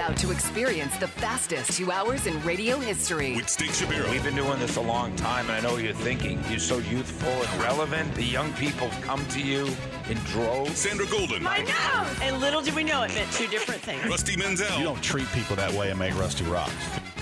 about 0.00 0.16
to 0.16 0.30
experience 0.30 0.96
the 0.96 1.06
fastest 1.06 1.76
two 1.76 1.92
hours 1.92 2.26
in 2.26 2.42
radio 2.42 2.78
history. 2.78 3.36
With 3.36 3.50
Steak 3.50 3.74
Shapiro. 3.74 4.10
We've 4.10 4.24
been 4.24 4.34
doing 4.34 4.58
this 4.58 4.76
a 4.76 4.80
long 4.80 5.14
time, 5.16 5.44
and 5.50 5.52
I 5.52 5.60
know 5.60 5.74
what 5.74 5.82
you're 5.82 5.92
thinking. 5.92 6.42
You're 6.48 6.58
so 6.58 6.78
youthful 6.78 7.28
and 7.28 7.62
relevant. 7.62 8.14
The 8.14 8.22
young 8.24 8.50
people 8.54 8.88
come 9.02 9.22
to 9.26 9.40
you 9.42 9.68
in 10.08 10.16
droves. 10.24 10.78
Sandra 10.78 11.04
Golden. 11.06 11.46
I 11.46 11.58
know. 11.58 12.24
And 12.24 12.40
little 12.40 12.62
did 12.62 12.74
we 12.74 12.82
know 12.82 13.02
it 13.02 13.12
meant 13.12 13.30
two 13.32 13.46
different 13.48 13.82
things. 13.82 14.02
Rusty 14.06 14.38
Mansell. 14.38 14.78
You 14.78 14.84
don't 14.84 15.02
treat 15.02 15.28
people 15.32 15.54
that 15.56 15.70
way 15.72 15.90
and 15.90 15.98
make 15.98 16.18
Rusty 16.18 16.44
rocks. 16.44 16.72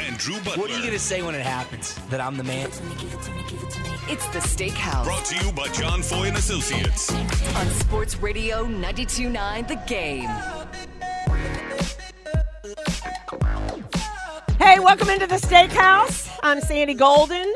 And 0.00 0.16
Drew 0.16 0.36
Butler. 0.36 0.62
What 0.62 0.70
are 0.70 0.74
you 0.74 0.80
going 0.80 0.92
to 0.92 1.00
say 1.00 1.20
when 1.22 1.34
it 1.34 1.44
happens? 1.44 1.96
That 2.10 2.20
I'm 2.20 2.36
the 2.36 2.44
man? 2.44 2.68
It's 4.10 4.26
the 4.28 4.38
Steakhouse 4.38 5.04
Brought 5.04 5.24
to 5.26 5.44
you 5.44 5.52
by 5.52 5.66
John 5.68 6.00
Foy 6.00 6.28
and 6.28 6.36
Associates. 6.36 7.12
on 7.56 7.66
Sports 7.70 8.16
Radio 8.18 8.64
92.9 8.64 9.66
The 9.66 9.74
Game. 9.88 10.30
Hey, 14.78 14.84
welcome 14.84 15.10
into 15.10 15.26
the 15.26 15.34
steakhouse. 15.34 16.30
I'm 16.40 16.60
Sandy 16.60 16.94
Golden. 16.94 17.52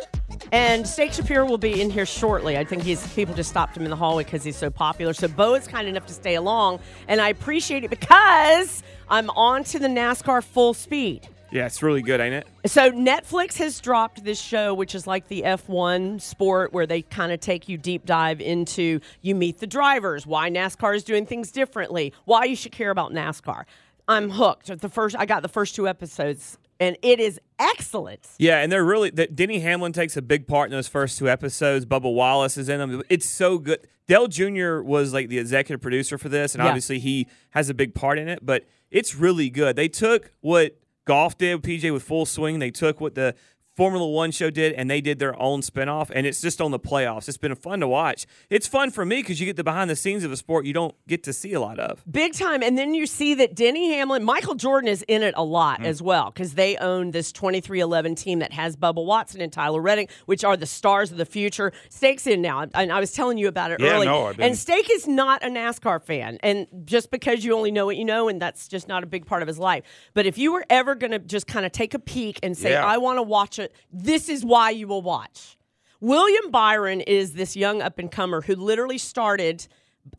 And 0.51 0.85
Steak 0.85 1.13
Shapiro 1.13 1.47
will 1.47 1.57
be 1.57 1.80
in 1.80 1.89
here 1.89 2.05
shortly. 2.05 2.59
I 2.59 2.65
think 2.65 2.83
he's 2.83 3.07
people 3.15 3.33
just 3.33 3.49
stopped 3.49 3.77
him 3.77 3.85
in 3.85 3.91
the 3.91 3.97
hallway 3.97 4.25
because 4.25 4.43
he's 4.43 4.57
so 4.57 4.71
popular. 4.71 5.13
So 5.13 5.29
Bo 5.29 5.55
is 5.55 5.69
kind 5.69 5.87
enough 5.87 6.05
to 6.07 6.13
stay 6.13 6.35
along, 6.35 6.80
and 7.07 7.21
I 7.21 7.29
appreciate 7.29 7.85
it 7.85 7.91
because 7.91 8.83
I'm 9.09 9.30
on 9.30 9.63
to 9.63 9.79
the 9.79 9.87
NASCAR 9.87 10.43
full 10.43 10.75
speed. 10.75 11.29
Yeah, 11.53 11.66
it's 11.66 11.80
really 11.80 12.03
good, 12.03 12.21
ain't 12.21 12.35
it? 12.35 12.49
So 12.66 12.91
Netflix 12.91 13.57
has 13.59 13.79
dropped 13.79 14.25
this 14.25 14.41
show, 14.41 14.75
which 14.75 14.97
is 14.97 15.07
like 15.07 15.29
the 15.29 15.43
F1 15.43 16.21
sport, 16.21 16.73
where 16.73 16.89
they 16.89 17.02
kind 17.02 17.30
of 17.30 17.39
take 17.39 17.68
you 17.68 17.79
deep 17.79 18.05
dive 18.05 18.41
into 18.41 18.99
you 19.21 19.37
meet 19.37 19.61
the 19.61 19.68
drivers, 19.68 20.27
why 20.27 20.51
NASCAR 20.51 20.96
is 20.96 21.05
doing 21.05 21.24
things 21.27 21.52
differently, 21.52 22.13
why 22.24 22.46
you 22.46 22.57
should 22.57 22.73
care 22.73 22.91
about 22.91 23.13
NASCAR. 23.13 23.63
I'm 24.09 24.30
hooked. 24.30 24.77
The 24.80 24.89
first, 24.89 25.15
I 25.16 25.24
got 25.24 25.43
the 25.43 25.49
first 25.49 25.77
two 25.77 25.87
episodes, 25.87 26.59
and 26.83 26.97
it 27.02 27.21
is 27.21 27.41
excellent. 27.59 28.27
Yeah, 28.38 28.59
and 28.59 28.71
they're 28.73 28.85
really 28.85 29.11
that 29.11 29.37
Denny 29.37 29.61
Hamlin 29.61 29.93
takes 29.93 30.16
a 30.16 30.23
big 30.23 30.47
part 30.47 30.71
in 30.71 30.73
those 30.77 30.89
first 30.89 31.19
two 31.19 31.29
episodes. 31.29 31.87
Bubba 31.87 32.13
Wallace 32.13 32.57
is 32.57 32.69
in 32.69 32.79
them. 32.79 33.02
It's 33.09 33.29
so 33.29 33.59
good. 33.59 33.87
Dale 34.09 34.27
Jr. 34.27 34.80
was 34.83 35.13
like 35.13 35.29
the 35.29 35.39
executive 35.39 35.80
producer 35.80 36.19
for 36.19 36.29
this, 36.29 36.55
and 36.55 36.63
Yeah. 36.63 36.69
obviously 36.69 36.99
he 36.99 37.27
has 37.51 37.69
a 37.71 37.74
big 37.74 37.95
part 37.95 38.19
in 38.19 38.29
it. 38.29 38.41
But 38.45 38.65
it's 38.91 39.15
really 39.15 39.49
good. 39.49 39.77
They 39.77 39.89
took 39.89 40.33
what 40.41 40.79
golf 41.05 41.39
did 41.39 41.55
with 41.55 41.63
PJ 41.65 41.91
with 41.93 42.02
Full 42.02 42.27
Swing. 42.27 42.59
They 42.59 42.71
took 42.71 43.01
what 43.01 43.15
the 43.15 43.35
Formula 43.74 44.06
One 44.06 44.30
show 44.32 44.51
did, 44.51 44.74
and 44.74 44.90
they 44.90 45.01
did 45.01 45.18
their 45.18 45.40
own 45.40 45.62
spinoff, 45.62 46.10
and 46.15 46.26
it's 46.26 46.40
just 46.42 46.60
on 46.60 46.70
the 46.73 46.78
playoffs. 46.78 47.26
It's 47.28 47.38
been 47.38 47.54
fun 47.54 47.80
to 47.80 47.88
watch. 47.88 48.26
It's 48.51 48.66
fun 48.66 48.90
for 48.90 49.04
me 49.04 49.16
because 49.16 49.40
you 49.40 49.46
get 49.46 49.56
the 49.56 49.65
behind 49.65 49.88
the 49.88 49.96
scenes 49.96 50.24
of 50.24 50.32
a 50.32 50.37
sport 50.37 50.66
you 50.66 50.74
don't 50.74 50.95
get 51.09 51.23
to 51.24 51.32
see 51.32 51.54
a 51.54 51.60
lot 51.60 51.78
of. 51.78 52.04
Big 52.10 52.34
time. 52.34 52.62
And 52.62 52.76
then 52.76 52.93
you 52.93 53.06
see 53.06 53.32
that 53.34 53.54
Denny 53.54 53.93
Hamlin, 53.95 54.24
Michael 54.24 54.54
Jordan 54.54 54.88
is 54.88 55.02
in 55.09 55.23
it 55.23 55.32
a 55.38 55.43
lot 55.45 55.80
Mm. 55.80 55.87
as 55.87 56.02
well 56.02 56.26
because 56.30 56.52
they 56.54 56.76
own 56.76 57.12
this 57.12 57.32
2311 57.32 58.15
team 58.15 58.40
that 58.40 58.52
has 58.52 58.76
Bubba 58.76 59.04
Watson 59.04 59.40
and 59.40 59.52
Tyler 59.52 59.80
Reddick, 59.80 60.10
which 60.26 60.45
are 60.45 60.56
the 60.56 60.66
stars 60.66 61.10
of 61.10 61.16
the 61.16 61.24
future. 61.24 61.73
Steak's 61.88 62.26
in 62.26 62.43
now. 62.43 62.66
And 62.74 62.93
I 62.93 63.00
was 63.00 63.12
telling 63.12 63.38
you 63.38 63.48
about 63.48 63.70
it 63.70 63.80
Yeah, 63.80 63.95
early. 63.95 64.06
no, 64.06 64.32
And 64.38 64.56
Steak 64.56 64.88
is 64.91 65.06
not 65.09 65.43
a 65.43 65.48
NASCAR 65.48 66.03
fan. 66.03 66.38
And 66.43 66.66
just 66.84 67.10
because 67.10 67.44
you 67.44 67.54
only 67.56 67.70
know 67.70 67.87
what 67.87 67.97
you 67.97 68.04
know, 68.04 68.28
and 68.28 68.41
that's 68.41 68.69
just 68.69 68.87
not 68.87 69.03
a 69.03 69.06
big 69.06 69.25
part 69.25 69.41
of 69.43 69.48
his 69.48 69.59
life. 69.59 69.82
But 70.12 70.26
if 70.26 70.37
you 70.37 70.53
were 70.53 70.65
ever 70.69 70.94
going 70.94 71.12
to 71.12 71.19
just 71.19 71.47
kind 71.47 71.65
of 71.65 71.72
take 71.72 71.94
a 71.94 71.98
peek 71.98 72.38
and 72.43 72.56
say, 72.56 72.72
Yeah. 72.72 72.84
I 72.87 72.98
want 72.98 73.19
to 73.19 73.22
watch 73.22 73.59
it, 73.62 73.75
this 73.93 74.28
is 74.28 74.44
why 74.44 74.71
you 74.71 74.87
will 74.87 75.03
watch. 75.03 75.56
William 76.00 76.50
Byron 76.50 77.00
is 77.00 77.34
this 77.34 77.56
young 77.56 77.81
up 77.81 77.99
and 77.99 78.10
comer 78.10 78.41
who 78.43 78.56
literally 78.56 78.99
started 78.99 79.67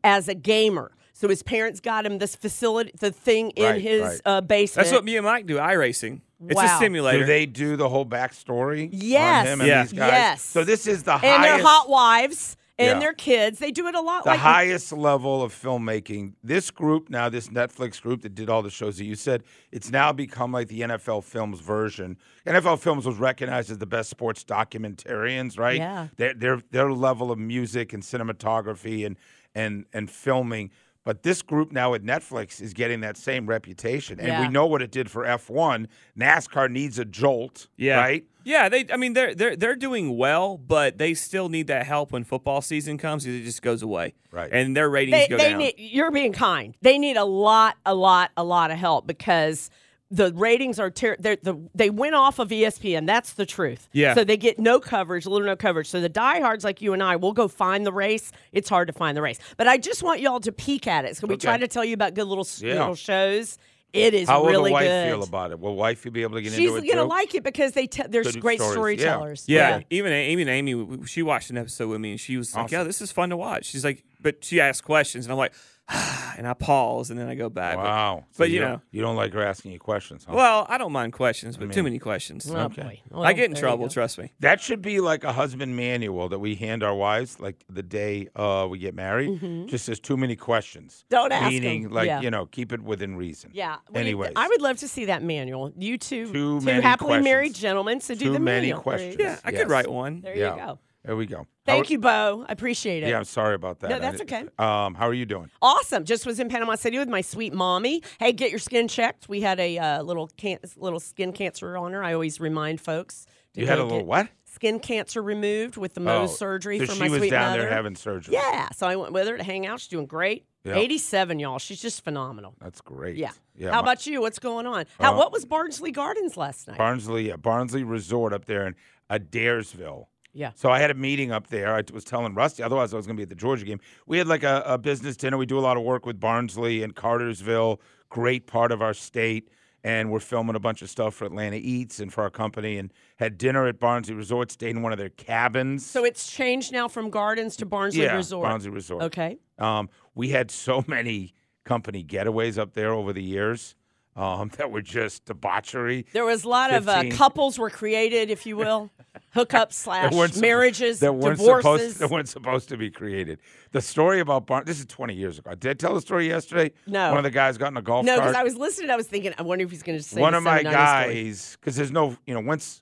as 0.04 0.28
a 0.28 0.34
gamer. 0.36 0.92
So 1.14 1.28
his 1.28 1.44
parents 1.44 1.80
got 1.80 2.06
him 2.06 2.18
this 2.18 2.36
facility, 2.36 2.92
the 3.00 3.12
thing 3.12 3.52
in 3.52 3.64
Right, 3.66 3.82
his 3.82 4.02
right. 4.02 4.22
uh, 4.26 4.42
basement. 4.42 4.86
That's 4.88 4.96
what 4.96 5.06
me 5.06 5.16
and 5.18 5.26
Mike 5.26 5.46
do. 5.46 5.58
iRacing. 5.58 6.22
It's 6.48 6.56
Wow. 6.56 6.76
a 6.76 6.80
simulator. 6.80 7.20
Do 7.20 7.26
they 7.26 7.46
do 7.46 7.76
the 7.78 7.88
whole 7.88 8.06
backstory 8.06 8.90
Yes. 8.92 9.46
on 9.48 9.54
him 9.54 9.62
and 9.62 9.68
Yeah. 9.68 9.84
these 9.84 9.94
guys? 9.94 10.12
Yes. 10.12 10.42
So 10.42 10.64
this 10.64 10.88
is 10.88 11.04
the 11.04 11.14
and 11.14 11.22
highest, 11.22 11.44
their 11.58 11.66
hot 11.66 11.90
wives 11.90 12.58
and 12.80 12.88
Yeah. 12.88 13.00
their 13.00 13.14
kids. 13.14 13.60
They 13.60 13.72
do 13.72 13.88
it 13.88 13.96
a 13.96 14.02
lot. 14.02 14.24
the 14.24 14.32
like 14.32 14.40
highest 14.40 14.92
level 14.92 15.44
of 15.44 15.54
filmmaking. 15.54 16.34
This 16.44 16.72
group 16.72 17.10
now, 17.10 17.30
this 17.30 17.50
Netflix 17.50 18.02
group 18.02 18.22
that 18.24 18.34
did 18.36 18.50
all 18.50 18.62
the 18.64 18.70
shows 18.72 18.98
that 18.98 19.06
you 19.06 19.16
said, 19.16 19.44
it's 19.72 19.92
now 19.92 20.12
become 20.12 20.52
like 20.52 20.68
the 20.70 20.82
NFL 20.82 21.24
Films 21.24 21.60
version. 21.60 22.18
NFL 22.48 22.80
Films 22.80 23.06
was 23.06 23.18
recognized 23.18 23.70
as 23.70 23.78
the 23.78 23.86
best 23.86 24.10
sports 24.10 24.44
documentarians, 24.44 25.58
right? 25.60 25.78
Yeah. 25.78 26.08
Their 26.18 26.34
their 26.34 26.62
their 26.72 26.92
level 26.92 27.32
of 27.32 27.40
music 27.40 27.94
and 27.94 28.02
cinematography 28.04 29.06
and 29.06 29.18
and 29.56 29.86
and 29.94 30.10
filming. 30.10 30.72
But 31.06 31.24
this 31.24 31.42
group 31.42 31.72
now 31.74 31.94
at 31.96 32.02
Netflix 32.04 32.62
is 32.62 32.74
getting 32.74 33.02
that 33.02 33.18
same 33.18 33.46
reputation, 33.46 34.20
and 34.22 34.42
we 34.42 34.48
know 34.48 34.66
what 34.66 34.82
it 34.82 34.90
did 34.90 35.12
for 35.12 35.26
F1. 35.26 35.88
NASCAR 36.18 36.72
needs 36.72 36.98
a 36.98 37.04
jolt, 37.04 37.68
Yeah. 37.76 37.98
right? 38.00 38.24
Yeah, 38.46 38.70
they. 38.70 38.86
I 38.92 38.98
mean, 38.98 39.14
they're 39.14 39.34
they're 39.36 39.56
they're 39.56 39.76
doing 39.76 40.18
well, 40.18 40.58
but 40.58 40.98
they 40.98 41.14
still 41.14 41.50
need 41.50 41.68
that 41.68 41.86
help 41.86 42.12
when 42.14 42.24
football 42.24 42.62
season 42.62 42.98
comes. 42.98 43.26
'cause 43.26 43.34
It 43.34 43.44
just 43.44 43.62
goes 43.62 43.82
away, 43.82 44.14
Right. 44.32 44.50
And 44.52 44.76
their 44.78 44.90
ratings 44.90 45.18
they, 45.18 45.28
go 45.28 45.38
they 45.38 45.50
down. 45.50 45.58
need. 45.60 45.74
You're 45.78 46.12
being 46.12 46.34
kind. 46.34 46.76
They 46.82 46.98
need 46.98 47.16
a 47.18 47.24
lot, 47.26 47.78
a 47.86 47.96
lot, 47.96 48.32
a 48.38 48.44
lot 48.44 48.72
of 48.72 48.78
help 48.78 49.06
because. 49.08 49.70
The 50.16 50.32
ratings 50.34 50.80
are 50.80 50.92
ter- 50.92 51.18
they're- 51.20 51.40
the 51.42 51.56
they 51.74 51.90
went 51.90 52.14
off 52.14 52.38
of 52.38 52.50
ESPN. 52.50 53.08
That's 53.08 53.34
the 53.34 53.46
truth. 53.48 53.90
Yeah. 53.94 54.14
So 54.14 54.24
they 54.24 54.38
get 54.38 54.60
no 54.60 54.80
coverage, 54.80 55.26
little 55.26 55.48
no 55.48 55.56
coverage. 55.56 55.88
So 55.90 56.00
the 56.02 56.08
diehards 56.10 56.64
like 56.64 56.82
you 56.84 56.94
and 56.94 57.02
I 57.02 57.16
will 57.16 57.34
go 57.34 57.48
find 57.48 57.84
the 57.86 57.92
race. 57.94 58.32
It's 58.52 58.70
hard 58.70 58.88
to 58.90 58.94
find 58.94 59.18
the 59.18 59.24
race, 59.24 59.40
but 59.58 59.68
I 59.68 59.78
just 59.78 60.04
want 60.04 60.20
y'all 60.22 60.40
to 60.42 60.52
peek 60.52 60.86
at 60.86 61.04
it. 61.06 61.18
So 61.18 61.26
we 61.26 61.34
Okay. 61.34 61.48
try 61.48 61.58
to 61.58 61.68
tell 61.68 61.84
you 61.84 61.96
about 61.96 62.14
good 62.14 62.26
little 62.26 62.48
Yeah. 62.60 62.74
little 62.80 62.96
shows. 62.96 63.58
It 63.92 64.16
is 64.16 64.28
How 64.28 64.42
will 64.42 64.50
really 64.50 64.70
the 64.72 64.74
wife 64.74 64.88
good. 64.88 65.10
feel 65.10 65.24
about 65.24 65.52
it? 65.52 65.60
Will 65.60 65.76
wifey 65.76 66.10
be 66.10 66.24
able 66.24 66.36
to 66.36 66.42
get 66.42 66.52
She's 66.54 66.60
into 66.68 66.76
it 66.78 66.82
She's 66.84 66.92
gonna 66.94 67.04
too? 67.06 67.10
like 67.10 67.36
it 67.36 67.44
because 67.44 67.74
they 67.74 67.86
te- 67.86 68.08
there's 68.10 68.32
Good 68.34 68.42
great 68.42 68.60
stories. 68.60 69.00
Yeah. 69.00 69.12
storytellers. 69.14 69.46
yeah, 69.48 69.82
even 69.92 70.12
Amy 70.12 70.42
and 70.42 70.50
Amy, 70.50 71.06
she 71.06 71.22
watched 71.22 71.52
an 71.52 71.58
episode 71.60 71.90
with 71.90 72.02
me, 72.02 72.12
and 72.12 72.20
she 72.20 72.36
was 72.38 72.56
like, 72.56 72.66
Awesome. 72.66 72.76
"Yeah, 72.80 72.84
this 72.86 73.02
is 73.02 73.12
fun 73.12 73.30
to 73.30 73.38
watch." 73.38 73.66
She's 73.66 73.84
like, 73.86 74.04
but 74.20 74.44
she 74.44 74.60
asked 74.60 74.84
questions, 74.84 75.26
and 75.26 75.32
I'm 75.32 75.38
like, 75.38 75.54
and 76.38 76.48
I 76.48 76.54
pause, 76.54 77.10
and 77.10 77.20
then 77.20 77.28
I 77.28 77.36
go 77.36 77.50
back. 77.50 77.78
Wow. 77.78 78.24
but, 78.32 78.38
So 78.38 78.44
you 78.46 78.60
don't- 78.60 78.72
know, 78.72 78.82
you 78.92 79.02
don't 79.02 79.16
like 79.18 79.34
her 79.34 79.44
asking 79.44 79.74
you 79.74 79.80
questions, 79.80 80.24
huh? 80.26 80.34
well, 80.36 80.66
I 80.70 80.78
don't 80.78 80.94
mind 80.94 81.12
questions, 81.14 81.58
but 81.58 81.72
too 81.72 81.78
mean- 81.84 81.86
many 81.86 82.00
questions. 82.00 82.50
Oh, 82.50 82.58
Okay. 82.66 83.02
boy. 83.12 83.22
I 83.22 83.34
get 83.34 83.50
in 83.50 83.56
trouble. 83.56 83.90
Trust 83.90 84.18
me. 84.18 84.32
that 84.40 84.62
should 84.62 84.82
be 84.82 85.02
like 85.02 85.24
a 85.26 85.34
husband 85.34 85.76
manual 85.76 86.30
that 86.30 86.40
we 86.40 86.56
hand 86.56 86.84
our 86.84 86.96
wives, 86.96 87.40
like 87.40 87.64
the 87.70 87.84
day 87.84 88.30
uh, 88.36 88.66
we 88.70 88.80
get 88.80 88.96
married. 88.96 89.30
Mm-hmm. 89.30 89.68
Just 89.68 89.86
says 89.86 90.00
too 90.00 90.16
many 90.18 90.36
questions. 90.38 91.04
Don't 91.10 91.32
ask 91.34 91.44
'em. 91.46 91.50
Meaning, 91.52 91.90
like 91.90 92.08
Yeah. 92.08 92.22
you 92.22 92.32
know, 92.32 92.46
keep 92.46 92.72
it 92.72 92.82
within 92.82 93.16
reason. 93.18 93.52
Yeah. 93.54 93.78
we- 93.92 94.00
Anyways, 94.00 94.32
I 94.38 94.48
would 94.48 94.62
love 94.62 94.78
to 94.78 94.88
see 94.88 95.06
that 95.06 95.22
manual. 95.22 95.74
You 95.78 95.98
two, 95.98 96.28
Too 96.28 96.60
two 96.60 96.62
many 96.66 96.82
happily 96.82 97.20
married 97.22 97.54
gentlemen, 97.54 98.00
so 98.00 98.14
do 98.16 98.26
Too 98.26 98.34
the 98.34 98.40
manual. 98.40 98.62
There 98.62 98.68
you 98.78 98.82
questions. 98.82 99.16
Yeah, 99.20 99.38
I 99.44 99.52
Yes. 99.52 99.62
could 99.62 99.70
write 99.70 99.90
one. 99.92 100.22
There 100.22 100.36
Yeah. 100.38 100.52
you 100.56 100.62
go. 100.62 100.80
There 101.06 101.16
we 101.18 101.26
go. 101.26 101.48
Thank 101.66 101.88
How- 101.88 101.92
you, 101.92 102.00
Bo. 102.00 102.46
I 102.48 102.52
appreciate 102.54 103.04
it. 103.04 103.10
Yeah, 103.10 103.18
I'm 103.18 103.26
sorry 103.26 103.56
about 103.56 103.80
that. 103.82 103.90
No, 103.90 104.00
that's 104.00 104.22
okay. 104.22 104.46
Um, 104.58 104.94
how 104.96 105.08
are 105.08 105.14
you 105.14 105.26
doing? 105.26 105.50
Awesome. 105.62 106.06
Just 106.06 106.26
was 106.26 106.40
in 106.40 106.48
Panama 106.48 106.76
City 106.76 106.98
with 106.98 107.10
my 107.10 107.20
sweet 107.22 107.54
mommy. 107.54 108.02
Hey, 108.20 108.32
get 108.32 108.52
your 108.52 108.60
skin 108.60 108.88
checked. 108.88 109.28
We 109.28 109.42
had 109.42 109.60
a 109.60 109.78
uh, 109.78 110.02
little 110.04 110.30
can- 110.38 110.60
little 110.78 111.02
skin 111.02 111.34
cancer 111.34 111.76
on 111.78 111.92
her. 111.94 112.04
I 112.04 112.14
always 112.14 112.40
remind 112.40 112.80
folks. 112.80 113.26
To 113.56 113.62
You 113.62 113.68
had 113.68 113.80
a 113.80 113.84
little 113.84 114.06
what? 114.06 114.30
Skin 114.46 114.80
cancer 114.80 115.22
removed 115.22 115.78
with 115.78 115.94
the 115.94 116.02
Mohs 116.02 116.24
Oh, 116.24 116.28
surgery 116.28 116.80
so 116.80 116.86
for 116.86 116.94
she 116.94 117.00
my 117.00 117.10
was 117.10 117.20
sweet 117.20 117.32
down 117.32 117.58
there 117.58 117.70
having 117.70 117.96
surgery. 117.96 118.34
yeah, 118.36 118.70
so 118.70 118.88
I 118.88 118.96
went 118.96 119.12
with 119.12 119.28
her 119.28 119.38
to 119.38 119.44
hang 119.44 119.66
out. 119.66 119.80
She's 119.80 119.90
doing 119.90 120.06
great. 120.06 120.46
Yep. 120.64 120.78
87, 120.78 121.40
y'all. 121.40 121.60
She's 121.60 121.82
just 121.82 122.04
phenomenal. 122.04 122.56
That's 122.62 122.80
great. 122.80 123.18
Yeah. 123.18 123.32
Yeah. 123.56 123.72
How 123.72 123.82
my- 123.82 123.92
about 123.92 124.08
you? 124.08 124.22
What's 124.22 124.40
going 124.40 124.66
on? 124.66 124.86
How? 125.00 125.14
Uh, 125.14 125.18
what 125.18 125.32
was 125.34 125.44
Barnsley 125.44 125.92
Gardens 125.92 126.38
last 126.38 126.68
night? 126.68 126.78
Barnsley? 126.78 127.28
Yeah, 127.28 127.36
Barnsley 127.36 127.84
Resort 127.84 128.32
up 128.32 128.46
there 128.46 128.66
in 128.66 128.76
Adairsville. 129.10 130.06
Yeah. 130.34 130.52
So 130.56 130.70
I 130.70 130.80
had 130.80 130.92
a 130.92 130.96
meeting 130.96 131.32
up 131.32 131.48
there. 131.48 131.76
I 131.76 131.84
was 131.94 132.04
telling 132.04 132.34
Rusty, 132.34 132.64
otherwise 132.64 132.94
I 132.94 132.98
was 132.98 133.06
going 133.06 133.16
to 133.16 133.20
be 133.20 133.24
at 133.24 133.30
the 133.30 133.36
Georgia 133.36 133.66
game. 133.66 133.80
We 134.08 134.18
had 134.18 134.28
like 134.28 134.44
a, 134.44 134.64
a 134.66 134.78
business 134.78 135.16
dinner. 135.16 135.38
We 135.38 135.46
do 135.46 135.60
a 135.60 135.62
lot 135.62 135.78
of 135.78 135.84
work 135.84 136.06
with 136.06 136.20
Barnsley 136.20 136.84
and 136.84 136.96
Cartersville, 136.96 137.80
great 138.10 138.48
part 138.48 138.72
of 138.72 138.82
our 138.82 138.94
state. 138.94 139.50
And 139.86 140.12
we're 140.12 140.22
filming 140.22 140.56
a 140.56 140.62
bunch 140.62 140.82
of 140.82 140.90
stuff 140.90 141.14
for 141.14 141.26
Atlanta 141.26 141.58
Eats 141.58 142.00
and 142.00 142.12
for 142.12 142.24
our 142.24 142.30
company. 142.30 142.78
And 142.78 142.92
had 143.18 143.38
dinner 143.38 143.68
at 143.68 143.80
Barnsley 143.80 144.16
Resort, 144.16 144.50
stayed 144.50 144.72
in 144.72 144.82
one 144.82 144.94
of 144.94 144.98
their 144.98 145.10
cabins. 145.10 145.86
So 145.86 146.06
it's 146.06 146.32
changed 146.32 146.72
now 146.72 146.88
from 146.88 147.10
Gardens 147.10 147.58
to 147.58 147.66
Barnsley 147.66 148.04
yeah, 148.04 148.16
Resort. 148.16 148.48
Barnsley 148.48 148.72
Resort. 148.72 149.04
Okay. 149.04 149.40
Um, 149.60 149.90
we 150.16 150.30
had 150.30 150.50
so 150.52 150.86
many 150.88 151.34
company 151.66 152.04
getaways 152.04 152.58
up 152.58 152.74
there 152.74 152.94
over 152.94 153.12
the 153.12 153.24
years 153.24 153.76
um, 154.16 154.50
that 154.58 154.72
were 154.72 154.82
just 154.82 155.26
debauchery. 155.26 156.06
There 156.14 156.26
was 156.26 156.44
a 156.44 156.50
lot 156.50 156.74
of 156.74 156.88
uh, 156.88 157.06
couples 157.12 157.58
were 157.58 157.70
created, 157.70 158.30
if 158.30 158.46
you 158.46 158.58
will, 158.58 158.92
hookups 159.36 159.74
slash 159.74 160.36
marriages, 160.38 161.00
that 161.00 161.14
weren't 161.14 161.38
divorces. 161.40 161.64
supposed 161.64 162.00
that 162.00 162.10
weren't 162.10 162.30
supposed 162.30 162.70
to 162.70 162.78
be 162.78 162.90
created. 162.90 163.40
The 163.72 163.82
story 163.82 164.20
about 164.20 164.46
Barn. 164.46 164.64
This 164.66 164.80
is 164.80 164.86
20 164.86 165.14
years 165.14 165.40
ago. 165.40 165.56
Did 165.56 165.70
I 165.70 165.74
tell 165.74 165.94
the 165.94 166.02
story 166.02 166.28
yesterday? 166.28 166.72
No. 166.88 167.10
One 167.10 167.18
of 167.18 167.24
the 167.24 167.32
guys 167.32 167.58
got 167.58 167.72
in 167.72 167.78
a 167.78 167.82
golf 167.82 168.06
no, 168.06 168.18
because 168.18 168.36
I 168.36 168.44
was 168.44 168.56
listening, 168.56 168.90
I 168.90 168.96
was 168.96 169.08
thinking, 169.08 169.34
I 169.38 169.42
wonder 169.42 169.66
if 169.66 169.72
he's 169.72 169.84
going 169.84 169.98
to 169.98 170.04
say 170.04 170.22
One 170.22 170.34
of 170.34 170.44
my 170.44 170.64
guys, 170.64 171.58
because 171.60 171.76
there's 171.76 171.92
no, 171.92 172.18
you 172.26 172.34
know, 172.34 172.42
once 172.42 172.82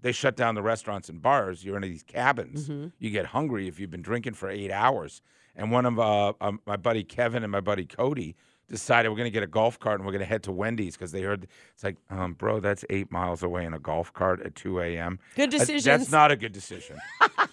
they 0.00 0.12
shut 0.12 0.36
down 0.36 0.56
the 0.56 0.62
restaurants 0.62 1.08
and 1.08 1.22
bars, 1.22 1.64
you're 1.64 1.76
in 1.76 1.82
these 1.82 2.02
cabins. 2.02 2.68
Mm-hmm. 2.68 2.88
You 2.98 3.10
get 3.10 3.26
hungry 3.26 3.68
if 3.68 3.78
you've 3.78 3.90
been 3.90 4.02
drinking 4.02 4.34
for 4.34 4.50
eight 4.50 4.72
hours. 4.72 5.22
And 5.54 5.70
one 5.70 5.86
of 5.86 5.98
uh, 5.98 6.32
um, 6.40 6.60
my 6.66 6.76
buddy 6.76 7.04
Kevin 7.04 7.42
and 7.42 7.52
my 7.52 7.60
buddy 7.60 7.84
Cody 7.84 8.34
decided 8.72 9.10
we're 9.10 9.16
going 9.16 9.26
to 9.26 9.30
get 9.30 9.44
a 9.44 9.46
golf 9.46 9.78
cart 9.78 10.00
and 10.00 10.06
we're 10.06 10.12
going 10.12 10.20
to 10.20 10.26
head 10.26 10.42
to 10.42 10.50
Wendy's 10.50 10.96
because 10.96 11.12
they 11.12 11.22
heard 11.22 11.46
it's 11.72 11.84
like, 11.84 11.96
um, 12.10 12.32
bro, 12.32 12.58
that's 12.58 12.84
eight 12.90 13.12
miles 13.12 13.44
away 13.44 13.64
in 13.64 13.74
a 13.74 13.78
golf 13.78 14.12
cart 14.12 14.40
at 14.40 14.56
2 14.56 14.80
a.m. 14.80 15.20
Good 15.36 15.50
decision. 15.50 15.98
That's 15.98 16.10
not 16.10 16.32
a 16.32 16.36
good 16.36 16.52
decision. 16.52 16.98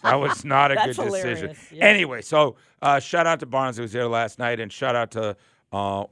that 0.01 0.15
was 0.15 0.43
not 0.45 0.71
a 0.71 0.75
good 0.75 0.95
decision. 0.95 1.55
yeah. 1.71 1.85
Anyway, 1.85 2.21
so 2.21 2.55
uh, 2.81 2.99
shout 2.99 3.27
out 3.27 3.39
to 3.41 3.45
Barnes 3.45 3.75
who 3.75 3.83
was 3.83 3.91
there 3.91 4.07
last 4.07 4.39
night, 4.39 4.59
and 4.59 4.71
shout 4.71 4.95
out 4.95 5.11
to 5.11 5.35
uh, 5.71 6.05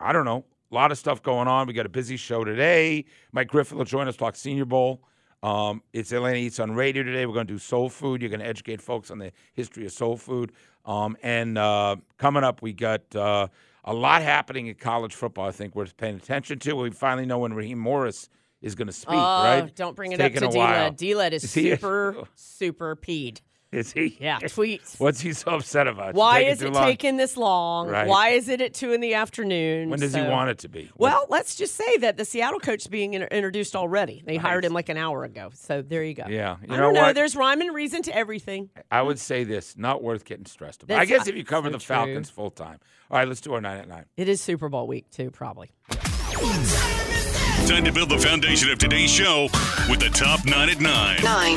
I 0.00 0.12
don't 0.12 0.24
know, 0.24 0.44
a 0.70 0.74
lot 0.74 0.90
of 0.90 0.98
stuff 0.98 1.22
going 1.22 1.48
on. 1.48 1.66
We 1.66 1.74
got 1.74 1.86
a 1.86 1.90
busy 1.90 2.16
show 2.16 2.44
today. 2.44 3.04
Mike 3.32 3.48
Griffith 3.48 3.76
will 3.76 3.84
join 3.84 4.08
us 4.08 4.16
talk 4.16 4.36
Senior 4.36 4.64
Bowl. 4.64 5.02
Um, 5.42 5.82
it's 5.92 6.12
Atlanta 6.12 6.38
Eats 6.38 6.60
on 6.60 6.72
Radio 6.72 7.02
today. 7.02 7.26
We're 7.26 7.34
going 7.34 7.46
to 7.46 7.52
do 7.52 7.58
soul 7.58 7.88
food. 7.88 8.22
You're 8.22 8.30
going 8.30 8.40
to 8.40 8.46
educate 8.46 8.80
folks 8.80 9.10
on 9.10 9.18
the 9.18 9.32
history 9.54 9.84
of 9.84 9.92
soul 9.92 10.16
food. 10.16 10.52
Um, 10.84 11.16
and 11.22 11.58
uh, 11.58 11.96
coming 12.16 12.44
up, 12.44 12.62
we 12.62 12.72
got 12.72 13.14
uh, 13.14 13.48
a 13.84 13.92
lot 13.94 14.22
happening 14.22 14.66
in 14.68 14.74
college 14.74 15.14
football. 15.14 15.48
I 15.48 15.52
think 15.52 15.74
we're 15.74 15.86
paying 15.86 16.16
attention 16.16 16.58
to. 16.60 16.74
We 16.76 16.90
finally 16.90 17.26
know 17.26 17.38
when 17.40 17.52
Raheem 17.54 17.78
Morris 17.78 18.28
is 18.60 18.74
going 18.74 18.86
to 18.86 18.92
speak. 18.92 19.14
Oh, 19.14 19.16
right? 19.18 19.74
don't 19.74 19.96
bring 19.96 20.12
It's 20.12 20.20
it 20.20 20.24
up 20.24 20.32
to 20.32 20.40
taken 20.40 20.54
a 20.54 20.58
while. 20.58 20.90
D-Led. 20.90 20.96
D-Led 20.96 21.32
is 21.34 21.44
Is 21.44 21.50
super, 21.50 22.24
super 22.34 22.96
peed. 22.96 23.40
Is 23.72 23.90
he? 23.90 24.18
Yeah, 24.20 24.38
tweets. 24.42 25.00
What's 25.00 25.20
he 25.20 25.32
so 25.32 25.52
upset 25.52 25.86
about? 25.86 26.14
Why 26.14 26.40
is 26.40 26.60
it 26.60 26.72
long? 26.72 26.84
taking 26.84 27.16
this 27.16 27.38
long? 27.38 27.88
Right. 27.88 28.06
Why 28.06 28.28
is 28.28 28.48
it 28.50 28.60
at 28.60 28.74
two 28.74 28.92
in 28.92 29.00
the 29.00 29.14
afternoon? 29.14 29.88
When 29.88 29.98
does 29.98 30.14
he 30.14 30.20
want 30.20 30.50
it 30.50 30.58
to 30.58 30.68
be? 30.68 30.90
Well, 30.98 31.24
let's 31.30 31.56
just 31.56 31.74
say 31.74 31.96
that 31.98 32.18
the 32.18 32.26
Seattle 32.26 32.60
coach 32.60 32.82
is 32.82 32.88
being 32.88 33.14
in- 33.14 33.22
introduced 33.22 33.74
already. 33.74 34.22
They 34.26 34.36
hired 34.36 34.64
him 34.66 34.74
like 34.74 34.90
an 34.90 34.98
hour 34.98 35.24
ago. 35.24 35.50
So 35.54 35.80
there 35.80 36.04
you 36.04 36.12
go. 36.14 36.24
Yeah, 36.28 36.56
you 36.60 36.74
I 36.74 36.76
know 36.76 36.82
don't 36.82 36.94
know. 36.94 37.02
what? 37.02 37.14
There's 37.14 37.34
rhyme 37.34 37.62
and 37.62 37.74
reason 37.74 38.02
to 38.02 38.14
everything. 38.14 38.68
I 38.90 39.00
would 39.00 39.18
say 39.18 39.44
this: 39.44 39.74
not 39.78 40.02
worth 40.02 40.24
getting 40.26 40.44
stressed 40.46 40.82
about. 40.82 41.00
I 41.00 41.06
guess 41.06 41.26
if 41.26 41.34
you 41.34 41.44
cover 41.44 41.68
so 41.68 41.72
the 41.72 41.78
true. 41.78 41.96
Falcons 41.96 42.28
full 42.28 42.50
time. 42.50 42.78
All 43.10 43.18
right, 43.18 43.26
let's 43.28 43.40
do 43.40 43.54
our 43.54 43.60
nine 43.62 43.78
at 43.78 43.88
nine. 43.88 44.04
It 44.18 44.28
is 44.28 44.40
Super 44.42 44.68
Bowl 44.68 44.86
week 44.86 45.10
too, 45.10 45.30
probably. 45.30 45.70
Time 47.66 47.84
to 47.84 47.92
build 47.92 48.10
the 48.10 48.18
foundation 48.18 48.70
of 48.70 48.78
today's 48.78 49.10
show 49.10 49.44
with 49.88 50.00
the 50.00 50.10
top 50.12 50.44
nine 50.44 50.68
at 50.68 50.80
nine. 50.80 51.18
Nine. 51.22 51.56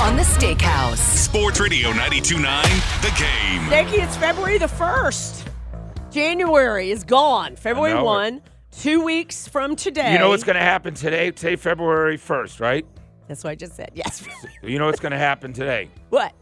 On 0.00 0.16
the 0.16 0.22
Steakhouse. 0.22 0.96
Sports 0.96 1.60
Radio 1.60 1.88
929, 1.90 2.62
The 3.02 3.08
Game. 3.18 3.68
Thank 3.68 3.92
you. 3.92 4.00
it's 4.00 4.16
February 4.16 4.58
the 4.58 4.68
first. 4.68 5.46
January 6.10 6.90
is 6.90 7.04
gone. 7.04 7.56
February 7.56 7.92
know 7.94 8.00
it. 8.00 8.04
one. 8.04 8.42
Two 8.70 9.04
weeks 9.04 9.46
from 9.48 9.76
today. 9.76 10.12
You 10.12 10.18
know 10.18 10.30
what's 10.30 10.44
going 10.44 10.56
to 10.56 10.62
happen 10.62 10.94
today? 10.94 11.30
Today, 11.32 11.56
February 11.56 12.16
first, 12.16 12.60
right? 12.60 12.86
That's 13.26 13.44
what 13.44 13.50
I 13.50 13.54
just 13.56 13.74
said. 13.76 13.90
Yes. 13.94 14.26
You 14.62 14.78
know 14.78 14.86
what's 14.86 15.00
going 15.00 15.12
to 15.12 15.18
happen 15.18 15.52
today? 15.52 15.90
what? 16.10 16.32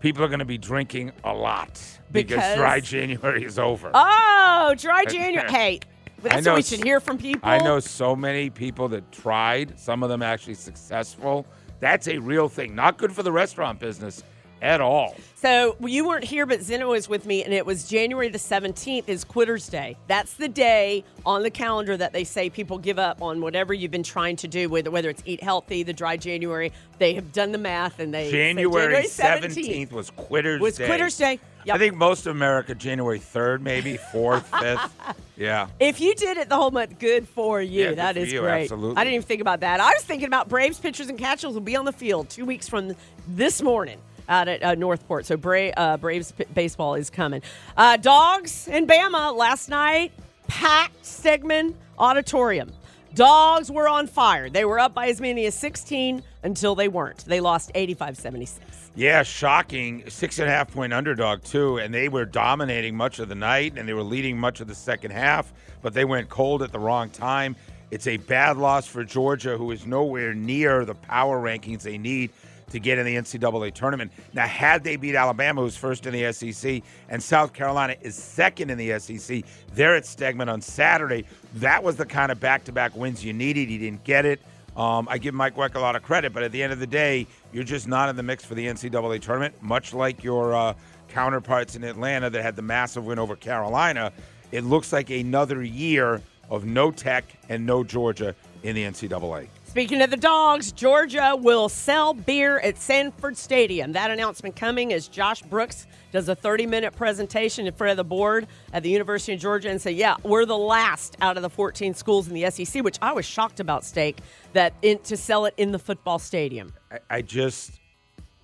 People 0.00 0.24
are 0.24 0.28
going 0.28 0.38
to 0.40 0.44
be 0.46 0.58
drinking 0.58 1.12
a 1.24 1.32
lot 1.34 1.72
because, 2.12 2.36
Because- 2.36 2.56
dry 2.56 2.80
January 2.80 3.44
is 3.44 3.58
over. 3.58 3.90
Oh, 3.92 4.74
dry 4.78 5.04
January. 5.08 5.50
hey, 5.50 5.80
that's 6.22 6.44
know 6.44 6.52
what 6.52 6.58
we 6.58 6.62
should 6.62 6.84
hear 6.84 7.00
from 7.00 7.18
people. 7.18 7.48
I 7.48 7.58
know 7.58 7.80
so 7.80 8.14
many 8.14 8.50
people 8.50 8.88
that 8.88 9.10
tried. 9.12 9.78
Some 9.78 10.02
of 10.02 10.08
them 10.08 10.22
actually 10.22 10.54
successful. 10.54 11.46
That's 11.80 12.08
a 12.08 12.18
real 12.18 12.48
thing. 12.48 12.74
Not 12.74 12.98
good 12.98 13.12
for 13.12 13.22
the 13.22 13.32
restaurant 13.32 13.80
business 13.80 14.22
at 14.62 14.80
all. 14.80 15.16
So 15.36 15.76
you 15.80 16.06
weren't 16.06 16.24
here, 16.24 16.44
but 16.44 16.60
Zeno 16.60 16.90
was 16.90 17.08
with 17.08 17.24
me, 17.24 17.42
and 17.42 17.54
it 17.54 17.64
was 17.64 17.88
January 17.88 18.28
the 18.28 18.38
17th 18.38 19.08
is 19.08 19.24
Quitters 19.24 19.68
Day. 19.68 19.96
That's 20.06 20.34
the 20.34 20.48
day 20.48 21.04
on 21.24 21.42
the 21.42 21.50
calendar 21.50 21.96
that 21.96 22.12
they 22.12 22.24
say 22.24 22.50
people 22.50 22.78
give 22.78 22.98
up 22.98 23.22
on 23.22 23.40
whatever 23.40 23.72
you've 23.72 23.90
been 23.90 24.02
trying 24.02 24.36
to 24.36 24.48
do, 24.48 24.68
whether, 24.68 24.90
whether 24.90 25.08
it's 25.08 25.22
eat 25.24 25.42
healthy, 25.42 25.82
the 25.82 25.94
dry 25.94 26.16
January. 26.18 26.72
They 26.98 27.14
have 27.14 27.32
done 27.32 27.52
the 27.52 27.58
math, 27.58 28.00
and 28.00 28.12
they 28.12 28.30
say 28.30 28.52
January 28.52 29.04
17th 29.04 29.88
17th 29.88 29.92
was 29.92 30.10
Quitters 30.10 30.60
was 30.60 30.76
Day. 30.76 30.86
Quitters 30.86 31.16
Day. 31.16 31.40
Yep. 31.64 31.76
I 31.76 31.78
think 31.78 31.94
most 31.94 32.26
of 32.26 32.34
America, 32.34 32.74
January 32.74 33.18
3rd, 33.20 33.60
maybe 33.60 33.98
4th, 34.12 34.44
5th. 34.50 34.90
Yeah. 35.36 35.68
If 35.80 36.02
you 36.02 36.14
did 36.14 36.36
it 36.36 36.50
the 36.50 36.56
whole 36.56 36.70
month, 36.70 36.98
good 36.98 37.26
for 37.26 37.62
you. 37.62 37.84
Yeah, 37.84 37.92
that 37.94 38.14
for 38.14 38.20
you, 38.20 38.40
great. 38.42 38.64
absolutely. 38.64 38.96
I 38.98 39.04
didn't 39.04 39.14
even 39.14 39.26
think 39.26 39.40
about 39.40 39.60
that. 39.60 39.80
I 39.80 39.88
was 39.88 40.02
thinking 40.02 40.26
about 40.26 40.50
Braves 40.50 40.78
pitchers 40.78 41.08
and 41.08 41.18
catchers 41.18 41.54
will 41.54 41.62
be 41.62 41.76
on 41.76 41.86
the 41.86 41.94
field 41.94 42.28
two 42.28 42.44
weeks 42.44 42.68
from 42.68 42.94
this 43.26 43.62
morning 43.62 43.98
out 44.28 44.48
at 44.48 44.62
uh, 44.62 44.74
Northport. 44.74 45.24
So 45.24 45.38
Bra- 45.38 45.70
uh, 45.78 45.96
Braves 45.96 46.32
p- 46.32 46.44
baseball 46.52 46.94
is 46.94 47.08
coming. 47.08 47.40
Uh, 47.74 47.96
Dogs 47.96 48.68
in 48.68 48.86
Bama 48.86 49.34
last 49.34 49.70
night, 49.70 50.12
packed 50.46 51.04
Stegeman 51.04 51.74
Auditorium. 51.98 52.70
Dogs 53.14 53.70
were 53.70 53.88
on 53.88 54.08
fire. 54.08 54.50
They 54.50 54.66
were 54.66 54.78
up 54.78 54.92
by 54.92 55.06
as 55.08 55.22
many 55.22 55.46
as 55.46 55.54
16 55.54 56.22
until 56.42 56.74
they 56.74 56.88
weren't. 56.88 57.18
They 57.24 57.40
lost 57.40 57.70
85 57.74 58.16
76. 58.16 58.90
Yeah, 58.94 59.22
shocking. 59.22 60.08
Six 60.08 60.38
and 60.38 60.48
a 60.48 60.50
half 60.50 60.72
point 60.72 60.92
underdog, 60.92 61.42
too. 61.42 61.78
And 61.78 61.92
they 61.92 62.08
were 62.08 62.24
dominating 62.24 62.96
much 62.96 63.18
of 63.18 63.28
the 63.28 63.34
night 63.34 63.74
and 63.76 63.88
they 63.88 63.94
were 63.94 64.02
leading 64.02 64.38
much 64.38 64.60
of 64.60 64.68
the 64.68 64.74
second 64.74 65.12
half, 65.12 65.52
but 65.82 65.94
they 65.94 66.04
went 66.04 66.28
cold 66.28 66.62
at 66.62 66.72
the 66.72 66.78
wrong 66.78 67.10
time. 67.10 67.56
It's 67.90 68.06
a 68.06 68.18
bad 68.18 68.56
loss 68.56 68.86
for 68.86 69.02
Georgia, 69.04 69.56
who 69.56 69.70
is 69.72 69.84
nowhere 69.84 70.32
near 70.32 70.84
the 70.84 70.94
power 70.94 71.42
rankings 71.42 71.82
they 71.82 71.98
need 71.98 72.30
to 72.70 72.78
get 72.78 72.98
in 72.98 73.04
the 73.04 73.16
NCAA 73.16 73.74
tournament. 73.74 74.12
Now, 74.32 74.46
had 74.46 74.84
they 74.84 74.94
beat 74.94 75.16
Alabama, 75.16 75.60
who's 75.62 75.76
first 75.76 76.06
in 76.06 76.12
the 76.12 76.32
SEC, 76.32 76.82
and 77.08 77.22
South 77.22 77.52
Carolina 77.52 77.96
is 78.00 78.14
second 78.14 78.70
in 78.70 78.78
the 78.78 78.98
SEC, 78.98 79.42
they're 79.74 79.96
at 79.96 80.04
Stegeman 80.04 80.48
on 80.48 80.60
Saturday. 80.60 81.24
That 81.54 81.82
was 81.82 81.96
the 81.96 82.06
kind 82.06 82.30
of 82.30 82.38
back 82.40 82.64
to 82.64 82.72
back 82.72 82.96
wins 82.96 83.24
you 83.24 83.32
needed. 83.32 83.68
He 83.68 83.78
didn't 83.78 84.04
get 84.04 84.24
it. 84.24 84.40
Um, 84.76 85.08
I 85.10 85.18
give 85.18 85.34
Mike 85.34 85.56
Weck 85.56 85.74
a 85.74 85.80
lot 85.80 85.96
of 85.96 86.02
credit, 86.02 86.32
but 86.32 86.42
at 86.42 86.52
the 86.52 86.62
end 86.62 86.72
of 86.72 86.78
the 86.78 86.86
day, 86.86 87.26
you're 87.52 87.64
just 87.64 87.88
not 87.88 88.08
in 88.08 88.16
the 88.16 88.22
mix 88.22 88.44
for 88.44 88.54
the 88.54 88.66
NCAA 88.66 89.20
tournament, 89.20 89.54
much 89.62 89.92
like 89.92 90.22
your 90.22 90.54
uh, 90.54 90.74
counterparts 91.08 91.76
in 91.76 91.84
Atlanta 91.84 92.30
that 92.30 92.42
had 92.42 92.56
the 92.56 92.62
massive 92.62 93.04
win 93.04 93.18
over 93.18 93.36
Carolina. 93.36 94.12
It 94.52 94.64
looks 94.64 94.92
like 94.92 95.10
another 95.10 95.62
year 95.62 96.22
of 96.48 96.64
no 96.64 96.90
Tech 96.90 97.24
and 97.48 97.66
no 97.66 97.84
Georgia 97.84 98.34
in 98.62 98.74
the 98.74 98.84
NCAA. 98.84 99.48
Speaking 99.70 100.02
of 100.02 100.10
the 100.10 100.16
dogs, 100.16 100.72
Georgia 100.72 101.36
will 101.38 101.68
sell 101.68 102.12
beer 102.12 102.58
at 102.58 102.76
Sanford 102.76 103.36
Stadium. 103.36 103.92
That 103.92 104.10
announcement 104.10 104.56
coming 104.56 104.92
as 104.92 105.06
Josh 105.06 105.42
Brooks 105.42 105.86
does 106.10 106.28
a 106.28 106.34
30 106.34 106.66
minute 106.66 106.96
presentation 106.96 107.68
in 107.68 107.72
front 107.72 107.92
of 107.92 107.96
the 107.96 108.02
board 108.02 108.48
at 108.72 108.82
the 108.82 108.90
University 108.90 109.32
of 109.32 109.38
Georgia 109.38 109.70
and 109.70 109.80
say, 109.80 109.92
Yeah, 109.92 110.16
we're 110.24 110.44
the 110.44 110.58
last 110.58 111.16
out 111.20 111.36
of 111.36 111.44
the 111.44 111.48
14 111.48 111.94
schools 111.94 112.26
in 112.26 112.34
the 112.34 112.50
SEC, 112.50 112.82
which 112.82 112.98
I 113.00 113.12
was 113.12 113.24
shocked 113.24 113.60
about, 113.60 113.84
Steak, 113.84 114.18
that 114.54 114.74
in, 114.82 114.98
to 115.04 115.16
sell 115.16 115.44
it 115.44 115.54
in 115.56 115.70
the 115.70 115.78
football 115.78 116.18
stadium. 116.18 116.72
I, 116.90 116.98
I 117.08 117.22
just, 117.22 117.70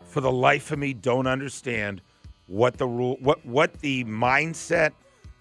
for 0.04 0.20
the 0.20 0.30
life 0.30 0.70
of 0.70 0.78
me, 0.78 0.94
don't 0.94 1.26
understand 1.26 2.02
what 2.46 2.78
the 2.78 2.86
rule, 2.86 3.16
what 3.18 3.44
what 3.44 3.80
the 3.80 4.04
mindset 4.04 4.92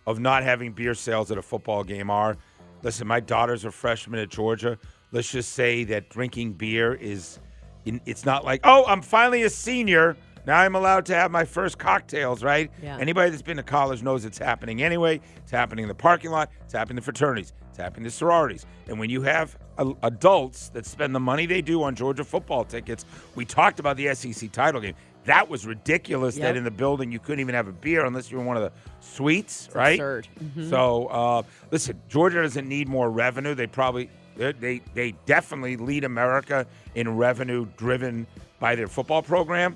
of 0.07 0.19
not 0.19 0.41
having 0.41 0.71
beer 0.71 0.95
sales 0.95 1.29
at 1.29 1.37
a 1.37 1.43
football 1.43 1.83
game 1.83 2.09
are. 2.09 2.37
Listen, 2.81 3.07
my 3.07 3.19
daughters 3.19 3.65
are 3.65 3.71
freshmen 3.71 4.19
at 4.19 4.29
Georgia. 4.29 4.79
Let's 5.11 5.31
just 5.31 5.53
say 5.53 5.83
that 5.85 6.09
drinking 6.09 6.53
beer 6.53 6.93
is, 6.93 7.39
in- 7.85 8.01
it's 8.05 8.25
not 8.25 8.43
like, 8.43 8.61
oh, 8.63 8.85
I'm 8.87 9.01
finally 9.01 9.43
a 9.43 9.49
senior. 9.49 10.17
Now 10.45 10.59
I'm 10.59 10.75
allowed 10.75 11.05
to 11.07 11.15
have 11.15 11.31
my 11.31 11.43
first 11.45 11.77
cocktails, 11.79 12.43
right? 12.43 12.69
Yeah. 12.83 12.97
Anybody 12.99 13.31
that's 13.31 13.41
been 13.41 13.57
to 13.57 13.63
college 13.63 14.03
knows 14.03 14.25
it's 14.25 14.37
happening 14.37 14.83
anyway. 14.83 15.19
It's 15.37 15.51
happening 15.51 15.83
in 15.83 15.89
the 15.89 15.95
parking 15.95 16.29
lot. 16.31 16.51
It's 16.63 16.73
happening 16.73 16.97
in 16.97 17.03
fraternities. 17.03 17.53
It's 17.69 17.77
happening 17.79 18.05
in 18.05 18.11
sororities. 18.11 18.65
And 18.87 18.99
when 18.99 19.09
you 19.09 19.21
have 19.23 19.57
a, 19.77 19.91
adults 20.03 20.69
that 20.69 20.85
spend 20.85 21.15
the 21.15 21.19
money 21.19 21.45
they 21.47 21.61
do 21.61 21.81
on 21.83 21.95
Georgia 21.95 22.23
football 22.23 22.63
tickets, 22.63 23.05
we 23.35 23.43
talked 23.45 23.79
about 23.79 23.97
the 23.97 24.13
SEC 24.13 24.51
title 24.51 24.81
game. 24.81 24.93
That 25.23 25.49
was 25.49 25.65
ridiculous. 25.65 26.37
That 26.37 26.55
in 26.55 26.63
the 26.63 26.69
building 26.71 27.11
you 27.11 27.17
couldn't 27.17 27.39
even 27.39 27.55
have 27.55 27.67
a 27.67 27.71
beer 27.71 28.05
unless 28.05 28.29
you 28.29 28.37
were 28.37 28.41
in 28.43 28.47
one 28.47 28.57
of 28.57 28.63
the 28.63 28.71
suites, 28.99 29.69
right? 29.73 29.93
absurd. 29.99 30.27
So 30.69 31.07
uh, 31.07 31.43
listen, 31.71 31.99
Georgia 32.07 32.43
doesn't 32.43 32.67
need 32.69 32.87
more 32.87 33.09
revenue. 33.09 33.55
They 33.55 33.65
probably 33.65 34.11
they 34.37 34.51
they, 34.53 34.81
they 34.93 35.11
definitely 35.25 35.77
lead 35.77 36.03
America 36.03 36.65
in 36.95 37.15
revenue 37.17 37.65
driven 37.77 38.27
by 38.59 38.75
their 38.75 38.87
football 38.87 39.21
program, 39.21 39.75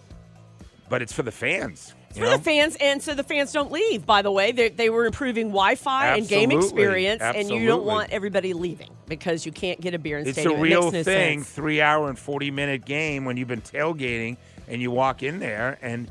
but 0.89 1.01
it's 1.01 1.13
for 1.13 1.23
the 1.23 1.31
fans. 1.31 1.93
you 2.09 2.15
For 2.15 2.21
know? 2.21 2.37
the 2.37 2.43
fans, 2.43 2.77
and 2.79 3.01
so 3.01 3.13
the 3.13 3.23
fans 3.23 3.51
don't 3.51 3.71
leave, 3.71 4.05
by 4.05 4.21
the 4.21 4.31
way. 4.31 4.51
They, 4.51 4.69
they 4.69 4.89
were 4.89 5.05
improving 5.05 5.47
Wi 5.47 5.75
Fi 5.75 6.17
and 6.17 6.27
game 6.27 6.51
Absolutely. 6.51 6.67
experience, 6.83 7.21
and 7.21 7.49
you 7.49 7.65
don't 7.67 7.83
want 7.85 8.11
everybody 8.11 8.53
leaving 8.53 8.89
because 9.07 9.45
you 9.45 9.51
can't 9.51 9.79
get 9.81 9.93
a 9.93 9.99
beer 9.99 10.19
in 10.19 10.27
It's 10.27 10.39
stadium. 10.39 10.59
a 10.59 10.61
real 10.63 10.81
no 10.83 10.91
thing. 10.91 11.03
sense. 11.43 11.49
Three 11.51 11.81
hour 11.81 12.09
and 12.09 12.17
forty 12.17 12.51
minute 12.51 12.85
game 12.85 13.25
when 13.25 13.37
you've 13.37 13.47
been 13.47 13.61
tailgating 13.61 14.37
and 14.67 14.81
you 14.81 14.91
walk 14.91 15.23
in 15.23 15.39
there 15.39 15.77
and 15.81 16.09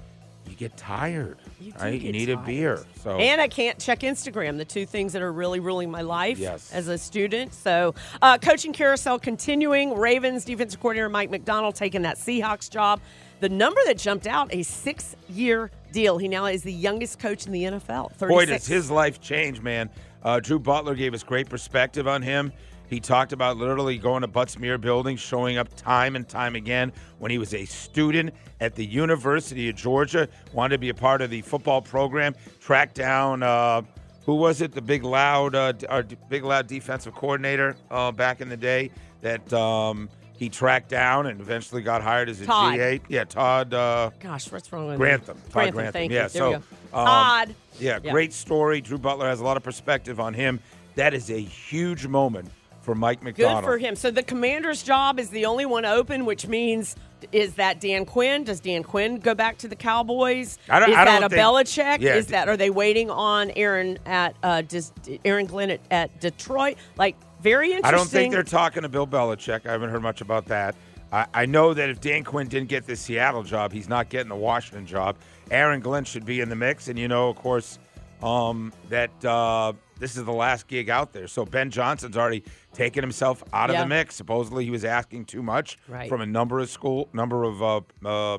you 0.49 0.55
get 0.57 0.77
tired. 0.77 1.39
You 1.61 1.73
do 1.73 1.79
right? 1.79 2.01
get 2.01 2.13
need 2.13 2.31
a 2.31 2.37
beer. 2.37 2.85
So 3.03 3.17
And 3.19 3.41
I 3.41 3.49
can't 3.49 3.79
check 3.79 4.01
Instagram, 4.01 4.59
the 4.59 4.65
two 4.65 4.87
things 4.87 5.13
that 5.13 5.23
are 5.23 5.33
really 5.33 5.61
ruling 5.61 5.91
my 5.91 6.03
life 6.03 6.39
Yes. 6.39 6.71
as 6.73 6.89
a 6.89 6.97
student. 6.99 7.53
So, 7.55 7.95
uh, 8.23 8.39
coaching 8.39 8.73
carousel 8.73 9.19
continuing. 9.19 9.97
Ravens 9.97 10.45
defensive 10.45 10.81
coordinator 10.81 11.09
Mike 11.09 11.31
Macdonald 11.31 11.75
taking 11.75 12.03
that 12.03 12.17
Seahawks 12.17 12.71
job. 12.71 13.01
The 13.41 13.49
number 13.49 13.81
that 13.87 13.99
jumped 13.99 14.27
out 14.27 14.53
a 14.53 14.63
six 14.63 15.15
year 15.29 15.71
deal. 15.93 16.19
He 16.19 16.29
now 16.29 16.47
is 16.47 16.63
the 16.63 16.73
youngest 16.73 17.19
coach 17.19 17.47
in 17.47 17.53
the 17.53 17.65
NFL. 17.65 18.11
36. 18.13 18.29
Boy, 18.29 18.47
does 18.47 18.67
his 18.67 18.91
life 18.91 19.21
change, 19.21 19.61
man. 19.61 19.91
Uh, 20.23 20.41
Drew 20.41 20.59
Butler 20.59 20.95
gave 20.95 21.15
us 21.15 21.23
great 21.23 21.49
perspective 21.49 22.09
on 22.09 22.23
him. 22.23 22.53
He 22.89 23.01
talked 23.01 23.33
about 23.33 23.57
literally 23.57 23.99
going 23.99 24.23
to 24.23 24.27
Butts-Mehre 24.29 24.81
Building, 24.81 25.17
showing 25.17 25.59
up 25.59 25.69
time 25.77 26.17
and 26.17 26.27
time 26.29 26.55
again 26.55 26.93
when 27.19 27.31
he 27.31 27.39
was 27.39 27.53
a 27.55 27.65
student 27.67 28.33
at 28.61 28.75
the 28.75 28.85
University 28.85 29.69
of 29.69 29.77
Georgia, 29.77 30.29
wanted 30.53 30.77
to 30.77 30.79
be 30.79 30.89
a 30.89 30.95
part 30.95 31.21
of 31.21 31.31
the 31.31 31.43
football 31.43 31.83
program, 31.83 32.35
tracked 32.61 32.95
down 32.95 33.43
uh, 33.43 33.83
who 34.25 34.35
was 34.35 34.61
it? 34.61 34.73
The 34.73 34.83
big 34.83 35.05
loud, 35.05 35.55
uh, 35.55 35.73
our 35.89 36.03
big 36.29 36.45
loud 36.45 36.67
defensive 36.67 37.15
coordinator 37.15 37.77
uh, 37.91 38.13
back 38.13 38.43
in 38.43 38.51
the 38.51 38.59
day 38.59 38.91
that 39.23 39.51
um, 39.55 40.11
he 40.37 40.51
tracked 40.51 40.91
down 40.91 41.27
and 41.27 41.41
eventually 41.41 41.81
got 41.81 42.03
hired 42.03 42.29
as 42.29 42.41
a 42.43 42.45
Todd. 42.47 42.75
G8. 42.75 43.01
Yeah, 43.09 43.25
Todd. 43.25 43.73
Uh, 43.73 44.11
Gosh, 44.21 44.53
what's 44.53 44.71
wrong 44.71 44.87
with 44.87 44.99
Grantham. 44.99 45.39
Todd 45.39 45.53
Grantham, 45.53 45.75
Grantham. 45.75 45.93
thank 45.93 46.13
yeah, 46.13 46.25
you. 46.25 46.29
so 46.29 46.39
there 46.39 46.59
we 46.59 46.65
go. 46.93 46.99
um, 46.99 47.07
Todd. 47.07 47.55
Yeah, 47.81 47.99
Yeah. 48.03 48.13
great 48.13 48.35
story. 48.35 48.83
Drew 48.83 48.99
Butler 48.99 49.29
has 49.29 49.41
a 49.41 49.45
lot 49.45 49.57
of 49.57 49.63
perspective 49.63 50.21
on 50.21 50.35
him. 50.35 50.61
That 50.95 51.15
is 51.15 51.31
a 51.31 51.41
huge 51.41 52.07
moment 52.07 52.51
for 52.89 52.95
Mike 52.95 53.23
Good 53.23 53.65
for 53.65 53.77
him. 53.77 53.97
So 53.97 54.11
the 54.11 54.23
commander's 54.23 54.83
job 54.83 55.21
is 55.21 55.29
the 55.29 55.45
only 55.45 55.67
one 55.67 55.85
open, 55.85 56.25
which 56.25 56.47
means 56.47 56.97
is 57.33 57.55
that 57.57 57.81
Dan 57.83 58.07
Quinn? 58.07 58.45
Does 58.45 58.61
Dan 58.61 58.83
Quinn 58.83 59.19
go 59.19 59.35
back 59.35 59.59
to 59.59 59.69
the 59.69 59.77
Cowboys? 59.77 60.57
I 60.71 60.81
don't- 60.81 60.89
is 60.89 60.97
I 60.97 61.05
that 61.05 61.21
don't 61.21 61.25
a 61.25 61.29
think- 61.29 61.43
Belichick? 61.43 62.01
Yeah, 62.01 62.15
is 62.15 62.29
that 62.29 62.49
are 62.49 62.57
they 62.57 62.71
waiting 62.71 63.11
on 63.11 63.51
Aaron 63.57 63.99
at 64.07 64.37
uh, 64.43 64.63
dis, 64.63 64.91
Aaron 65.27 65.45
Glenn 65.45 65.71
at, 65.71 65.81
at 65.91 66.19
Detroit? 66.21 66.79
Like 66.97 67.17
very 67.43 67.73
interesting. 67.73 67.95
I 67.95 67.99
don't 67.99 68.09
think 68.09 68.33
they're 68.33 68.43
talking 68.43 68.85
to 68.85 68.89
Bill 68.89 69.07
Belichick. 69.07 69.67
I 69.67 69.73
haven't 69.73 69.91
heard 69.91 70.03
much 70.03 70.23
about 70.23 70.47
that. 70.47 70.75
I, 71.13 71.27
I 71.35 71.45
know 71.47 71.75
that 71.75 71.91
if 71.91 72.01
Dan 72.01 72.25
Quinn 72.25 72.49
didn't 72.49 72.71
get 72.71 72.87
the 72.87 72.97
Seattle 72.97 73.43
job, 73.43 73.71
he's 73.71 73.89
not 73.91 74.09
getting 74.09 74.31
the 74.31 74.35
Washington 74.37 74.87
job. 74.87 75.17
Aaron 75.51 75.81
Glenn 75.81 76.05
should 76.05 76.25
be 76.25 76.41
in 76.41 76.49
the 76.49 76.57
mix, 76.57 76.89
and 76.89 76.99
you 76.99 77.09
know, 77.09 77.29
of 77.29 77.37
course, 77.37 77.79
um, 78.23 78.73
that 78.89 79.11
uh, 79.27 79.75
this 79.99 80.17
is 80.17 80.25
the 80.25 80.33
last 80.33 80.67
gig 80.69 80.89
out 80.91 81.13
there. 81.13 81.27
So 81.27 81.45
Ben 81.45 81.71
Johnson's 81.71 82.17
already 82.17 82.45
taken 82.73 83.03
himself 83.03 83.43
out 83.53 83.71
of 83.71 83.75
Yeah. 83.75 83.83
the 83.83 83.89
mix. 83.89 84.15
Supposedly, 84.15 84.65
he 84.65 84.71
was 84.71 84.85
asking 84.85 85.25
too 85.27 85.43
much 85.43 85.79
Right. 85.89 86.09
from 86.09 86.21
a 86.21 86.27
number 86.27 86.61
of 86.61 86.69
school, 86.71 87.09
number 87.13 87.45
of 87.45 87.63
uh, 87.63 87.81
uh, 88.05 88.39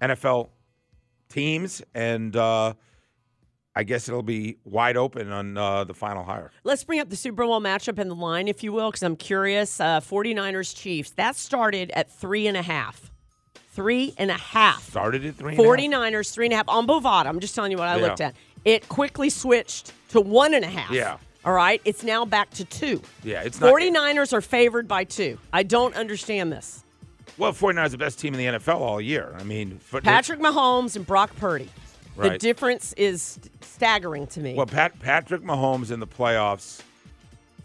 NFL 0.00 0.48
teams, 1.28 1.82
and 1.94 2.34
uh, 2.36 2.74
I 3.76 3.82
guess 3.82 4.08
it'll 4.08 4.22
be 4.22 4.58
wide 4.64 4.96
open 4.96 5.32
on 5.32 5.56
uh, 5.56 5.84
the 5.84 5.94
final 5.94 6.22
hire. 6.24 6.52
Let's 6.62 6.84
bring 6.84 7.00
up 7.00 7.10
the 7.10 7.16
Super 7.16 7.44
Bowl 7.44 7.60
matchup 7.60 7.98
in 7.98 8.08
the 8.08 8.14
line, 8.14 8.46
if 8.46 8.62
you 8.62 8.72
will, 8.72 8.90
because 8.90 9.02
I'm 9.02 9.16
curious. 9.16 9.80
Uh, 9.80 10.00
49ers 10.00 10.74
Chiefs. 10.76 11.10
That 11.12 11.34
started 11.36 11.90
at 11.96 12.10
three 12.10 12.46
and 12.46 12.56
a 12.56 12.62
half. 12.62 13.10
Three 13.72 14.14
and 14.18 14.30
a 14.30 14.34
half. 14.34 14.88
Started 14.88 15.26
at 15.26 15.34
three. 15.34 15.56
and 15.56 15.60
a 15.60 15.62
half. 15.64 15.72
49ers, 16.12 16.32
three 16.32 16.46
and 16.46 16.52
a 16.52 16.56
half 16.56 16.68
on 16.68 16.86
Bovada. 16.86 17.26
I'm 17.26 17.40
just 17.40 17.56
telling 17.56 17.72
you 17.72 17.78
what 17.78 17.88
I 17.88 17.96
Yeah. 17.96 18.02
looked 18.06 18.20
at. 18.20 18.36
It 18.64 18.88
quickly 18.88 19.30
switched 19.30 19.92
to 20.10 20.20
one 20.20 20.54
and 20.54 20.64
a 20.64 20.68
half. 20.68 20.90
Yeah. 20.90 21.18
All 21.44 21.52
right. 21.52 21.80
It's 21.84 22.02
now 22.02 22.24
back 22.24 22.50
to 22.50 22.64
two. 22.64 23.02
Yeah, 23.22 23.42
it's 23.42 23.60
not. 23.60 23.72
49ers 23.72 24.32
are 24.32 24.40
favored 24.40 24.88
by 24.88 25.04
two. 25.04 25.38
I 25.52 25.62
don't 25.62 25.94
understand 25.94 26.52
this. 26.52 26.82
Well, 27.36 27.52
49 27.52 27.86
is 27.86 27.92
the 27.92 27.98
best 27.98 28.18
team 28.18 28.34
in 28.34 28.38
the 28.38 28.58
NFL 28.58 28.80
all 28.80 29.00
year. 29.00 29.34
I 29.38 29.42
mean, 29.42 29.78
for, 29.78 30.00
Patrick 30.00 30.40
Mahomes 30.40 30.96
and 30.96 31.06
Brock 31.06 31.34
Purdy. 31.36 31.68
The 32.16 32.38
difference 32.38 32.92
is 32.92 33.40
staggering 33.60 34.28
to 34.28 34.40
me. 34.40 34.54
Well, 34.54 34.66
Pat, 34.66 34.98
Patrick 35.00 35.42
Mahomes 35.42 35.90
in 35.90 35.98
the 35.98 36.06
playoffs 36.06 36.80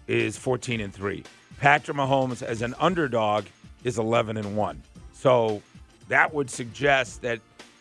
is 0.07 0.37
14 0.37 0.81
and 0.81 0.91
3. 0.93 1.23
Patrick 1.59 1.95
Mahomes 1.95 2.41
as 2.41 2.63
an 2.63 2.73
underdog 2.79 3.45
is 3.83 3.99
11 3.99 4.37
and 4.37 4.57
1. 4.57 4.81
So 5.13 5.61
that 6.07 6.33
would 6.33 6.49
suggest 6.49 7.21
that, 7.21 7.39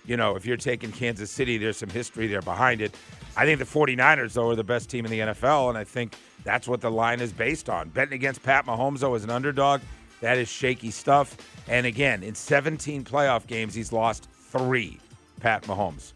you 0.09 0.17
know, 0.17 0.37
if 0.37 0.47
you're 0.47 0.57
taking 0.57 0.91
Kansas 0.91 1.31
City, 1.31 1.59
there's 1.59 1.77
some 1.77 1.91
history 1.91 2.27
there 2.27 2.41
behind 2.41 2.81
it. 2.81 2.95
I 3.37 3.45
think 3.45 3.59
the 3.59 3.67
49ers, 3.67 4.33
though, 4.33 4.49
are 4.49 4.57
the 4.57 4.65
best 4.65 4.88
team 4.88 5.05
in 5.05 5.11
the 5.11 5.21
NFL, 5.21 5.69
and 5.69 5.77
I 5.77 5.85
think 5.85 6.17
that's 6.45 6.67
what 6.67 6.81
the 6.81 6.91
line 6.91 7.21
is 7.21 7.31
based 7.31 7.69
on. 7.69 7.91
Betting 7.91 8.15
against 8.15 8.43
Pat 8.43 8.65
Mahomes, 8.65 9.00
though, 9.00 9.15
as 9.15 9.23
an 9.23 9.31
underdog, 9.31 9.83
that 10.23 10.38
is 10.38 10.49
shaky 10.49 10.91
stuff. 10.91 11.37
And 11.69 11.85
again, 11.85 12.23
in 12.23 12.35
17 12.35 13.05
playoff 13.05 13.47
games, 13.47 13.75
he's 13.75 13.93
lost 13.93 14.29
three, 14.33 14.99
Pat 15.41 15.62
Mahomes. 15.65 16.15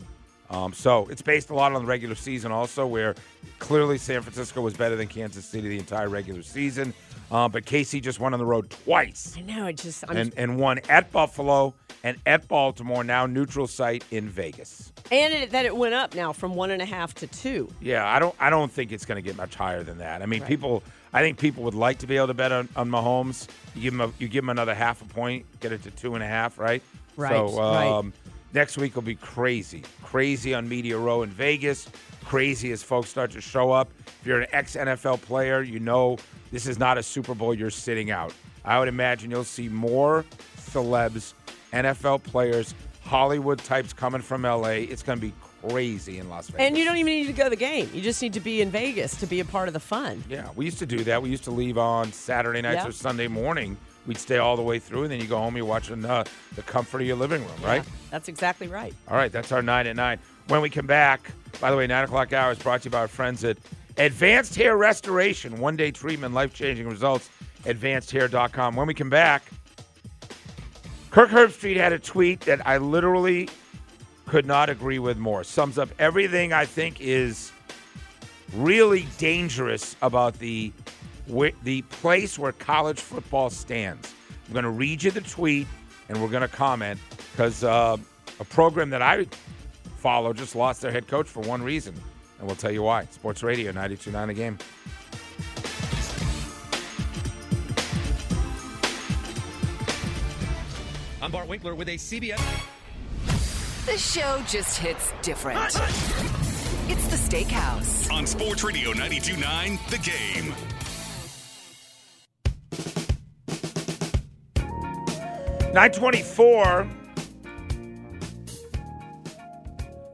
Um, 0.48 0.72
so 0.72 1.06
it's 1.08 1.22
based 1.22 1.50
a 1.50 1.54
lot 1.54 1.72
on 1.72 1.82
the 1.82 1.86
regular 1.86 2.14
season, 2.14 2.50
also, 2.50 2.86
where 2.86 3.14
clearly 3.58 3.98
San 3.98 4.22
Francisco 4.22 4.62
was 4.62 4.74
better 4.74 4.96
than 4.96 5.06
Kansas 5.06 5.44
City 5.44 5.68
the 5.68 5.78
entire 5.78 6.08
regular 6.08 6.42
season. 6.42 6.94
Uh, 7.32 7.48
but 7.48 7.64
Casey 7.64 7.98
just 7.98 8.20
won 8.20 8.34
on 8.34 8.38
the 8.38 8.44
road 8.44 8.68
twice 8.84 9.34
I 9.38 9.40
know. 9.40 9.64
I 9.64 9.72
just, 9.72 10.04
I'm 10.06 10.16
and, 10.18 10.34
and 10.36 10.58
won 10.58 10.80
at 10.90 11.10
Buffalo 11.10 11.74
and 12.04 12.18
at 12.26 12.46
Baltimore, 12.46 13.02
now 13.02 13.24
neutral 13.26 13.66
site 13.66 14.04
in 14.10 14.28
Vegas. 14.28 14.92
and 15.10 15.32
it, 15.32 15.50
that 15.50 15.64
it 15.64 15.74
went 15.74 15.94
up 15.94 16.14
now 16.14 16.32
from 16.32 16.54
one 16.54 16.70
and 16.70 16.82
a 16.82 16.84
half 16.84 17.14
to 17.14 17.26
two. 17.26 17.68
Yeah, 17.80 18.06
I 18.06 18.18
don't 18.18 18.34
I 18.38 18.50
don't 18.50 18.70
think 18.70 18.92
it's 18.92 19.06
going 19.06 19.16
to 19.16 19.22
get 19.22 19.36
much 19.36 19.54
higher 19.54 19.82
than 19.82 19.98
that. 19.98 20.20
I 20.20 20.26
mean, 20.26 20.42
people 20.42 20.82
I 21.14 21.22
think 21.22 21.38
people 21.38 21.62
would 21.64 21.74
like 21.74 21.98
to 21.98 22.06
be 22.06 22.16
able 22.16 22.26
to 22.28 22.34
bet 22.34 22.52
on, 22.52 22.68
on 22.76 22.90
Mahomes. 22.90 23.48
You 23.74 23.82
give 23.82 23.94
him 23.94 24.00
a, 24.02 24.12
you 24.18 24.28
give 24.28 24.44
him 24.44 24.50
another 24.50 24.74
half 24.74 25.00
a 25.00 25.06
point, 25.06 25.46
get 25.60 25.72
it 25.72 25.82
to 25.84 25.90
two 25.90 26.14
and 26.14 26.22
a 26.22 26.26
half, 26.26 26.58
right? 26.58 26.82
Right, 27.16 27.30
So 27.30 27.58
right. 27.58 27.86
um, 27.86 28.12
next 28.52 28.76
week 28.76 28.94
will 28.94 29.02
be 29.02 29.14
crazy, 29.14 29.82
crazy 30.02 30.54
on 30.54 30.68
Media 30.68 30.98
Row 30.98 31.22
in 31.22 31.30
Vegas. 31.30 31.88
Crazy 32.24 32.72
as 32.72 32.82
folks 32.82 33.08
start 33.10 33.30
to 33.32 33.40
show 33.40 33.72
up. 33.72 33.90
If 34.20 34.26
you're 34.26 34.40
an 34.40 34.46
ex 34.52 34.76
NFL 34.76 35.22
player, 35.22 35.62
you 35.62 35.80
know 35.80 36.18
this 36.50 36.66
is 36.66 36.78
not 36.78 36.98
a 36.98 37.02
Super 37.02 37.34
Bowl 37.34 37.52
you're 37.54 37.70
sitting 37.70 38.10
out. 38.10 38.32
I 38.64 38.78
would 38.78 38.88
imagine 38.88 39.30
you'll 39.30 39.44
see 39.44 39.68
more 39.68 40.24
celebs, 40.56 41.34
NFL 41.72 42.22
players, 42.22 42.74
Hollywood 43.02 43.58
types 43.58 43.92
coming 43.92 44.22
from 44.22 44.42
LA. 44.42 44.68
It's 44.68 45.02
going 45.02 45.18
to 45.18 45.26
be 45.26 45.32
crazy 45.68 46.18
in 46.18 46.28
Las 46.28 46.48
Vegas. 46.48 46.66
And 46.66 46.78
you 46.78 46.84
don't 46.84 46.96
even 46.96 47.12
need 47.12 47.26
to 47.26 47.32
go 47.32 47.44
to 47.44 47.50
the 47.50 47.56
game. 47.56 47.90
You 47.92 48.00
just 48.00 48.22
need 48.22 48.32
to 48.34 48.40
be 48.40 48.62
in 48.62 48.70
Vegas 48.70 49.16
to 49.16 49.26
be 49.26 49.40
a 49.40 49.44
part 49.44 49.68
of 49.68 49.74
the 49.74 49.80
fun. 49.80 50.22
Yeah, 50.28 50.48
we 50.56 50.64
used 50.64 50.78
to 50.78 50.86
do 50.86 51.02
that. 51.04 51.20
We 51.22 51.28
used 51.30 51.44
to 51.44 51.50
leave 51.50 51.76
on 51.78 52.12
Saturday 52.12 52.62
nights 52.62 52.82
Yeah. 52.82 52.88
or 52.88 52.92
Sunday 52.92 53.28
morning. 53.28 53.76
We'd 54.06 54.18
stay 54.18 54.38
all 54.38 54.56
the 54.56 54.62
way 54.62 54.80
through, 54.80 55.04
and 55.04 55.12
then 55.12 55.20
you 55.20 55.28
go 55.28 55.38
home, 55.38 55.56
you're 55.56 55.64
watching 55.64 56.04
uh, 56.04 56.24
the 56.56 56.62
comfort 56.62 57.00
of 57.02 57.06
your 57.06 57.16
living 57.16 57.40
room, 57.42 57.62
right? 57.62 57.84
Yeah, 57.84 57.90
that's 58.10 58.28
exactly 58.28 58.66
right. 58.66 58.92
All 59.08 59.16
right, 59.16 59.30
that's 59.30 59.52
our 59.52 59.62
9 59.62 59.86
at 59.86 59.94
9. 59.94 60.18
When 60.48 60.60
we 60.60 60.70
come 60.70 60.86
back, 60.86 61.30
by 61.60 61.70
the 61.70 61.76
way, 61.76 61.86
9 61.86 62.04
o'clock 62.04 62.32
hour 62.32 62.52
is 62.52 62.58
brought 62.58 62.82
to 62.82 62.86
you 62.86 62.90
by 62.90 63.00
our 63.00 63.08
friends 63.08 63.44
at 63.44 63.56
Advanced 63.96 64.54
Hair 64.56 64.76
Restoration. 64.76 65.58
One 65.58 65.76
day 65.76 65.90
treatment, 65.90 66.34
life 66.34 66.54
changing 66.54 66.88
results. 66.88 67.30
AdvancedHair.com. 67.64 68.74
When 68.74 68.86
we 68.86 68.94
come 68.94 69.10
back, 69.10 69.44
Kirk 71.10 71.30
Herbstreit 71.30 71.76
had 71.76 71.92
a 71.92 71.98
tweet 71.98 72.40
that 72.40 72.66
I 72.66 72.78
literally 72.78 73.48
could 74.26 74.46
not 74.46 74.68
agree 74.70 74.98
with 74.98 75.18
more. 75.18 75.44
Sums 75.44 75.78
up 75.78 75.90
everything 75.98 76.52
I 76.52 76.64
think 76.64 77.00
is 77.00 77.52
really 78.54 79.06
dangerous 79.18 79.96
about 80.02 80.38
the 80.38 80.72
the 81.62 81.82
place 81.82 82.38
where 82.38 82.52
college 82.52 83.00
football 83.00 83.48
stands. 83.48 84.12
I'm 84.46 84.52
going 84.52 84.64
to 84.64 84.70
read 84.70 85.02
you 85.02 85.12
the 85.12 85.20
tweet 85.20 85.68
and 86.08 86.20
we're 86.20 86.28
going 86.28 86.42
to 86.42 86.48
comment 86.48 86.98
because 87.30 87.62
uh, 87.62 87.96
a 88.40 88.44
program 88.44 88.90
that 88.90 89.02
I 89.02 89.26
follow 90.02 90.32
just 90.32 90.56
lost 90.56 90.82
their 90.82 90.90
head 90.90 91.06
coach 91.06 91.28
for 91.28 91.40
one 91.44 91.62
reason, 91.62 91.94
and 92.38 92.46
we'll 92.46 92.56
tell 92.56 92.72
you 92.72 92.82
why. 92.82 93.04
Sports 93.06 93.42
Radio 93.44 93.70
92.9 93.72 94.30
a 94.30 94.34
game. 94.34 94.58
I'm 101.22 101.30
Bart 101.30 101.46
Winkler 101.46 101.76
with 101.76 101.88
a 101.88 101.94
CBS. 101.94 102.40
The 103.86 103.96
show 103.96 104.42
just 104.48 104.78
hits 104.78 105.12
different. 105.22 105.58
It's 106.88 107.06
the 107.06 107.16
Steakhouse. 107.16 108.10
On 108.12 108.26
Sports 108.26 108.64
Radio 108.64 108.90
92.9 108.92 109.90
The 109.90 109.98
Game. 109.98 110.54
Nine 115.72 115.90
twenty-four. 115.92 116.86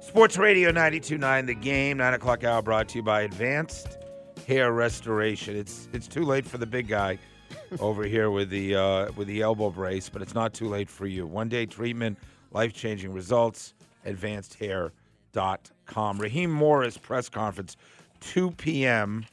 Sports 0.08 0.38
Radio 0.38 0.72
92.9 0.72 1.46
The 1.46 1.54
Game, 1.54 1.98
9 1.98 2.14
o'clock 2.14 2.42
hour 2.42 2.62
brought 2.62 2.88
to 2.88 2.96
you 2.96 3.02
by 3.02 3.20
Advanced 3.20 3.98
Hair 4.46 4.72
Restoration. 4.72 5.54
It's 5.54 5.86
it's 5.92 6.08
too 6.08 6.22
late 6.22 6.46
for 6.46 6.56
the 6.56 6.64
big 6.64 6.88
guy 6.88 7.18
over 7.78 8.04
here 8.04 8.30
with 8.30 8.48
the 8.48 8.74
uh, 8.74 9.12
with 9.16 9.28
the 9.28 9.42
elbow 9.42 9.68
brace, 9.68 10.08
but 10.08 10.22
it's 10.22 10.34
not 10.34 10.54
too 10.54 10.66
late 10.66 10.88
for 10.88 11.06
you. 11.06 11.26
One 11.26 11.50
day 11.50 11.66
treatment, 11.66 12.16
life-changing 12.52 13.12
results, 13.12 13.74
advancedhair.com. 14.06 16.18
Raheem 16.18 16.52
Morris 16.52 16.96
press 16.96 17.28
conference, 17.28 17.76
2 18.20 18.52
p.m. 18.52 19.26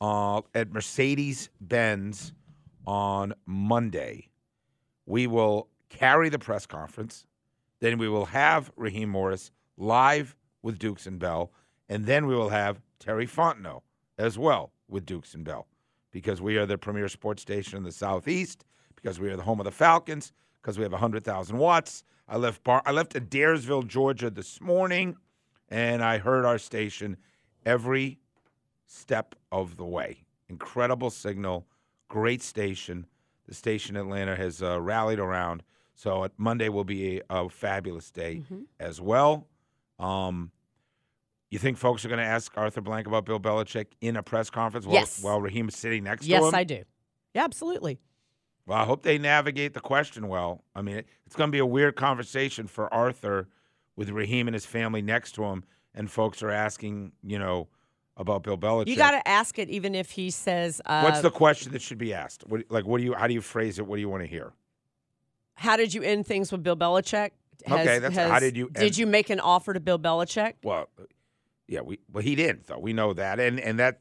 Uh, 0.00 0.40
at 0.54 0.72
Mercedes-Benz 0.72 2.32
on 2.86 3.34
Monday. 3.44 4.30
We 5.04 5.26
will 5.26 5.68
carry 5.90 6.30
the 6.30 6.38
press 6.38 6.64
conference. 6.64 7.26
Then 7.80 7.98
we 7.98 8.08
will 8.08 8.24
have 8.24 8.72
Raheem 8.76 9.10
Morris 9.10 9.50
live 9.80 10.36
with 10.62 10.78
Dukes 10.78 11.06
and 11.06 11.18
Bell. 11.18 11.50
And 11.88 12.06
then 12.06 12.26
we 12.26 12.36
will 12.36 12.50
have 12.50 12.80
Terry 13.00 13.26
Fontenot 13.26 13.82
as 14.18 14.38
well 14.38 14.72
with 14.88 15.06
Dukes 15.06 15.34
and 15.34 15.44
Bell 15.44 15.66
because 16.12 16.40
we 16.40 16.56
are 16.56 16.66
the 16.66 16.78
premier 16.78 17.08
sports 17.08 17.42
station 17.42 17.78
in 17.78 17.84
the 17.84 17.92
Southeast, 17.92 18.64
because 18.94 19.18
we 19.18 19.30
are 19.30 19.36
the 19.36 19.42
home 19.42 19.60
of 19.60 19.64
the 19.64 19.70
Falcons, 19.70 20.32
because 20.60 20.76
we 20.76 20.82
have 20.82 20.92
100,000 20.92 21.56
watts. 21.56 22.04
I 22.28 22.36
left, 22.36 22.62
Bar- 22.62 22.82
I 22.84 22.92
left 22.92 23.14
Adairsville, 23.14 23.86
Georgia 23.86 24.30
this 24.30 24.60
morning, 24.60 25.16
and 25.68 26.02
I 26.02 26.18
heard 26.18 26.44
our 26.44 26.58
station 26.58 27.16
every 27.64 28.18
step 28.86 29.34
of 29.52 29.76
the 29.76 29.84
way. 29.84 30.24
Incredible 30.48 31.10
signal, 31.10 31.66
great 32.08 32.42
station. 32.42 33.06
The 33.46 33.54
station 33.54 33.96
Atlanta 33.96 34.36
has 34.36 34.62
uh, 34.62 34.80
rallied 34.80 35.18
around. 35.20 35.62
So 35.94 36.28
Monday 36.36 36.68
will 36.68 36.84
be 36.84 37.18
a, 37.18 37.22
a 37.30 37.48
fabulous 37.48 38.10
day 38.10 38.42
as 38.78 39.00
well. 39.00 39.46
Um, 40.00 40.50
You 41.50 41.58
think 41.58 41.78
folks 41.78 42.04
are 42.04 42.08
going 42.08 42.20
to 42.20 42.24
ask 42.24 42.52
Arthur 42.56 42.80
Blank 42.80 43.08
about 43.08 43.24
Bill 43.24 43.40
Belichick 43.40 43.86
in 44.00 44.16
a 44.16 44.22
press 44.22 44.50
conference 44.50 44.86
while, 44.86 44.94
Yes. 44.94 45.20
while 45.22 45.40
Raheem's 45.40 45.76
sitting 45.76 46.04
next 46.04 46.26
to 46.26 46.32
him? 46.32 46.42
Yes. 46.44 46.54
I 46.54 46.62
do. 46.64 46.84
Yeah, 47.34 47.42
absolutely. 47.44 47.98
Well, 48.66 48.78
I 48.78 48.84
hope 48.84 49.02
they 49.02 49.18
navigate 49.18 49.74
the 49.74 49.80
question 49.80 50.28
well. 50.28 50.62
I 50.76 50.82
mean, 50.82 51.02
it's 51.26 51.34
going 51.34 51.48
to 51.48 51.52
be 51.52 51.58
a 51.58 51.66
weird 51.66 51.96
conversation 51.96 52.68
for 52.68 52.92
Arthur 52.94 53.48
with 53.96 54.10
Raheem 54.10 54.46
and 54.46 54.54
his 54.54 54.64
family 54.64 55.02
next 55.02 55.32
to 55.32 55.44
him, 55.44 55.64
and 55.92 56.08
folks 56.08 56.40
are 56.42 56.50
asking, 56.50 57.12
you 57.24 57.38
know, 57.38 57.66
about 58.16 58.44
Bill 58.44 58.56
Belichick. 58.56 58.86
You 58.86 58.96
got 58.96 59.10
to 59.12 59.26
ask 59.26 59.58
it, 59.58 59.68
even 59.70 59.94
if 59.96 60.12
he 60.12 60.30
says, 60.30 60.80
uh, 60.86 61.02
What's 61.02 61.20
the 61.20 61.30
question 61.32 61.72
that 61.72 61.82
should 61.82 61.98
be 61.98 62.14
asked? 62.14 62.44
What, 62.46 62.62
like, 62.70 62.84
what 62.86 62.98
do 62.98 63.04
you? 63.04 63.14
How 63.14 63.26
do 63.26 63.34
you 63.34 63.40
phrase 63.40 63.78
it? 63.80 63.86
What 63.88 63.96
do 63.96 64.00
you 64.00 64.08
want 64.08 64.22
to 64.22 64.28
hear? 64.28 64.52
"How 65.54 65.76
did 65.76 65.92
you 65.94 66.02
end 66.02 66.26
things 66.26 66.52
with 66.52 66.62
Bill 66.62 66.76
Belichick?" 66.76 67.30
Okay, 67.68 67.98
that's- 67.98 68.30
how 68.30 68.38
did 68.38 68.56
you 68.56 68.70
Did 68.70 68.96
you 68.96 69.06
make 69.06 69.30
an 69.30 69.40
offer 69.40 69.74
to 69.74 69.80
Bill 69.80 69.98
Belichick? 69.98 70.54
Well, 70.62 70.88
yeah, 71.66 71.80
we 71.80 71.98
well 72.12 72.22
he 72.22 72.34
didn't 72.34 72.66
though. 72.66 72.78
We 72.78 72.92
know 72.92 73.12
that, 73.14 73.38
and 73.40 73.60
and 73.60 73.78
that, 73.78 74.00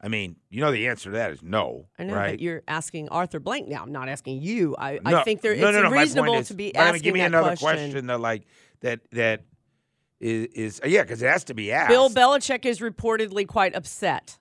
I 0.00 0.08
mean, 0.08 0.36
you 0.48 0.60
know, 0.60 0.72
the 0.72 0.86
answer 0.88 1.10
to 1.10 1.16
that 1.16 1.32
is 1.32 1.42
no. 1.42 1.86
I 1.98 2.04
know, 2.04 2.14
right? 2.14 2.30
but 2.32 2.40
you're 2.40 2.62
asking 2.66 3.08
Arthur 3.10 3.40
Blank 3.40 3.68
now. 3.68 3.82
I'm 3.82 3.92
not 3.92 4.08
asking 4.08 4.40
you. 4.40 4.74
I, 4.78 4.98
No, 5.04 5.18
I 5.18 5.22
think 5.24 5.42
there, 5.42 5.54
no, 5.54 5.68
it's 5.68 5.76
no, 5.76 5.82
no, 5.82 5.90
reasonable 5.90 6.34
is- 6.36 6.48
to 6.48 6.54
be 6.54 6.74
asking. 6.74 6.88
I 6.88 6.92
mean, 6.92 7.02
give 7.02 7.14
me 7.14 7.20
another 7.20 7.56
question. 7.56 8.06
that 8.06 8.20
like 8.20 8.46
that 8.80 9.00
that 9.12 9.44
is, 10.18 10.46
is 10.54 10.80
yeah, 10.84 11.02
because 11.02 11.20
it 11.22 11.28
has 11.28 11.44
to 11.44 11.54
be 11.54 11.72
asked. 11.72 11.90
Bill 11.90 12.08
Belichick 12.10 12.64
is 12.64 12.80
reportedly 12.80 13.46
quite 13.46 13.74
upset. 13.74 14.38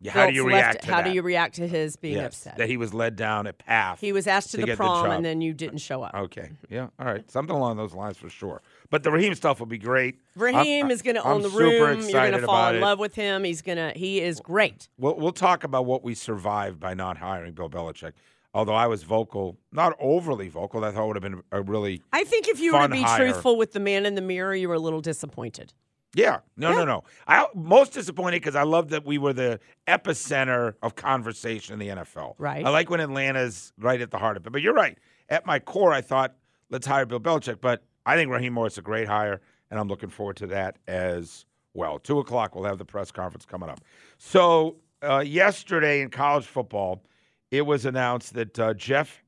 Yeah, 0.00 0.12
how 0.12 0.26
do 0.26 0.34
you 0.34 0.46
react 0.46 0.74
left- 0.74 0.84
How 0.84 0.96
that? 0.98 1.04
do 1.08 1.14
you 1.14 1.22
react 1.22 1.54
to 1.56 1.66
his 1.66 1.96
being 1.96 2.16
Yes, 2.16 2.26
upset? 2.26 2.58
that 2.58 2.68
he 2.68 2.76
was 2.76 2.92
led 2.92 3.16
down 3.16 3.46
a 3.46 3.52
path. 3.54 3.98
he 4.00 4.12
was 4.12 4.26
asked 4.26 4.50
to, 4.50 4.58
to 4.58 4.60
the 4.62 4.66
get 4.66 4.72
the 4.78 4.84
prom 4.84 5.10
and 5.10 5.24
then 5.24 5.40
you 5.40 5.54
didn't 5.54 5.78
show 5.78 6.02
up. 6.02 6.14
Okay. 6.14 6.42
Mm-hmm. 6.42 6.74
Yeah. 6.74 6.88
All 6.98 7.06
right. 7.06 7.28
Something 7.30 7.56
along 7.56 7.78
those 7.78 7.94
lines 7.94 8.18
for 8.18 8.28
sure. 8.28 8.60
But 8.90 9.02
the 9.04 9.10
Raheem 9.10 9.34
stuff 9.34 9.58
will 9.58 9.66
be 9.66 9.78
great. 9.78 10.16
Raheem 10.36 10.84
I'm- 10.86 10.90
is 10.90 11.00
going 11.00 11.16
to 11.16 11.24
own 11.24 11.40
the 11.42 11.48
super 11.50 11.62
room. 11.64 12.00
You're 12.02 12.10
going 12.12 12.32
to 12.32 12.42
fall 12.46 12.68
in 12.70 12.76
it. 12.76 12.80
love 12.80 12.98
with 12.98 13.14
him. 13.14 13.44
He's 13.44 13.62
going 13.62 13.78
to. 13.78 13.92
He 13.98 14.20
is 14.20 14.38
great. 14.40 14.88
We'll, 14.98 15.16
we'll 15.16 15.32
talk 15.32 15.64
about 15.64 15.86
what 15.86 16.04
we 16.04 16.14
survived 16.14 16.78
by 16.78 16.92
not 16.94 17.16
hiring 17.16 17.54
Bill 17.54 17.70
Belichick. 17.70 18.12
Although 18.52 18.74
I 18.74 18.86
was 18.86 19.02
vocal, 19.02 19.58
not 19.72 19.94
overly 19.98 20.48
vocal, 20.48 20.82
I 20.84 20.90
thought 20.90 21.04
it 21.04 21.06
would 21.08 21.16
have 21.16 21.22
been 21.22 21.42
a 21.52 21.60
really 21.62 22.02
I 22.12 22.24
think 22.24 22.48
if 22.48 22.58
you 22.60 22.72
were 22.74 22.82
to 22.82 22.88
be 22.88 23.02
hire. 23.02 23.18
truthful 23.18 23.56
with 23.58 23.72
the 23.72 23.80
man 23.80 24.06
in 24.06 24.14
the 24.14 24.22
mirror, 24.22 24.54
you 24.54 24.68
were 24.68 24.74
a 24.74 24.78
little 24.78 25.00
disappointed. 25.02 25.72
Yeah, 26.16 26.38
no, 26.56 26.72
no, 26.72 26.86
no. 26.86 27.04
I 27.28 27.46
most 27.54 27.92
disappointed 27.92 28.40
because 28.40 28.56
I 28.56 28.62
love 28.62 28.88
that 28.88 29.04
we 29.04 29.18
were 29.18 29.34
the 29.34 29.60
epicenter 29.86 30.74
of 30.82 30.94
conversation 30.94 31.74
in 31.74 31.78
the 31.78 31.88
NFL. 32.02 32.36
Right. 32.38 32.64
I 32.64 32.70
like 32.70 32.88
when 32.88 33.00
Atlanta's 33.00 33.74
right 33.78 34.00
at 34.00 34.10
the 34.10 34.16
heart 34.16 34.38
of 34.38 34.46
it. 34.46 34.50
But 34.50 34.62
you're 34.62 34.72
right. 34.72 34.96
At 35.28 35.44
my 35.44 35.58
core, 35.58 35.92
I 35.92 36.00
thought 36.00 36.34
let's 36.70 36.86
hire 36.86 37.04
Bill 37.04 37.20
Belichick. 37.20 37.60
But 37.60 37.82
I 38.06 38.16
think 38.16 38.30
Raheem 38.30 38.54
Morris 38.54 38.74
is 38.74 38.78
a 38.78 38.82
great 38.82 39.06
hire, 39.06 39.42
and 39.70 39.78
I'm 39.78 39.88
looking 39.88 40.08
forward 40.08 40.36
to 40.38 40.46
that 40.46 40.78
as 40.88 41.44
well. 41.74 41.98
Two 41.98 42.18
o'clock, 42.18 42.54
we'll 42.54 42.64
have 42.64 42.78
the 42.78 42.86
press 42.86 43.10
conference 43.10 43.44
coming 43.44 43.68
up. 43.68 43.80
So 44.16 44.76
uh, 45.02 45.18
yesterday 45.18 46.00
in 46.00 46.08
college 46.08 46.46
football, 46.46 47.02
it 47.50 47.66
was 47.66 47.84
announced 47.84 48.32
that 48.34 48.58
uh, 48.58 48.72
Jeff 48.72 49.22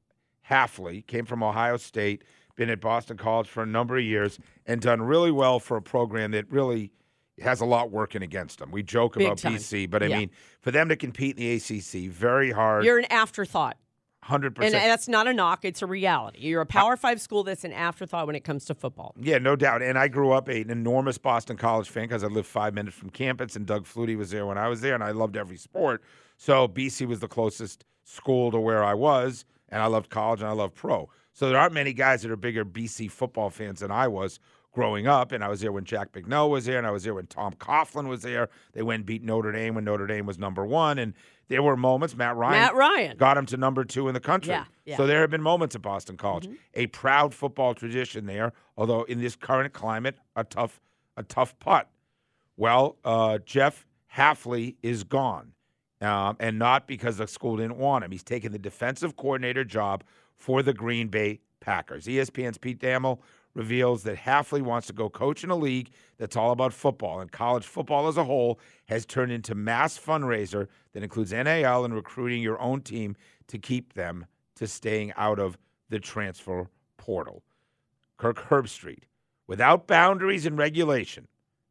Hafley 0.49 1.07
came 1.07 1.27
from 1.27 1.43
Ohio 1.43 1.77
State, 1.77 2.25
been 2.59 2.69
at 2.69 2.81
Boston 2.81 3.17
College 3.17 3.49
for 3.49 3.63
a 3.63 3.67
number 3.67 3.97
of 3.97 4.05
years, 4.05 4.39
and 4.67 4.83
done 4.83 5.01
really 5.01 5.31
well 5.31 5.59
for 5.61 5.79
a 5.79 5.83
program 5.83 6.33
that 6.33 6.51
really 6.51 6.91
has 7.41 7.61
a 7.61 7.65
lot 7.65 7.91
working 7.93 8.21
against 8.23 8.59
them. 8.59 8.71
We 8.73 8.83
joke 8.83 9.15
Big 9.15 9.27
about 9.27 9.39
time. 9.39 9.55
BC, 9.55 9.87
but 9.89 10.03
I 10.03 10.07
Yeah. 10.07 10.19
mean, 10.19 10.31
for 10.61 10.73
them 10.73 10.89
to 10.89 10.97
compete 10.97 11.39
in 11.39 11.43
the 11.45 11.53
ACC, 11.53 12.09
very 12.09 12.51
hard. 12.51 12.85
You're 12.85 12.99
an 12.99 13.07
afterthought. 13.11 13.79
hundred 14.25 14.49
And 14.49 14.57
percent. 14.57 14.75
And 14.75 14.91
that's 14.91 15.09
not 15.09 15.27
a 15.27 15.33
knock, 15.33 15.65
it's 15.65 15.81
a 15.81 15.87
reality. 15.87 16.41
You're 16.41 16.61
a 16.61 16.67
Power 16.67 16.97
Five 16.99 17.19
school 17.19 17.45
that's 17.45 17.65
an 17.65 17.73
afterthought 17.73 18.27
when 18.27 18.37
it 18.37 18.43
comes 18.45 18.67
to 18.67 18.75
football. 18.75 19.15
Yeah, 19.19 19.39
no 19.39 19.57
doubt. 19.57 19.81
And 19.81 19.97
I 19.97 20.09
grew 20.09 20.33
up 20.33 20.49
an 20.49 20.69
enormous 20.69 21.17
Boston 21.17 21.57
College 21.57 21.89
fan 21.89 22.03
because 22.09 22.23
I 22.25 22.27
lived 22.27 22.47
five 22.49 22.75
minutes 22.75 22.95
from 22.97 23.09
campus, 23.09 23.57
and 23.57 23.65
Doug 23.65 23.87
Flutie 23.87 24.19
was 24.19 24.31
there 24.31 24.45
when 24.45 24.59
I 24.59 24.69
was 24.69 24.83
there, 24.83 24.95
and 24.95 25.03
I 25.05 25.13
loved 25.13 25.37
every 25.37 25.57
sport. 25.57 26.03
So 26.37 26.69
BC 26.69 27.07
was 27.07 27.21
the 27.21 27.29
closest 27.29 27.87
school 28.05 28.51
to 28.51 28.59
where 28.59 28.85
I 28.85 28.93
was, 28.93 29.47
and 29.71 29.81
I 29.81 29.87
loved 29.87 30.11
college 30.11 30.41
and 30.41 30.49
I 30.51 30.53
loved 30.53 30.75
pro. 30.75 31.09
So 31.39 31.49
there 31.49 31.57
aren't 31.57 31.73
many 31.73 31.93
guys 31.93 32.23
that 32.23 32.33
are 32.33 32.37
bigger 32.37 32.65
BC 32.65 33.13
football 33.13 33.49
fans 33.49 33.79
than 33.79 33.93
I 33.93 34.09
was 34.09 34.41
growing 34.73 35.07
up. 35.07 35.31
And 35.31 35.45
I 35.45 35.47
was 35.47 35.61
there 35.61 35.71
when 35.71 35.85
Jack 35.85 36.11
Bicknell 36.11 36.51
was 36.51 36.65
there, 36.65 36.79
and 36.79 36.87
I 36.87 36.91
was 36.91 37.05
there 37.05 37.15
when 37.15 37.29
Tom 37.29 37.53
Coughlin 37.53 38.09
was 38.09 38.23
there. 38.23 38.49
They 38.73 38.83
went 38.83 38.97
and 38.97 39.07
beat 39.07 39.23
Notre 39.23 39.53
Dame 39.53 39.77
when 39.77 39.85
Notre 39.85 40.09
Dame 40.09 40.27
was 40.27 40.37
number 40.37 40.67
one, 40.67 40.99
and 40.99 41.15
there 41.47 41.63
were 41.63 41.77
moments. 41.77 42.17
Matt 42.17 42.35
Ryan, 42.35 42.61
Matt 42.61 42.75
Ryan. 42.75 43.17
got 43.17 43.39
him 43.39 43.47
to 43.47 43.57
number 43.57 43.85
two 43.85 44.09
in 44.09 44.15
the 44.15 44.21
country. 44.21 44.51
Yeah, 44.51 44.65
yeah. 44.85 44.97
So 44.97 45.07
there 45.07 45.21
have 45.21 45.31
been 45.31 45.41
moments 45.41 45.77
at 45.77 45.83
Boston 45.83 46.17
College, 46.17 46.49
a 46.75 46.89
proud 46.89 47.33
football 47.33 47.73
tradition 47.73 48.27
there. 48.27 48.53
Although 48.77 49.05
in 49.05 49.21
this 49.21 49.37
current 49.37 49.73
climate, 49.73 50.19
a 50.35 50.43
tough, 50.43 50.81
a 51.17 51.23
tough 51.23 51.57
putt. 51.61 51.89
Well, 52.57 52.97
uh, 53.05 53.39
Jeff 53.47 53.87
Hafley 54.17 54.75
is 54.83 55.05
gone, 55.05 55.53
um, 56.01 56.37
and 56.41 56.59
not 56.59 56.89
because 56.89 57.19
the 57.19 57.29
school 57.29 57.59
didn't 57.59 57.79
want 57.79 58.05
him. 58.05 58.11
He's 58.11 58.25
taken 58.25 58.51
the 58.51 58.59
defensive 58.59 59.15
coordinator 59.15 59.63
job 59.63 60.03
for 60.39 60.63
the 60.63 60.73
Green 60.73 61.09
Bay 61.09 61.41
Packers. 61.61 62.07
ESPN's 62.07 62.59
Pete 62.59 62.81
Thamel 62.81 63.19
reveals 63.55 64.05
that 64.05 64.17
Hafley 64.17 64.63
wants 64.63 64.87
to 64.87 64.93
go 64.93 65.11
coach 65.11 65.43
in 65.43 65.51
a 65.51 65.57
league 65.57 65.91
that's 66.17 66.37
all 66.37 66.53
about 66.53 66.73
football, 66.73 67.21
and 67.21 67.31
college 67.33 67.67
football 67.67 68.07
as 68.07 68.17
a 68.17 68.25
whole 68.25 68.61
has 68.87 69.05
turned 69.05 69.33
into 69.33 69.55
mass 69.55 69.99
fundraiser 69.99 70.69
that 70.93 71.03
includes 71.03 71.33
NIL 71.33 71.85
and 71.85 71.95
recruiting 71.95 72.41
your 72.41 72.61
own 72.61 72.81
team 72.81 73.17
to 73.49 73.59
keep 73.59 73.95
them 73.95 74.27
to 74.55 74.67
staying 74.67 75.13
out 75.17 75.39
of 75.39 75.59
the 75.89 75.99
transfer 75.99 76.69
portal. 76.97 77.43
Kirk 78.17 78.39
Herbstreit, 78.49 79.05
without 79.47 79.87
boundaries 79.87 80.47
and 80.47 80.59
regulation 80.59 81.27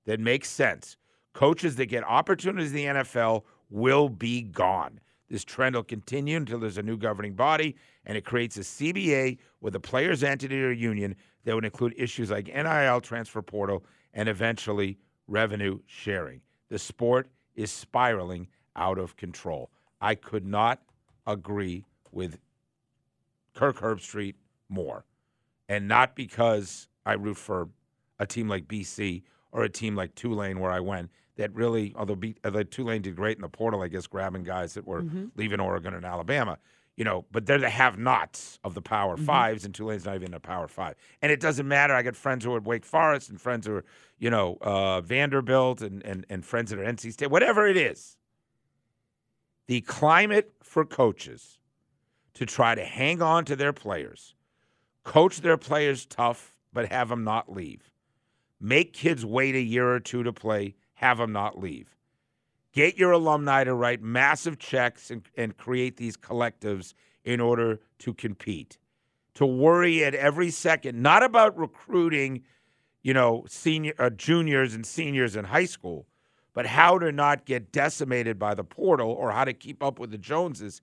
that 0.06 0.20
makes 0.20 0.50
sense, 0.50 0.98
coaches 1.34 1.76
that 1.76 1.86
get 1.86 2.04
opportunities 2.04 2.72
in 2.72 2.76
the 2.76 2.86
NFL 2.86 3.44
will 3.70 4.10
be 4.10 4.42
gone. 4.42 5.00
This 5.30 5.44
trend 5.44 5.76
will 5.76 5.84
continue 5.84 6.38
until 6.38 6.60
there's 6.60 6.78
a 6.78 6.84
new 6.84 6.98
governing 6.98 7.34
body 7.34 7.76
and 8.06 8.18
it 8.18 8.26
creates 8.26 8.58
a 8.58 8.62
CBA 8.62 9.38
with 9.62 9.76
a 9.76 9.80
players' 9.80 10.24
entity 10.24 10.64
or 10.64 10.72
union 10.72 11.16
that 11.44 11.56
would 11.56 11.66
include 11.66 11.94
issues 11.98 12.32
like 12.32 12.48
NIL, 12.48 13.02
transfer 13.02 13.42
portal, 13.42 13.84
and 14.14 14.30
eventually 14.30 14.98
revenue 15.28 15.80
sharing. 15.86 16.42
The 16.70 16.80
sport 16.80 17.28
is 17.56 17.72
spiraling 17.72 18.48
out 18.76 18.98
of 18.98 19.18
control. 19.18 19.70
I 20.00 20.16
could 20.16 20.46
not 20.46 20.82
agree 21.26 21.86
with 22.12 22.40
Kirk 23.54 23.78
Herbstreit 23.78 24.36
more. 24.70 25.06
And 25.68 25.88
not 25.88 26.16
because 26.16 26.88
I 27.06 27.14
root 27.14 27.38
for 27.38 27.70
a 28.20 28.26
team 28.26 28.48
like 28.48 28.68
BC 28.68 29.24
or 29.52 29.64
a 29.64 29.70
team 29.70 29.96
like 29.96 30.16
Tulane 30.16 30.60
where 30.60 30.72
I 30.72 30.80
went 30.80 31.10
that 31.38 31.54
really, 31.56 31.94
although 31.96 32.16
B, 32.16 32.36
although 32.44 32.64
Tulane 32.64 33.02
did 33.02 33.16
great 33.16 33.38
in 33.38 33.42
the 33.42 33.50
portal, 33.50 33.82
I 33.82 33.88
guess, 33.88 34.08
grabbing 34.08 34.44
guys 34.44 34.74
that 34.74 34.86
were 34.86 35.02
leaving 35.36 35.60
Oregon 35.60 35.94
and 35.94 36.06
Alabama, 36.06 36.58
you 36.96 37.04
know, 37.04 37.26
but 37.32 37.46
they're 37.46 37.60
the 37.60 37.70
have 37.70 38.00
nots 38.00 38.60
of 38.64 38.74
the 38.74 38.82
Power 38.82 39.18
Fives, 39.18 39.64
and 39.64 39.74
Tulane's 39.74 40.06
not 40.06 40.16
even 40.16 40.34
a 40.34 40.40
Power 40.40 40.68
Five. 40.68 40.96
And 41.22 41.32
it 41.32 41.40
doesn't 41.40 41.68
matter. 41.68 41.94
I 41.94 42.02
got 42.02 42.16
friends 42.16 42.44
who 42.44 42.54
are 42.54 42.58
at 42.58 42.64
Wake 42.64 42.86
Forest 42.86 43.30
and 43.30 43.40
friends 43.40 43.68
who 43.68 43.76
are, 43.76 43.86
you 44.18 44.32
know, 44.32 44.58
uh, 44.62 45.02
Vanderbilt 45.02 45.82
and, 45.82 46.04
and, 46.04 46.26
and 46.28 46.44
friends 46.44 46.72
that 46.72 46.80
are 46.80 46.84
NC 46.84 47.14
State, 47.14 47.30
whatever 47.30 47.68
it 47.68 47.78
is. 47.78 48.18
The 49.68 49.82
climate 49.82 50.54
for 50.64 50.86
coaches 50.86 51.60
to 52.34 52.46
try 52.46 52.74
to 52.74 52.84
hang 52.84 53.22
on 53.22 53.46
to 53.46 53.56
their 53.56 53.74
players, 53.74 54.34
coach 55.04 55.42
their 55.42 55.58
players 55.58 56.06
tough, 56.06 56.56
but 56.74 56.92
have 56.92 57.10
them 57.10 57.24
not 57.24 57.52
leave. 57.52 57.92
Make 58.60 58.94
kids 58.94 59.24
wait 59.24 59.54
a 59.54 59.62
year 59.62 59.88
or 59.88 60.00
two 60.00 60.24
to 60.24 60.34
play, 60.34 60.76
have 60.98 61.18
them 61.18 61.32
not 61.32 61.60
leave. 61.60 61.96
Get 62.74 62.98
your 62.98 63.12
alumni 63.12 63.64
to 63.64 63.74
write 63.74 64.02
massive 64.04 64.60
checks 64.60 65.10
and, 65.10 65.28
and 65.36 65.58
create 65.58 65.98
these 65.98 66.16
collectives 66.16 66.94
in 67.24 67.40
order 67.40 67.80
to 68.00 68.14
compete. 68.14 68.78
To 69.36 69.46
worry 69.46 70.04
at 70.04 70.14
every 70.14 70.52
second, 70.52 71.02
not 71.02 71.24
about 71.24 71.58
recruiting, 71.58 72.44
you 73.02 73.14
know, 73.14 73.46
senior 73.48 73.94
uh, 73.98 74.10
juniors 74.12 74.74
and 74.74 74.86
seniors 74.86 75.36
in 75.36 75.46
high 75.46 75.66
school, 75.66 76.06
but 76.54 76.66
how 76.66 77.00
to 77.00 77.12
not 77.12 77.46
get 77.46 77.72
decimated 77.72 78.38
by 78.38 78.54
the 78.54 78.64
portal 78.64 79.12
or 79.12 79.32
how 79.32 79.46
to 79.46 79.54
keep 79.54 79.82
up 79.82 80.00
with 80.00 80.12
the 80.12 80.18
Joneses 80.18 80.82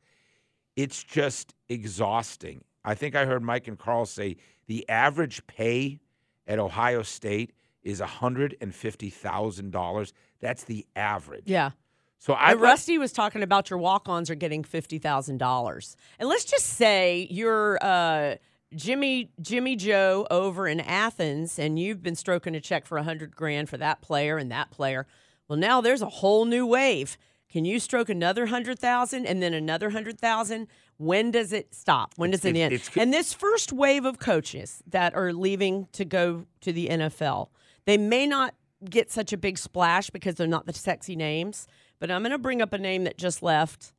it's 0.77 1.03
just 1.03 1.55
exhausting. 1.69 2.65
I 2.85 2.95
think 2.95 3.15
I 3.15 3.25
heard 3.25 3.43
Mike 3.43 3.69
and 3.69 3.79
Carl 3.79 4.07
say 4.07 4.37
the 4.67 4.89
average 4.89 5.47
pay 5.47 6.01
at 6.47 6.59
Ohio 6.59 7.03
State 7.03 7.53
is 7.85 8.01
$150,000. 8.01 10.13
That's 10.41 10.65
the 10.65 10.85
average. 10.97 11.45
Yeah. 11.47 11.71
So 12.19 12.33
I 12.33 12.53
And 12.53 12.61
Rusty 12.61 12.99
was 12.99 13.13
talking 13.13 13.43
about 13.43 13.71
your 13.71 13.79
walk-ons 13.79 14.31
are 14.31 14.35
getting 14.35 14.65
fifty 14.65 14.99
thousand 14.99 15.37
dollars, 15.37 15.95
and 16.19 16.27
let's 16.27 16.47
just 16.47 16.65
say 16.65 17.29
you're 17.31 17.79
uh, 17.83 18.37
Jimmy 18.75 19.31
Jimmy 19.43 19.77
Joe 19.77 20.27
over 20.31 20.67
in 20.67 20.81
Athens, 20.81 21.59
and 21.59 21.79
you've 21.79 22.03
been 22.03 22.15
stroking 22.15 22.55
a 22.55 22.63
check 22.63 22.87
for 22.87 22.97
a 22.97 23.03
hundred 23.03 23.37
grand 23.37 23.69
for 23.69 23.77
that 23.77 24.01
player 24.01 24.39
and 24.39 24.51
that 24.51 24.71
player. 24.71 25.07
Well, 25.49 25.59
now 25.59 25.83
there's 25.83 26.01
a 26.01 26.09
whole 26.09 26.47
new 26.47 26.67
wave. 26.67 27.19
Can 27.53 27.67
you 27.67 27.79
stroke 27.79 28.09
another 28.09 28.47
hundred 28.47 28.79
thousand 28.79 29.27
and 29.27 29.43
then 29.43 29.53
another 29.53 29.91
hundred 29.91 30.19
thousand? 30.19 30.69
When 30.97 31.31
does 31.31 31.53
it 31.53 31.75
stop? 31.75 32.15
When 32.17 32.31
does 32.31 32.43
it 32.45 32.57
end? 32.57 32.81
and 32.97 33.13
this 33.13 33.35
first 33.35 33.71
wave 33.71 34.07
of 34.07 34.19
coaches 34.19 34.83
that 34.87 35.15
are 35.15 35.35
leaving 35.35 35.89
to 35.93 36.07
go 36.07 36.47
to 36.63 36.73
the 36.73 36.89
NFL, 36.89 37.49
they 37.87 37.99
may 37.99 38.27
not 38.27 38.55
get 38.89 39.11
such 39.11 39.33
a 39.33 39.37
big 39.37 39.57
splash 39.59 40.11
because 40.11 40.35
they're 40.35 40.47
not 40.47 40.67
the 40.67 40.73
sexy 40.73 41.17
names. 41.17 41.67
But 42.01 42.11
I'm 42.11 42.23
going 42.23 42.33
to 42.33 42.39
bring 42.39 42.61
up 42.61 42.73
a 42.73 42.79
name 42.79 43.05
that 43.05 43.17
just 43.19 43.43
left 43.43 43.93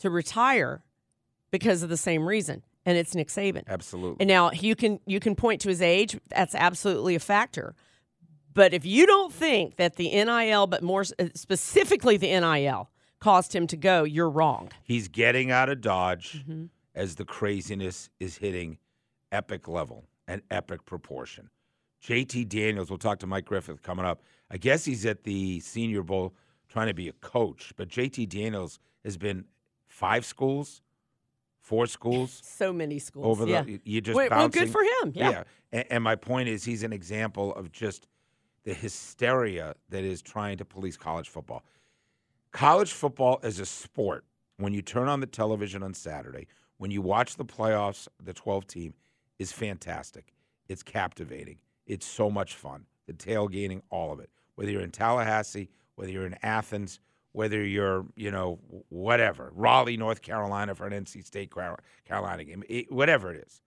to 0.00 0.10
retire 0.10 0.82
because 1.50 1.82
of 1.82 1.88
the 1.88 1.96
same 1.96 2.26
reason, 2.28 2.62
and 2.86 2.96
it's 2.98 3.14
Nick 3.14 3.28
Saban. 3.28 3.64
Absolutely. 3.66 4.16
And 4.20 4.28
now 4.28 4.50
you 4.52 4.76
can 4.76 5.00
you 5.06 5.18
can 5.18 5.34
point 5.34 5.60
to 5.62 5.68
his 5.68 5.80
age. 5.82 6.18
That's 6.28 6.54
absolutely 6.54 7.14
a 7.14 7.20
factor. 7.20 7.74
But 8.54 8.74
if 8.74 8.84
you 8.84 9.06
don't 9.06 9.32
think 9.32 9.76
that 9.76 9.96
the 9.96 10.08
NIL, 10.10 10.66
but 10.66 10.82
more 10.82 11.04
uh, 11.18 11.26
specifically 11.34 12.16
the 12.16 12.28
NIL, 12.40 12.90
caused 13.20 13.54
him 13.54 13.66
to 13.68 13.76
go, 13.76 14.04
you're 14.04 14.30
wrong. 14.30 14.70
He's 14.82 15.08
getting 15.08 15.50
out 15.50 15.68
of 15.68 15.80
Dodge 15.80 16.44
Mm-hmm. 16.44 16.64
as 16.94 17.14
the 17.16 17.24
craziness 17.24 18.10
is 18.20 18.36
hitting 18.38 18.78
epic 19.32 19.68
level 19.68 20.04
and 20.26 20.42
epic 20.50 20.84
proportion. 20.84 21.50
JT 22.02 22.48
Daniels, 22.48 22.90
we'll 22.90 22.98
talk 22.98 23.18
to 23.20 23.26
Mike 23.26 23.44
Griffith 23.44 23.82
coming 23.82 24.04
up. 24.04 24.22
I 24.50 24.56
guess 24.56 24.84
he's 24.84 25.04
at 25.04 25.24
the 25.24 25.60
Senior 25.60 26.02
Bowl 26.02 26.34
trying 26.68 26.86
to 26.88 26.94
be 26.94 27.08
a 27.08 27.12
coach, 27.12 27.72
but 27.76 27.88
JT 27.88 28.28
Daniels 28.28 28.78
has 29.04 29.16
been 29.16 29.44
five 29.86 30.24
schools, 30.24 30.82
four 31.60 31.86
schools 31.86 32.40
So 32.44 32.72
many 32.72 32.98
schools. 32.98 33.26
over 33.26 33.44
the 33.44 33.52
yeah. 33.52 33.76
you 33.84 34.00
just 34.00 34.16
Wait, 34.16 34.30
well, 34.30 34.48
good 34.48 34.70
for 34.70 34.82
him. 34.82 35.12
Yeah. 35.14 35.44
And, 35.72 35.84
and 35.90 36.04
my 36.04 36.16
point 36.16 36.48
is 36.48 36.64
he's 36.64 36.82
an 36.82 36.92
example 36.92 37.54
of 37.54 37.72
just 37.72 38.06
the 38.64 38.74
hysteria 38.74 39.74
that 39.88 40.04
is 40.04 40.22
trying 40.22 40.58
to 40.58 40.64
police 40.64 40.96
college 40.96 41.28
football. 41.28 41.64
College 42.52 42.92
football 42.92 43.40
as 43.42 43.60
a 43.60 43.66
sport, 43.66 44.24
when 44.56 44.72
you 44.72 44.82
turn 44.82 45.08
on 45.08 45.20
the 45.20 45.26
television 45.26 45.82
on 45.82 45.94
Saturday, 45.94 46.46
when 46.78 46.90
you 46.90 47.02
watch 47.02 47.36
the 47.36 47.44
playoffs, 47.44 48.08
the 48.22 48.32
12 48.32 48.66
team 48.66 48.94
is 49.38 49.52
fantastic. 49.52 50.32
It's 50.68 50.82
captivating. 50.82 51.58
It's 51.88 52.06
so 52.06 52.30
much 52.30 52.54
fun. 52.54 52.84
The 53.06 53.14
tailgating, 53.14 53.80
all 53.90 54.12
of 54.12 54.20
it. 54.20 54.30
Whether 54.54 54.70
you're 54.70 54.82
in 54.82 54.90
Tallahassee, 54.90 55.70
whether 55.96 56.12
you're 56.12 56.26
in 56.26 56.36
Athens, 56.42 57.00
whether 57.32 57.64
you're, 57.64 58.04
you 58.14 58.30
know, 58.30 58.58
whatever, 58.90 59.50
Raleigh, 59.54 59.96
North 59.96 60.22
Carolina 60.22 60.74
for 60.74 60.86
an 60.86 61.04
NC 61.04 61.24
State 61.24 61.52
Carolina 62.06 62.44
game, 62.44 62.62
it, 62.68 62.92
whatever 62.92 63.32
it 63.32 63.44
is. 63.46 63.62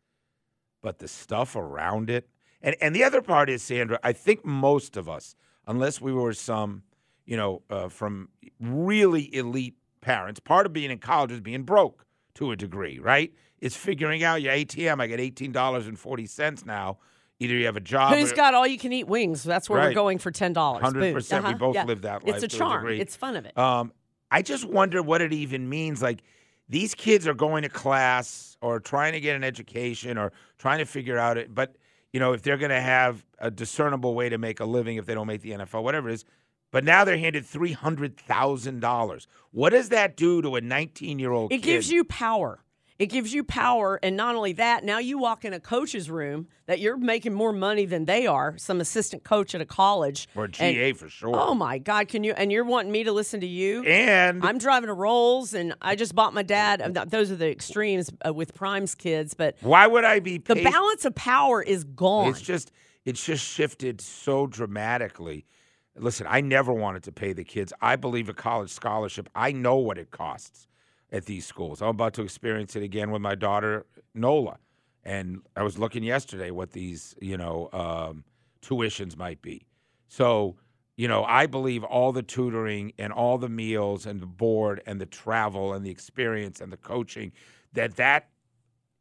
But 0.81 0.99
the 0.99 1.07
stuff 1.07 1.55
around 1.55 2.09
it, 2.09 2.29
and, 2.61 2.75
and 2.79 2.95
the 2.95 3.03
other 3.03 3.21
part 3.21 3.49
is, 3.49 3.63
Sandra, 3.63 3.99
I 4.03 4.13
think 4.13 4.45
most 4.45 4.97
of 4.97 5.09
us, 5.09 5.35
unless 5.67 5.99
we 5.99 6.13
were 6.13 6.33
some, 6.33 6.83
you 7.25 7.37
know, 7.37 7.63
uh, 7.69 7.89
from 7.89 8.29
really 8.59 9.33
elite 9.35 9.75
parents, 10.01 10.39
part 10.39 10.65
of 10.65 10.73
being 10.73 10.91
in 10.91 10.99
college 10.99 11.31
is 11.31 11.39
being 11.39 11.63
broke 11.63 12.05
to 12.35 12.51
a 12.51 12.55
degree, 12.55 12.99
right? 12.99 13.33
It's 13.59 13.75
figuring 13.75 14.23
out 14.23 14.41
your 14.41 14.53
ATM. 14.53 14.99
I 15.01 15.07
get 15.07 15.19
$18.40 15.19 16.65
now. 16.65 16.97
Either 17.41 17.55
you 17.55 17.65
have 17.65 17.75
a 17.75 17.81
job 17.81 18.13
Who's 18.13 18.31
or, 18.31 18.35
got 18.35 18.53
all 18.53 18.67
you 18.67 18.77
can 18.77 18.93
eat 18.93 19.07
wings? 19.07 19.43
That's 19.43 19.67
where 19.67 19.81
we're 19.81 19.95
going 19.95 20.19
for 20.19 20.29
ten 20.29 20.53
dollars. 20.53 20.83
100%. 20.83 21.47
We 21.47 21.53
both 21.55 21.75
live 21.87 22.03
that 22.03 22.23
life 22.23 22.35
It's 22.35 22.43
a 22.43 22.45
a 22.45 22.49
charm. 22.59 22.83
degree. 22.83 23.01
it's 23.01 23.15
fun 23.15 23.35
of 23.35 23.47
it. 23.47 23.57
Um, 23.57 23.91
I 24.29 24.43
just 24.43 24.63
wonder 24.63 25.01
what 25.01 25.21
it 25.21 25.33
even 25.33 25.67
means. 25.67 26.03
Like 26.03 26.21
these 26.69 26.93
kids 26.93 27.27
are 27.27 27.33
going 27.33 27.63
to 27.63 27.69
class 27.69 28.57
or 28.61 28.79
trying 28.79 29.13
to 29.13 29.19
get 29.19 29.35
an 29.35 29.43
education 29.43 30.19
or 30.19 30.31
trying 30.59 30.77
to 30.79 30.85
figure 30.85 31.17
out 31.17 31.39
it. 31.39 31.53
But 31.53 31.77
you 32.13 32.19
know, 32.19 32.33
if 32.33 32.43
they're 32.43 32.57
going 32.57 32.69
to 32.69 32.79
have 32.79 33.25
a 33.39 33.49
discernible 33.49 34.13
way 34.13 34.29
to 34.29 34.37
make 34.37 34.59
a 34.59 34.65
living, 34.65 34.97
if 34.97 35.07
they 35.07 35.15
don't 35.15 35.25
make 35.25 35.41
the 35.41 35.51
NFL, 35.51 35.81
whatever 35.81 36.09
it 36.09 36.13
is. 36.13 36.25
But 36.69 36.83
now 36.83 37.03
they're 37.03 37.17
handed 37.17 37.43
three 37.43 37.73
hundred 37.73 38.17
thousand 38.17 38.81
dollars. 38.81 39.27
What 39.49 39.71
does 39.71 39.89
that 39.89 40.15
do 40.15 40.43
to 40.43 40.57
a 40.57 40.61
nineteen-year-old? 40.61 41.51
It 41.51 41.63
gives 41.63 41.89
you 41.91 42.03
power. 42.03 42.63
It 43.01 43.07
gives 43.07 43.33
you 43.33 43.43
power, 43.43 43.99
and 44.03 44.15
not 44.15 44.35
only 44.35 44.53
that, 44.53 44.83
now 44.83 44.99
you 44.99 45.17
walk 45.17 45.43
in 45.43 45.53
a 45.53 45.59
coach's 45.59 46.07
room 46.07 46.47
that 46.67 46.79
you're 46.79 46.97
making 46.97 47.33
more 47.33 47.51
money 47.51 47.87
than 47.87 48.05
they 48.05 48.27
are. 48.27 48.55
Some 48.59 48.79
assistant 48.79 49.23
coach 49.23 49.55
at 49.55 49.59
a 49.59 49.65
college 49.65 50.29
or 50.35 50.43
and- 50.43 50.53
GA 50.53 50.93
for 50.93 51.09
sure. 51.09 51.31
Oh 51.33 51.55
my 51.55 51.79
God! 51.79 52.09
Can 52.09 52.23
you? 52.23 52.33
And 52.33 52.51
you're 52.51 52.63
wanting 52.63 52.91
me 52.91 53.03
to 53.05 53.11
listen 53.11 53.39
to 53.41 53.47
you? 53.47 53.83
and 53.85 54.45
I'm 54.45 54.59
driving 54.59 54.87
a 54.87 54.93
Rolls, 54.93 55.55
and 55.55 55.73
I 55.81 55.95
just 55.95 56.13
bought 56.13 56.35
my 56.35 56.43
dad. 56.43 56.93
Those 57.09 57.31
are 57.31 57.35
the 57.35 57.49
extremes 57.49 58.11
uh, 58.23 58.31
with 58.31 58.53
Prime's 58.53 58.93
kids, 58.93 59.33
but 59.33 59.55
why 59.61 59.87
would 59.87 60.03
I 60.03 60.19
be? 60.19 60.37
the 60.37 60.61
balance 60.61 61.03
of 61.03 61.15
power 61.15 61.63
is 61.63 61.83
gone. 61.83 62.29
It's 62.29 62.41
just 62.41 62.71
it's 63.03 63.25
just 63.25 63.43
shifted 63.43 63.99
so 63.99 64.45
dramatically. 64.45 65.47
Listen, 65.95 66.27
I 66.29 66.41
never 66.41 66.71
wanted 66.71 67.01
to 67.05 67.11
pay 67.11 67.33
the 67.33 67.43
kids. 67.43 67.73
I 67.81 67.95
believe 67.95 68.29
a 68.29 68.35
college 68.35 68.69
scholarship. 68.69 69.27
I 69.33 69.53
know 69.53 69.77
what 69.77 69.97
it 69.97 70.11
costs 70.11 70.67
at 71.11 71.25
these 71.25 71.45
schools. 71.45 71.81
I'm 71.81 71.89
about 71.89 72.13
to 72.15 72.21
experience 72.21 72.75
it 72.75 72.83
again 72.83 73.11
with 73.11 73.21
my 73.21 73.35
daughter 73.35 73.85
Nola, 74.13 74.57
and 75.03 75.41
I 75.55 75.63
was 75.63 75.77
looking 75.77 76.03
yesterday 76.03 76.51
what 76.51 76.71
these 76.71 77.15
you 77.21 77.37
know 77.37 77.69
um, 77.73 78.23
tuitions 78.61 79.17
might 79.17 79.41
be. 79.41 79.65
So 80.07 80.55
you 80.97 81.07
know, 81.07 81.23
I 81.23 81.47
believe 81.47 81.83
all 81.83 82.11
the 82.11 82.21
tutoring 82.21 82.93
and 82.99 83.11
all 83.11 83.37
the 83.37 83.49
meals 83.49 84.05
and 84.05 84.21
the 84.21 84.27
board 84.27 84.83
and 84.85 85.01
the 85.01 85.05
travel 85.05 85.73
and 85.73 85.85
the 85.85 85.89
experience 85.89 86.61
and 86.61 86.71
the 86.71 86.77
coaching 86.77 87.31
that 87.73 87.95
that 87.95 88.29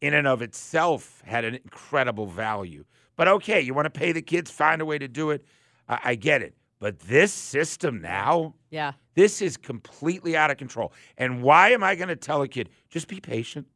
in 0.01 0.15
and 0.15 0.27
of 0.27 0.41
itself 0.41 1.23
had 1.27 1.45
an 1.45 1.57
incredible 1.57 2.27
value. 2.27 2.85
But 3.17 3.29
okay, 3.29 3.61
you 3.61 3.75
want 3.75 3.85
to 3.85 3.91
pay 3.91 4.13
the 4.13 4.23
kids, 4.23 4.51
find 4.51 4.81
a 4.81 4.87
way 4.87 4.99
to 4.99 5.09
do 5.09 5.31
it. 5.31 5.45
I, 5.89 5.99
I 6.05 6.15
get 6.15 6.41
it. 6.43 6.55
But 6.81 6.99
this 7.01 7.33
system 7.33 8.01
now, 8.01 8.55
yeah. 8.71 8.93
this 9.15 9.43
is 9.43 9.59
completely 9.59 10.37
out 10.37 10.51
of 10.51 10.57
control. 10.57 10.93
And 11.19 11.43
why 11.43 11.71
am 11.71 11.85
I 11.85 11.95
going 11.95 12.09
to 12.09 12.17
tell 12.17 12.41
a 12.43 12.49
kid, 12.49 12.71
just 12.89 13.07
be 13.07 13.21
patient? 13.21 13.67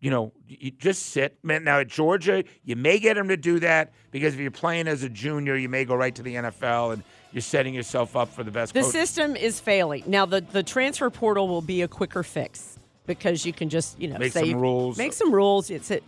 You 0.00 0.12
know, 0.12 0.32
you 0.46 0.70
just 0.70 1.06
sit. 1.06 1.36
Now 1.42 1.80
at 1.80 1.88
Georgia, 1.88 2.44
you 2.62 2.76
may 2.76 3.00
get 3.00 3.18
him 3.18 3.26
to 3.28 3.36
do 3.36 3.58
that 3.58 3.92
because 4.12 4.32
if 4.32 4.38
you're 4.38 4.52
playing 4.52 4.86
as 4.86 5.02
a 5.02 5.08
junior, 5.08 5.56
you 5.56 5.68
may 5.68 5.84
go 5.84 5.96
right 5.96 6.14
to 6.14 6.22
the 6.22 6.36
NFL 6.36 6.92
and 6.92 7.02
you're 7.32 7.42
setting 7.42 7.74
yourself 7.74 8.14
up 8.14 8.28
for 8.28 8.44
the 8.44 8.52
best. 8.52 8.74
The 8.74 8.82
coach. 8.82 8.92
system 8.92 9.34
is 9.34 9.58
failing. 9.58 10.04
Now 10.06 10.24
the 10.24 10.40
the 10.40 10.62
transfer 10.62 11.10
portal 11.10 11.48
will 11.48 11.62
be 11.62 11.82
a 11.82 11.88
quicker 11.88 12.22
fix 12.22 12.78
because 13.06 13.44
you 13.44 13.52
can 13.52 13.68
just, 13.68 14.00
you 14.00 14.06
know, 14.06 14.18
Make 14.18 14.32
say 14.32 14.50
some 14.52 14.60
rules. 14.60 14.98
Make 14.98 15.14
some 15.14 15.32
rules. 15.32 15.68
It's 15.68 15.90
it. 15.90 16.04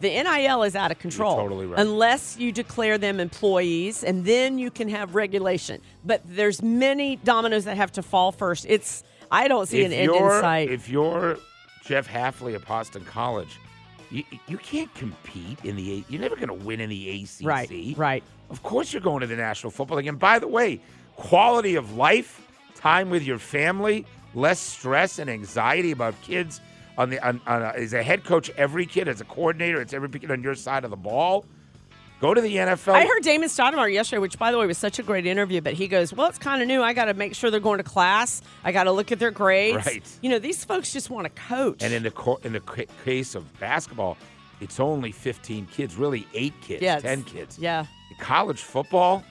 The 0.00 0.08
NIL 0.10 0.62
is 0.62 0.76
out 0.76 0.90
of 0.90 0.98
control. 0.98 1.36
totally 1.36 1.66
right. 1.66 1.80
Unless 1.80 2.38
you 2.38 2.52
declare 2.52 2.98
them 2.98 3.18
employees 3.20 4.04
and 4.04 4.24
then 4.24 4.58
you 4.58 4.70
can 4.70 4.88
have 4.88 5.14
regulation. 5.14 5.80
But 6.04 6.22
there's 6.24 6.62
many 6.62 7.16
dominoes 7.16 7.64
that 7.64 7.76
have 7.76 7.92
to 7.92 8.02
fall 8.02 8.32
first. 8.32 8.66
It's 8.68 9.02
I 9.30 9.48
don't 9.48 9.66
see 9.66 9.84
an 9.84 9.92
end 9.92 10.10
in 10.12 10.30
sight. 10.40 10.70
If 10.70 10.88
you're 10.88 11.36
Jeff 11.84 12.08
Hafley 12.08 12.54
at 12.54 12.66
Boston 12.66 13.04
College, 13.04 13.58
you, 14.10 14.24
you 14.46 14.56
can't 14.58 14.92
compete 14.94 15.62
in 15.64 15.76
the. 15.76 15.98
A- 15.98 16.04
You're 16.08 16.20
never 16.22 16.36
going 16.36 16.48
to 16.48 16.54
win 16.54 16.80
in 16.80 16.88
the 16.88 17.10
ACC. 17.22 17.46
Right, 17.46 17.94
right. 17.96 18.24
Of 18.50 18.62
course, 18.62 18.92
you're 18.92 19.02
going 19.02 19.20
to 19.20 19.26
the 19.26 19.36
National 19.36 19.70
Football 19.70 19.98
League. 19.98 20.06
And 20.06 20.18
by 20.18 20.38
the 20.38 20.48
way, 20.48 20.80
quality 21.16 21.74
of 21.74 21.94
life, 21.96 22.40
time 22.74 23.10
with 23.10 23.22
your 23.22 23.38
family, 23.38 24.06
less 24.34 24.58
stress 24.60 25.18
and 25.18 25.28
anxiety 25.28 25.90
about 25.90 26.14
kids. 26.22 26.60
On 26.98 27.08
the 27.10 27.18
on, 27.26 27.40
on 27.46 27.62
a, 27.62 27.66
as 27.68 27.92
a 27.94 28.02
head 28.02 28.24
coach, 28.24 28.50
every 28.56 28.84
kid 28.84 29.08
as 29.08 29.20
a 29.20 29.24
coordinator, 29.24 29.80
it's 29.80 29.92
every 29.94 30.08
kid 30.10 30.30
on 30.30 30.42
your 30.42 30.54
side 30.54 30.84
of 30.84 30.90
the 30.90 30.96
ball. 30.96 31.46
Go 32.20 32.34
to 32.34 32.40
the 32.40 32.56
NFL. 32.56 32.94
I 32.94 33.06
heard 33.06 33.22
Damon 33.22 33.48
Stoudemire 33.48 33.92
yesterday, 33.92 34.18
which 34.18 34.36
by 34.40 34.50
the 34.50 34.58
way 34.58 34.66
was 34.66 34.76
such 34.76 34.98
a 34.98 35.04
great 35.04 35.24
interview. 35.24 35.60
But 35.60 35.74
he 35.74 35.86
goes, 35.86 36.12
"Well, 36.12 36.26
it's 36.28 36.38
kind 36.38 36.60
of 36.60 36.66
new. 36.66 36.82
I 36.82 36.92
got 36.92 37.04
to 37.04 37.14
make 37.14 37.36
sure 37.36 37.50
they're 37.52 37.60
going 37.60 37.78
to 37.78 37.84
class. 37.84 38.42
I 38.64 38.72
got 38.72 38.84
to 38.84 38.90
look 38.92 39.12
at 39.12 39.20
their 39.20 39.30
grades. 39.30 39.86
Right. 39.86 40.02
You 40.20 40.28
know, 40.30 40.40
these 40.40 40.64
folks 40.64 40.92
just 40.92 41.08
want 41.10 41.26
to 41.26 41.42
coach. 41.42 41.80
And 41.80 41.94
in 41.94 42.02
the 42.02 42.10
co- 42.10 42.40
in 42.42 42.52
the 42.54 42.60
ca- 42.60 42.86
case 43.04 43.36
of 43.36 43.56
basketball, 43.60 44.16
it's 44.60 44.80
only 44.80 45.12
15 45.12 45.66
kids, 45.66 45.94
really 45.94 46.26
eight 46.34 46.54
kids, 46.60 46.82
Yeah, 46.82 46.98
10 46.98 47.22
kids. 47.22 47.56
yeah, 47.60 47.86
College 48.18 48.60
football, 48.60 49.22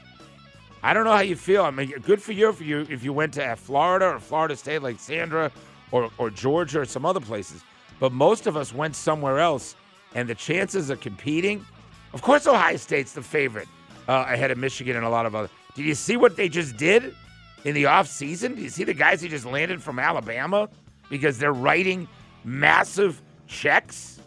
I 0.82 0.93
don't 0.93 1.03
know 1.03 1.12
how 1.12 1.19
you 1.19 1.36
feel. 1.36 1.63
I 1.65 1.71
mean, 1.71 1.89
good 2.06 2.21
for 2.21 2.32
you 2.32 2.47
if 2.47 2.62
you 2.62 2.88
if 2.89 3.03
you 3.03 3.12
went 3.12 3.34
to 3.34 3.56
Florida 3.58 4.06
or 4.13 4.19
Florida 4.19 4.56
State 4.56 4.82
like 4.82 4.97
Sandra, 4.99 5.51
or 5.91 6.10
or 6.17 6.30
Georgia 6.30 6.82
or 6.82 6.86
some 6.86 7.06
other 7.06 7.19
places. 7.19 7.63
But 8.00 8.12
most 8.12 8.47
of 8.47 8.56
us 8.56 8.73
went 8.73 8.95
somewhere 8.95 9.39
else, 9.39 9.76
and 10.13 10.30
the 10.30 10.36
chances 10.36 10.89
of 10.89 11.00
competing, 11.02 11.65
of 12.13 12.21
course, 12.21 12.45
Ohio 12.45 12.78
State's 12.78 13.13
the 13.13 13.23
favorite 13.23 13.67
uh, 14.08 14.26
ahead 14.28 14.52
of 14.52 14.58
Michigan 14.58 14.95
and 14.95 15.06
a 15.06 15.10
lot 15.10 15.26
of 15.26 15.36
other. 15.36 15.50
Did 15.76 15.86
you 15.86 15.95
see 15.95 16.17
what 16.17 16.36
they 16.36 16.50
just 16.50 16.78
did 16.78 17.15
in 17.65 17.73
the 17.76 17.86
off 17.86 18.08
season? 18.08 18.56
Do 18.56 18.62
you 18.62 18.69
see 18.69 18.84
the 18.84 18.93
guys 18.93 19.21
who 19.21 19.28
just 19.30 19.45
landed 19.45 19.82
from 19.82 20.00
Alabama 20.00 20.69
because 21.10 21.38
they're 21.38 21.54
writing 21.54 22.08
massive 22.43 23.21
checks? 23.47 24.19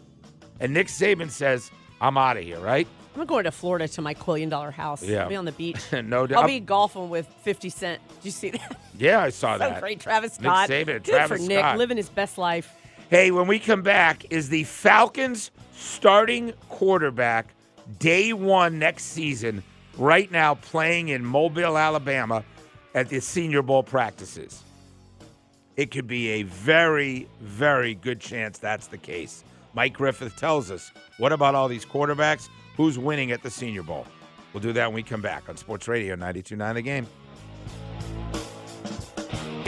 And 0.59 0.73
Nick 0.73 0.87
Saban 0.87 1.29
says, 1.29 1.71
"I'm 1.99 2.17
out 2.17 2.37
of 2.37 2.43
here." 2.43 2.59
Right? 2.59 2.87
I'm 3.15 3.25
going 3.25 3.43
to 3.43 3.51
Florida 3.51 3.87
to 3.89 4.01
my 4.01 4.13
quillion 4.13 4.49
dollar 4.49 4.71
house. 4.71 5.03
Yeah. 5.03 5.23
I'll 5.23 5.29
be 5.29 5.35
on 5.35 5.45
the 5.45 5.51
beach. 5.51 5.79
no 5.91 6.25
doubt. 6.27 6.43
I'll 6.43 6.47
be 6.47 6.59
golfing 6.59 7.09
with 7.09 7.27
50 7.43 7.69
Cent. 7.69 8.01
Did 8.07 8.25
you 8.25 8.31
see 8.31 8.49
that? 8.51 8.77
Yeah, 8.97 9.21
I 9.21 9.29
saw 9.29 9.53
so 9.55 9.59
that. 9.59 9.81
great. 9.81 9.99
Travis 9.99 10.33
Scott. 10.35 10.69
Nick 10.69 10.87
Saban, 10.87 10.93
Good 10.93 11.05
Travis 11.05 11.41
for 11.41 11.47
Nick, 11.47 11.59
Scott. 11.59 11.77
living 11.77 11.97
his 11.97 12.09
best 12.09 12.37
life. 12.37 12.73
Hey, 13.09 13.31
when 13.31 13.47
we 13.47 13.59
come 13.59 13.81
back, 13.81 14.25
is 14.29 14.47
the 14.49 14.63
Falcons 14.63 15.51
starting 15.73 16.53
quarterback 16.69 17.53
day 17.99 18.31
one 18.31 18.79
next 18.79 19.03
season, 19.05 19.63
right 19.97 20.31
now 20.31 20.55
playing 20.55 21.09
in 21.09 21.25
Mobile, 21.25 21.77
Alabama 21.77 22.45
at 22.95 23.09
the 23.09 23.19
Senior 23.19 23.61
Bowl 23.61 23.83
practices? 23.83 24.63
It 25.75 25.91
could 25.91 26.07
be 26.07 26.29
a 26.29 26.43
very, 26.43 27.27
very 27.41 27.95
good 27.95 28.21
chance 28.21 28.59
that's 28.59 28.87
the 28.87 28.97
case. 28.97 29.43
Mike 29.73 29.93
Griffith 29.93 30.35
tells 30.37 30.69
us. 30.71 30.91
What 31.17 31.31
about 31.33 31.55
all 31.55 31.67
these 31.67 31.85
quarterbacks? 31.85 32.49
Who's 32.77 32.97
winning 32.97 33.31
at 33.31 33.43
the 33.43 33.49
Senior 33.49 33.83
Bowl? 33.83 34.05
We'll 34.53 34.61
do 34.61 34.73
that 34.73 34.87
when 34.87 34.95
we 34.95 35.03
come 35.03 35.21
back 35.21 35.49
on 35.49 35.57
Sports 35.57 35.87
Radio 35.87 36.15
92.9 36.15 36.73
The 36.73 36.81
Game. 36.81 37.07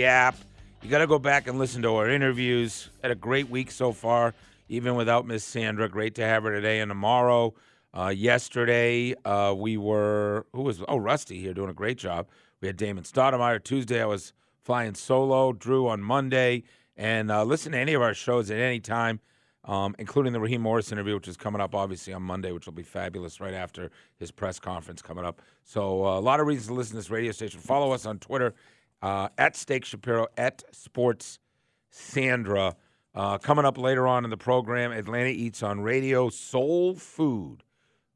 App. 0.03 0.35
You 0.81 0.89
got 0.89 0.97
to 0.99 1.07
go 1.07 1.19
back 1.19 1.47
and 1.47 1.57
listen 1.57 1.81
to 1.83 1.95
our 1.95 2.09
interviews. 2.09 2.89
Had 3.01 3.11
a 3.11 3.15
great 3.15 3.49
week 3.49 3.71
so 3.71 3.91
far, 3.91 4.33
even 4.67 4.95
without 4.95 5.25
Miss 5.25 5.43
Sandra. 5.45 5.87
Great 5.87 6.15
to 6.15 6.23
have 6.23 6.43
her 6.43 6.53
today 6.53 6.79
and 6.79 6.89
tomorrow. 6.89 7.53
Uh, 7.97 8.09
yesterday, 8.09 9.13
uh, 9.23 9.53
we 9.55 9.77
were, 9.77 10.45
who 10.51 10.63
was, 10.63 10.83
oh, 10.87 10.97
Rusty 10.97 11.39
here 11.39 11.53
doing 11.53 11.69
a 11.69 11.73
great 11.73 11.97
job. 11.97 12.27
We 12.59 12.67
had 12.67 12.75
Damon 12.75 13.03
Stoudemire. 13.03 13.63
Tuesday, 13.63 14.01
I 14.01 14.05
was 14.05 14.33
flying 14.61 14.95
solo. 14.95 15.53
Drew 15.53 15.87
on 15.87 16.01
Monday. 16.01 16.63
And 16.97 17.31
uh, 17.31 17.43
listen 17.43 17.71
to 17.73 17.77
any 17.77 17.93
of 17.93 18.01
our 18.01 18.13
shows 18.13 18.51
at 18.51 18.59
any 18.59 18.79
time, 18.79 19.19
um, 19.65 19.95
including 19.97 20.33
the 20.33 20.39
Raheem 20.39 20.61
Morris 20.61 20.91
interview, 20.91 21.15
which 21.15 21.27
is 21.27 21.37
coming 21.37 21.61
up 21.61 21.73
obviously 21.73 22.13
on 22.13 22.21
Monday, 22.21 22.51
which 22.51 22.65
will 22.65 22.73
be 22.73 22.83
fabulous 22.83 23.39
right 23.39 23.53
after 23.53 23.91
his 24.17 24.31
press 24.31 24.59
conference 24.59 25.01
coming 25.01 25.25
up. 25.25 25.41
So 25.63 26.05
uh, 26.05 26.19
a 26.19 26.21
lot 26.21 26.39
of 26.39 26.47
reasons 26.47 26.67
to 26.67 26.73
listen 26.73 26.91
to 26.91 26.97
this 26.97 27.09
radio 27.09 27.31
station. 27.31 27.59
Follow 27.59 27.91
us 27.91 28.05
on 28.05 28.19
Twitter 28.19 28.53
uh, 29.01 29.29
at 29.37 29.55
Steak 29.55 29.85
Shapiro, 29.85 30.27
at 30.37 30.63
Sports 30.71 31.39
Sandra. 31.89 32.75
Uh, 33.15 33.37
coming 33.37 33.63
up 33.63 33.77
later 33.77 34.07
on 34.07 34.23
in 34.23 34.31
the 34.31 34.37
program, 34.37 34.91
Atlanta 34.91 35.29
Eats 35.29 35.61
on 35.61 35.81
Radio, 35.81 36.29
Soul 36.29 36.95
Food. 36.95 37.63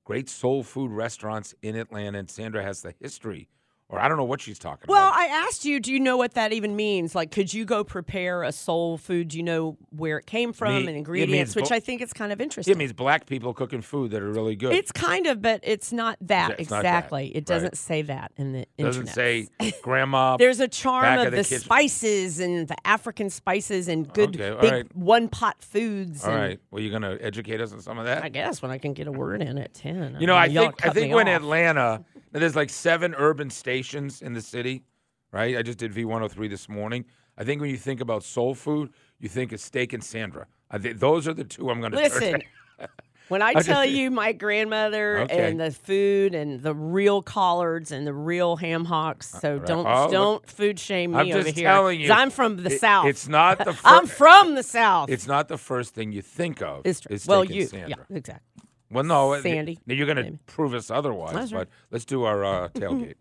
Great 0.04 0.30
soul 0.30 0.64
food 0.64 0.90
restaurants 0.92 1.54
in 1.62 1.76
Atlanta. 1.76 2.18
And 2.18 2.30
Sandra 2.30 2.64
has 2.64 2.82
the 2.82 2.94
history, 3.00 3.50
or 3.90 4.00
I 4.00 4.08
don't 4.10 4.18
know 4.18 4.26
what 4.26 4.42
she's 4.42 4.60
talking 4.60 4.86
Well, 4.88 4.98
about. 5.08 5.16
Well, 5.18 5.30
I 5.30 5.46
asked 5.46 5.64
you, 5.64 5.80
do 5.80 5.94
you 5.94 6.00
know 6.00 6.18
what 6.18 6.34
that 6.34 6.52
even 6.52 6.76
means? 6.76 7.16
Like, 7.16 7.32
could 7.32 7.54
you 7.54 7.64
go 7.64 7.84
prepare 7.86 8.44
a 8.44 8.52
soul 8.52 8.98
food? 8.98 9.30
Do 9.30 9.38
you 9.38 9.44
know 9.44 9.78
where 9.92 10.18
it 10.18 10.26
came 10.26 10.52
from 10.52 10.74
Me- 10.84 10.88
and 10.88 10.98
ingredients? 10.98 11.56
Which 11.56 11.70
bo- 11.70 11.76
I 11.76 11.80
think 11.80 12.02
is 12.02 12.12
kind 12.12 12.34
of 12.34 12.42
interesting. 12.42 12.72
it 12.74 12.78
means 12.78 12.92
black 12.92 13.26
people 13.28 13.54
cooking 13.54 13.82
food 13.82 14.12
that 14.12 14.22
are 14.22 14.30
really 14.32 14.56
good. 14.58 14.74
It's 14.74 14.92
kind 14.92 15.26
of, 15.28 15.42
but 15.42 15.62
it's 15.64 15.94
not 15.94 16.18
that 16.22 16.60
it's 16.60 16.70
not 16.70 16.84
that. 16.84 16.98
exactly. 17.06 17.28
It 17.36 17.46
doesn't 17.46 17.68
Right. 17.68 17.78
say 17.78 18.02
that 18.04 18.32
in 18.36 18.52
the 18.54 18.68
doesn't 18.78 19.08
internet. 19.08 19.16
say 19.16 19.48
grandma. 19.82 20.36
There's 20.38 20.60
a 20.60 20.68
charm 20.68 21.20
of, 21.20 21.28
of 21.28 21.32
the 21.32 21.38
the, 21.38 21.44
kitchen. 21.44 21.60
spices 21.62 22.40
and 22.42 22.68
the 22.68 22.76
African 22.86 23.30
spices 23.30 23.88
and 23.88 24.12
good 24.14 24.36
Okay, 24.36 24.50
all 24.50 24.60
big 24.62 24.72
right. 24.72 24.96
one 24.98 25.30
pot 25.30 25.64
foods. 25.64 26.26
All 26.26 26.32
and 26.32 26.42
right. 26.42 26.60
Well, 26.72 26.82
you're 26.84 26.98
going 27.00 27.18
to 27.18 27.24
educate 27.24 27.62
us 27.62 27.72
on 27.72 27.80
some 27.82 27.98
of 28.00 28.06
that? 28.06 28.24
I 28.24 28.30
guess 28.30 28.62
when 28.62 28.70
I 28.72 28.78
can 28.80 28.92
get 28.94 29.08
a 29.08 29.12
word 29.12 29.42
in 29.42 29.58
at 29.58 29.74
ten. 29.74 30.18
You 30.20 30.28
know, 30.28 30.36
I 30.36 30.50
think 30.50 30.86
I 30.86 30.90
think 30.90 31.14
when. 31.14 31.28
Atlanta, 31.28 32.04
there's 32.32 32.56
like 32.56 32.70
seven 32.70 33.14
urban 33.18 33.50
stations 33.82 34.22
in 34.22 34.34
the 34.34 34.42
city, 34.42 34.84
right? 35.32 35.56
I 35.58 35.62
just 35.62 35.78
did 35.78 35.94
V103 35.94 36.50
this 36.50 36.68
morning. 36.68 37.06
I 37.38 37.44
think 37.44 37.62
when 37.62 37.70
you 37.70 37.78
think 37.78 38.02
about 38.02 38.24
soul 38.24 38.56
food, 38.56 38.90
you 39.20 39.30
think 39.30 39.52
of 39.52 39.60
steak 39.60 39.94
and 39.94 40.04
Sandra. 40.04 40.48
I 40.72 40.80
think 40.80 41.00
those 41.00 41.28
are 41.28 41.34
the 41.34 41.44
two 41.44 41.70
I'm 41.70 41.80
going 41.80 41.92
to 41.92 41.98
Listen, 41.98 42.42
when 43.28 43.42
I 43.50 43.54
just- 43.54 43.68
tell 43.68 43.86
you 43.86 44.10
my 44.10 44.32
grandmother 44.32 45.20
Okay. 45.20 45.48
and 45.52 45.60
the 45.60 45.70
food 45.72 46.34
and 46.34 46.62
the 46.64 46.74
real 46.74 47.22
collards 47.22 47.92
and 47.92 48.08
the 48.08 48.14
real 48.14 48.56
ham 48.56 48.84
hocks, 48.86 49.30
so 49.30 49.60
don't 49.60 49.86
Oh, 49.88 50.10
don't 50.12 50.50
food 50.50 50.80
shame 50.80 51.12
me 51.12 51.18
I'm 51.20 51.28
over 51.32 51.44
just 51.44 51.56
here. 51.58 51.92
you, 51.92 52.12
I'm 52.12 52.32
from 52.32 52.58
the 52.64 52.72
it- 52.74 52.80
south. 52.82 53.06
It's 53.06 53.28
not 53.28 53.60
the. 53.64 53.74
Fir- 53.84 53.88
I'm 53.90 54.08
from 54.08 54.56
the 54.56 54.64
south. 54.64 55.10
It's 55.12 55.28
not 55.28 55.48
the 55.48 55.58
first 55.60 55.94
thing 55.94 56.12
you 56.12 56.24
think 56.24 56.62
of. 56.64 56.82
It's 56.86 57.02
true. 57.02 57.16
well, 57.28 57.42
and 57.42 57.52
you, 57.52 57.68
Sandra. 57.68 57.90
yeah, 58.10 58.18
exactly. 58.18 58.64
Well, 58.90 59.04
no, 59.04 59.34
it- 59.34 59.44
Sandy, 59.44 59.78
You're 59.86 60.12
going 60.12 60.26
to 60.26 60.40
prove 60.48 60.74
us 60.74 60.90
otherwise. 60.90 61.34
That's 61.36 61.52
but 61.52 61.68
let's 61.92 62.06
do 62.06 62.24
our 62.24 62.44
uh, 62.44 62.70
tailgate. 62.70 63.16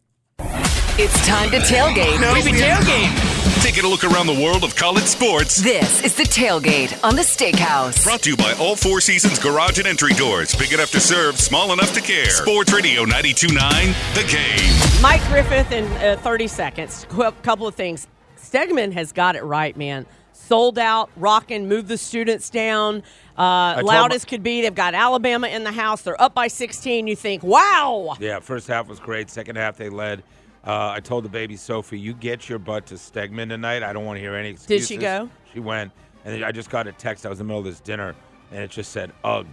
It's 0.99 1.27
time 1.27 1.51
to 1.51 1.59
tailgate. 1.59 2.19
Baby 2.33 2.57
tailgate. 2.59 3.63
Taking 3.63 3.85
a 3.85 3.89
look 3.89 4.03
around 4.03 4.27
the 4.27 4.43
world 4.43 4.65
of 4.65 4.75
college 4.75 5.05
sports. 5.05 5.57
This 5.57 6.03
is 6.03 6.15
the 6.15 6.23
tailgate 6.23 6.99
on 7.05 7.17
the 7.17 7.23
Steakhouse. 7.23 8.03
Brought 8.03 8.23
to 8.23 8.31
you 8.31 8.37
by 8.39 8.55
All 8.59 8.77
Four 8.77 9.03
Seasons 9.03 9.39
Garage 9.39 9.77
and 9.79 9.87
Entry 9.87 10.15
Doors. 10.15 10.55
Big 10.55 10.73
enough 10.73 10.91
to 10.93 11.01
serve, 11.01 11.39
small 11.39 11.75
enough 11.75 11.93
to 11.93 12.01
care. 12.01 12.31
Sports 12.31 12.73
Radio 12.73 13.05
92.9, 13.05 14.15
The 14.15 14.23
Game. 14.33 15.03
Mike 15.03 15.23
Griffith 15.29 15.71
in 15.71 15.85
uh, 16.03 16.19
30 16.23 16.47
seconds. 16.49 17.07
A 17.19 17.33
couple 17.43 17.67
of 17.67 17.75
things. 17.75 18.07
Stegeman 18.39 18.93
has 18.95 19.13
got 19.13 19.37
it 19.37 19.43
right, 19.45 19.77
man. 19.77 20.07
Sold 20.47 20.79
out, 20.79 21.11
rocking, 21.17 21.69
move 21.69 21.89
the 21.89 21.99
students 21.99 22.51
down. 22.51 23.03
Uh, 23.37 23.83
loud 23.85 24.13
as 24.13 24.25
could 24.25 24.45
be. 24.45 24.63
They've 24.63 24.73
got 24.75 24.95
Alabama 24.95 25.49
in 25.49 25.65
the 25.65 25.73
house. 25.73 26.03
They're 26.03 26.21
up 26.23 26.35
by 26.35 26.47
16. 26.47 27.09
You 27.09 27.17
think, 27.17 27.43
wow. 27.43 28.17
Yeah, 28.21 28.39
first 28.39 28.69
half 28.69 28.87
was 28.87 29.01
great. 29.01 29.29
Second 29.29 29.57
half 29.57 29.77
they 29.77 29.89
led. 29.89 30.23
Uh, 30.65 30.91
I 30.95 31.01
told 31.01 31.25
the 31.25 31.29
baby 31.29 31.57
Sophie, 31.57 31.99
"You 31.99 32.13
get 32.13 32.49
your 32.49 32.59
butt 32.59 32.87
to 32.87 32.95
Stegeman 32.95 33.49
tonight. 33.49 33.83
I 33.83 33.93
don't 33.93 34.05
want 34.05 34.17
to 34.17 34.21
hear 34.21 34.35
any 34.35 34.51
excuses." 34.51 34.89
Did 34.89 34.95
she 34.95 35.01
go? 35.01 35.31
She 35.53 35.61
went, 35.61 35.93
and 36.25 36.45
I 36.45 36.51
just 36.51 36.71
got 36.71 36.89
a 36.89 36.93
text. 36.93 37.25
I 37.25 37.29
was 37.29 37.39
in 37.39 37.47
the 37.47 37.49
middle 37.49 37.61
of 37.61 37.67
this 37.67 37.79
dinner, 37.79 38.17
and 38.51 38.63
it 38.63 38.71
just 38.71 38.91
said 38.91 39.13
"Ugh," 39.23 39.47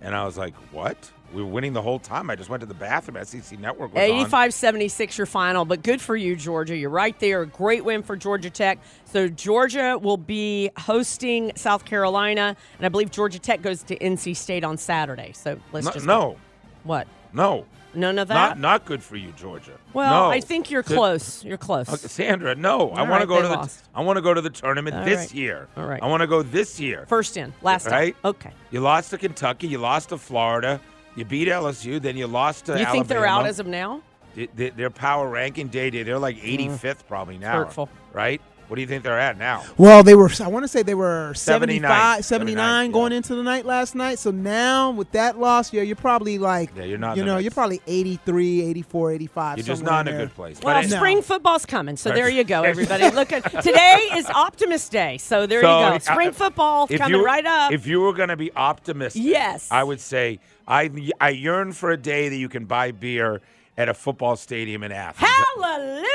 and 0.00 0.12
I 0.12 0.24
was 0.24 0.36
like, 0.36 0.54
"What? 0.72 1.10
We 1.32 1.42
were 1.42 1.48
winning 1.48 1.72
the 1.72 1.82
whole 1.82 1.98
time." 1.98 2.30
I 2.30 2.36
just 2.36 2.48
went 2.50 2.60
to 2.60 2.66
the 2.66 2.74
bathroom. 2.74 3.22
SEC 3.24 3.58
Network 3.58 3.94
was 3.94 4.02
85 4.02 4.54
76 4.54 5.18
your 5.18 5.26
final, 5.26 5.64
but 5.64 5.82
good 5.82 6.00
for 6.00 6.16
you, 6.16 6.36
Georgia. 6.36 6.76
You're 6.76 6.90
right 6.90 7.18
there. 7.20 7.44
Great 7.44 7.84
win 7.84 8.02
for 8.02 8.16
Georgia 8.16 8.50
Tech. 8.50 8.78
So, 9.04 9.28
Georgia 9.28 9.98
will 10.00 10.16
be 10.16 10.70
hosting 10.78 11.52
South 11.56 11.84
Carolina, 11.84 12.56
and 12.78 12.86
I 12.86 12.88
believe 12.88 13.10
Georgia 13.10 13.38
Tech 13.38 13.62
goes 13.62 13.82
to 13.84 13.96
NC 13.98 14.34
State 14.36 14.64
on 14.64 14.76
Saturday. 14.76 15.32
So, 15.32 15.58
let's 15.72 15.86
No, 15.86 15.92
just. 15.92 16.06
no, 16.06 16.36
What? 16.84 17.06
no, 17.32 17.64
None 17.94 18.18
of 18.18 18.28
that? 18.28 18.34
not 18.34 18.58
not 18.58 18.84
good 18.84 19.02
for 19.02 19.16
you, 19.16 19.32
Georgia. 19.32 19.72
well, 19.94 20.24
No. 20.26 20.30
I 20.30 20.40
think 20.40 20.70
you're 20.70 20.82
close. 20.82 21.42
You're 21.42 21.56
close. 21.56 21.88
Okay, 21.88 22.08
Sandra, 22.08 22.54
no. 22.54 22.90
I 22.90 23.00
want 23.00 23.10
right, 23.10 23.20
to 23.20 23.26
go 23.26 23.40
to 23.42 23.48
the. 23.48 23.72
I 23.94 24.02
want 24.02 24.18
to 24.18 24.20
go 24.20 24.34
to 24.34 24.42
the 24.42 24.50
tournament 24.50 24.96
All 24.96 25.04
this 25.04 25.18
right. 25.20 25.34
year. 25.34 25.68
All 25.78 25.86
right. 25.86 26.02
I 26.02 26.06
want 26.06 26.20
to 26.20 26.26
go 26.26 26.42
this 26.42 26.78
year. 26.78 27.06
First 27.08 27.38
in, 27.38 27.54
last 27.62 27.86
right? 27.86 28.14
Okay. 28.22 28.50
You 28.70 28.80
lost 28.80 29.10
to 29.10 29.18
Kentucky. 29.18 29.66
You 29.68 29.78
lost 29.78 30.10
to 30.10 30.18
Florida. 30.18 30.78
You 31.16 31.24
beat 31.24 31.48
LSU. 31.48 32.00
Then 32.00 32.16
you 32.16 32.26
lost 32.26 32.66
to 32.66 32.72
You 32.72 32.78
Alabama. 32.78 32.92
think 32.92 33.08
they're 33.08 33.26
out 33.26 33.46
as 33.46 33.58
of 33.58 33.66
now? 33.66 34.02
Th- 34.34 34.50
th- 34.56 34.74
their 34.74 34.90
power 34.90 35.28
ranking 35.28 35.68
day 35.68 35.88
day 35.88 36.02
they're 36.02 36.18
like 36.18 36.36
85th 36.36 37.06
probably 37.08 37.38
now 37.38 37.54
Mm. 37.54 37.64
hurtful. 37.64 37.88
right 38.12 38.38
what 38.68 38.74
do 38.74 38.82
you 38.82 38.86
think 38.88 39.02
they're 39.04 39.18
at 39.18 39.38
now 39.38 39.62
Well, 39.78 40.02
they 40.02 40.14
were. 40.16 40.28
I 40.40 40.48
want 40.48 40.64
to 40.64 40.68
say 40.68 40.82
they 40.82 40.92
were 40.96 41.32
79, 41.34 41.80
75, 41.88 42.24
79, 42.24 42.56
79 42.56 42.90
going 42.90 43.12
yeah. 43.12 43.16
into 43.18 43.34
the 43.36 43.42
night 43.44 43.64
last 43.64 43.94
night. 43.94 44.18
So 44.18 44.30
now 44.32 44.90
with 44.90 45.10
that 45.12 45.38
loss, 45.38 45.72
yeah, 45.72 45.82
you're 45.82 45.94
probably 45.96 46.36
like, 46.36 46.70
Yeah, 46.76 46.82
you're 46.82 46.98
not 46.98 47.16
You 47.16 47.24
know, 47.24 47.36
mix. 47.36 47.44
you're 47.44 47.52
probably 47.52 47.80
83, 47.86 48.62
84, 48.62 49.12
85. 49.12 49.56
you're 49.58 49.64
just 49.64 49.84
not 49.84 50.06
in 50.08 50.12
a 50.14 50.16
there. 50.16 50.26
good 50.26 50.34
place 50.34 50.58
Well, 50.62 50.74
but 50.74 50.84
it- 50.84 50.90
spring 50.90 51.22
football's 51.22 51.64
coming, 51.64 51.96
so 51.96 52.10
there 52.10 52.28
you 52.28 52.42
go, 52.44 52.62
everybody. 52.72 53.08
Look 53.10 53.32
at 53.32 53.44
today 53.62 54.08
is 54.16 54.26
Optimist 54.30 54.90
Day, 54.92 55.16
so 55.18 55.46
there 55.46 55.62
So, 55.62 55.78
you 55.84 55.92
go. 55.92 55.98
Spring 55.98 56.32
football 56.32 56.88
coming 56.88 57.20
you, 57.20 57.24
right 57.24 57.46
up. 57.46 57.70
if 57.72 57.86
you 57.86 58.00
were 58.00 58.12
going 58.12 58.28
to 58.30 58.36
be 58.36 58.50
optimistic 58.54 59.22
Yes. 59.24 59.68
i 59.70 59.82
would 59.82 60.00
say 60.00 60.40
i 60.66 60.90
i 61.20 61.30
yearn 61.30 61.72
for 61.72 61.90
a 61.90 61.96
day 61.96 62.28
that 62.28 62.36
you 62.36 62.48
can 62.48 62.64
buy 62.64 62.90
beer 62.92 63.40
at 63.78 63.88
a 63.88 63.94
football 63.94 64.36
stadium 64.36 64.82
in 64.82 64.92
athens 64.92 65.28
Hallelujah, 65.28 66.06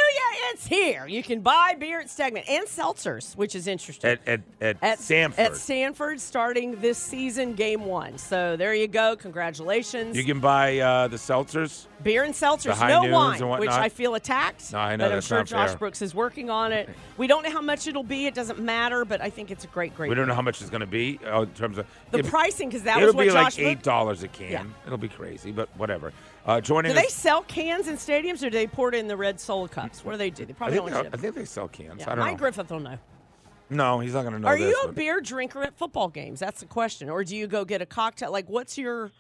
it's 0.51 0.65
here. 0.67 1.07
You 1.07 1.23
can 1.23 1.41
buy 1.41 1.75
beer 1.79 1.99
at 1.99 2.07
Stegeman 2.07 2.43
and 2.49 2.67
seltzers, 2.67 3.35
which 3.35 3.55
is 3.55 3.67
interesting. 3.67 4.11
at 4.11 4.27
at, 4.27 4.41
at, 4.59 4.77
at 4.81 4.99
Sanford. 4.99 5.39
At 5.45 5.55
Sanford, 5.57 6.19
starting 6.19 6.79
this 6.81 6.97
season, 6.97 7.53
game 7.53 7.85
one. 7.85 8.17
So 8.17 8.55
there 8.57 8.73
you 8.73 8.87
go. 8.87 9.15
Congratulations. 9.15 10.17
you 10.17 10.23
can 10.23 10.39
buy 10.39 10.79
uh, 10.79 11.07
the 11.07 11.17
seltzers 11.17 11.87
Beer 12.03 12.23
and 12.23 12.33
seltzers, 12.33 12.79
no 12.87 13.11
wine, 13.11 13.59
which. 13.59 13.69
I 13.69 13.89
feel 13.89 14.15
attacked. 14.15 14.73
No, 14.73 14.79
I 14.79 14.95
know, 14.95 15.05
but 15.07 15.15
I'm 15.15 15.21
sure 15.21 15.43
Josh 15.43 15.69
fair. 15.69 15.77
Brooks 15.77 16.01
is 16.01 16.15
working 16.15 16.49
on 16.49 16.71
it. 16.71 16.89
We 17.17 17.27
don't 17.27 17.43
know 17.43 17.51
how 17.51 17.61
much 17.61 17.87
it'll 17.87 18.03
be. 18.03 18.25
It 18.25 18.33
doesn't 18.33 18.59
matter, 18.59 19.05
but 19.05 19.21
I 19.21 19.29
think 19.29 19.51
it's 19.51 19.63
a 19.63 19.67
great, 19.67 19.95
great. 19.95 20.09
we 20.09 20.15
don't 20.15 20.27
know 20.27 20.33
how 20.33 20.41
much 20.41 20.61
it's 20.61 20.69
going 20.69 20.81
to 20.81 20.87
be 20.87 21.19
uh, 21.25 21.41
in 21.43 21.49
terms 21.49 21.77
of 21.77 21.85
the 22.11 22.19
it- 22.19 22.25
pricing 22.27 22.69
because 22.69 22.83
that 22.83 22.97
it'll 22.97 23.07
was 23.07 23.15
what 23.15 23.23
be 23.23 23.27
Josh. 23.29 23.35
like 23.35 23.45
looked- 23.57 23.59
eight 23.59 23.83
dollars 23.83 24.23
a 24.23 24.27
can 24.27 24.51
Yeah. 24.51 24.63
it'll 24.85 24.97
be 24.97 25.09
crazy 25.09 25.51
but 25.51 25.69
whatever 25.77 26.11
uh, 26.45 26.59
joining 26.59 26.91
Do 26.93 26.97
us 26.97 27.03
they 27.05 27.09
sell 27.09 27.43
cans 27.51 27.87
in 27.87 27.95
stadiums, 27.97 28.37
or 28.41 28.49
do 28.49 28.51
they 28.51 28.67
pour 28.67 28.89
it 28.89 28.95
in 28.95 29.07
the 29.07 29.17
red 29.17 29.39
Soul 29.39 29.67
cups? 29.67 30.03
What 30.03 30.13
do 30.13 30.17
they 30.17 30.29
do? 30.29 30.45
They 30.45 30.53
I 30.59 30.69
think, 30.69 30.75
don't 30.75 30.91
they, 30.91 31.01
ship. 31.03 31.09
I 31.13 31.17
think 31.17 31.35
they 31.35 31.45
sell 31.45 31.67
cans. 31.67 31.99
Yeah, 31.99 32.11
I 32.11 32.15
don't 32.15 32.19
Mike 32.25 32.33
know. 32.33 32.37
Griffith 32.39 32.69
will 32.71 32.79
know. 32.79 32.97
No, 33.69 33.99
he's 33.99 34.13
not 34.13 34.23
going 34.23 34.33
to 34.33 34.39
know 34.39 34.47
Are 34.49 34.57
this. 34.57 34.67
you 34.69 34.81
a 34.83 34.87
but- 34.87 34.95
beer 34.95 35.21
drinker 35.21 35.63
at 35.63 35.77
football 35.77 36.09
games? 36.09 36.39
That's 36.39 36.59
the 36.59 36.65
question. 36.65 37.09
Or 37.09 37.23
do 37.23 37.35
you 37.35 37.47
go 37.47 37.63
get 37.63 37.81
a 37.81 37.85
cocktail? 37.85 38.31
Like, 38.31 38.49
what's 38.49 38.77
your 38.77 39.11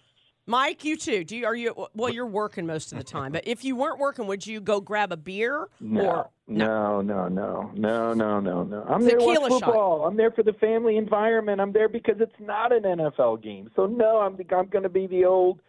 Mike? 0.45 0.83
You 0.83 0.97
too. 0.97 1.23
Do 1.23 1.37
you? 1.37 1.45
Are 1.45 1.55
you? 1.55 1.73
Well, 1.95 2.11
you're 2.11 2.25
working 2.25 2.65
most 2.65 2.91
of 2.91 2.97
the 2.97 3.03
time. 3.03 3.31
But 3.31 3.47
if 3.47 3.63
you 3.63 3.75
weren't 3.75 3.99
working, 3.99 4.27
would 4.27 4.45
you 4.45 4.59
go 4.59 4.81
grab 4.81 5.11
a 5.13 5.17
beer? 5.17 5.67
No, 5.79 6.01
Or 6.01 6.29
no, 6.47 6.99
no, 7.01 7.27
no, 7.29 7.71
no, 7.75 8.13
no, 8.13 8.39
no, 8.41 8.63
no. 8.63 8.83
I'm 8.89 9.03
there 9.03 9.11
to 9.11 9.17
Tequila 9.19 9.41
watch 9.49 9.51
shot. 9.59 9.65
football. 9.65 10.05
I'm 10.05 10.17
there 10.17 10.31
for 10.31 10.43
the 10.43 10.53
family 10.53 10.97
environment. 10.97 11.61
I'm 11.61 11.71
there 11.71 11.87
because 11.87 12.15
it's 12.19 12.35
not 12.39 12.73
an 12.73 12.83
NFL 12.83 13.41
game. 13.41 13.69
So 13.75 13.85
no, 13.85 14.17
I'm 14.17 14.35
I'm 14.51 14.67
going 14.67 14.83
to 14.83 14.89
be 14.89 15.07
the 15.07 15.23
old 15.25 15.59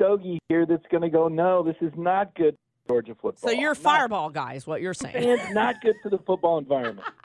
stogie 0.00 0.38
here 0.48 0.66
that's 0.66 0.84
going 0.90 1.02
to 1.02 1.10
go. 1.10 1.28
No, 1.28 1.62
this 1.62 1.76
is 1.80 1.92
not 1.96 2.34
good 2.34 2.56
for 2.86 2.94
Georgia 2.94 3.14
football. 3.14 3.50
So 3.50 3.50
you're 3.50 3.72
a 3.72 3.74
Not- 3.74 3.82
fireball 3.82 4.30
guy, 4.30 4.54
is 4.54 4.66
what 4.66 4.80
you're 4.80 4.94
saying. 4.94 5.16
It's 5.16 5.52
not 5.52 5.80
good 5.82 5.94
for 6.02 6.08
the 6.10 6.18
football 6.18 6.58
environment. 6.58 7.06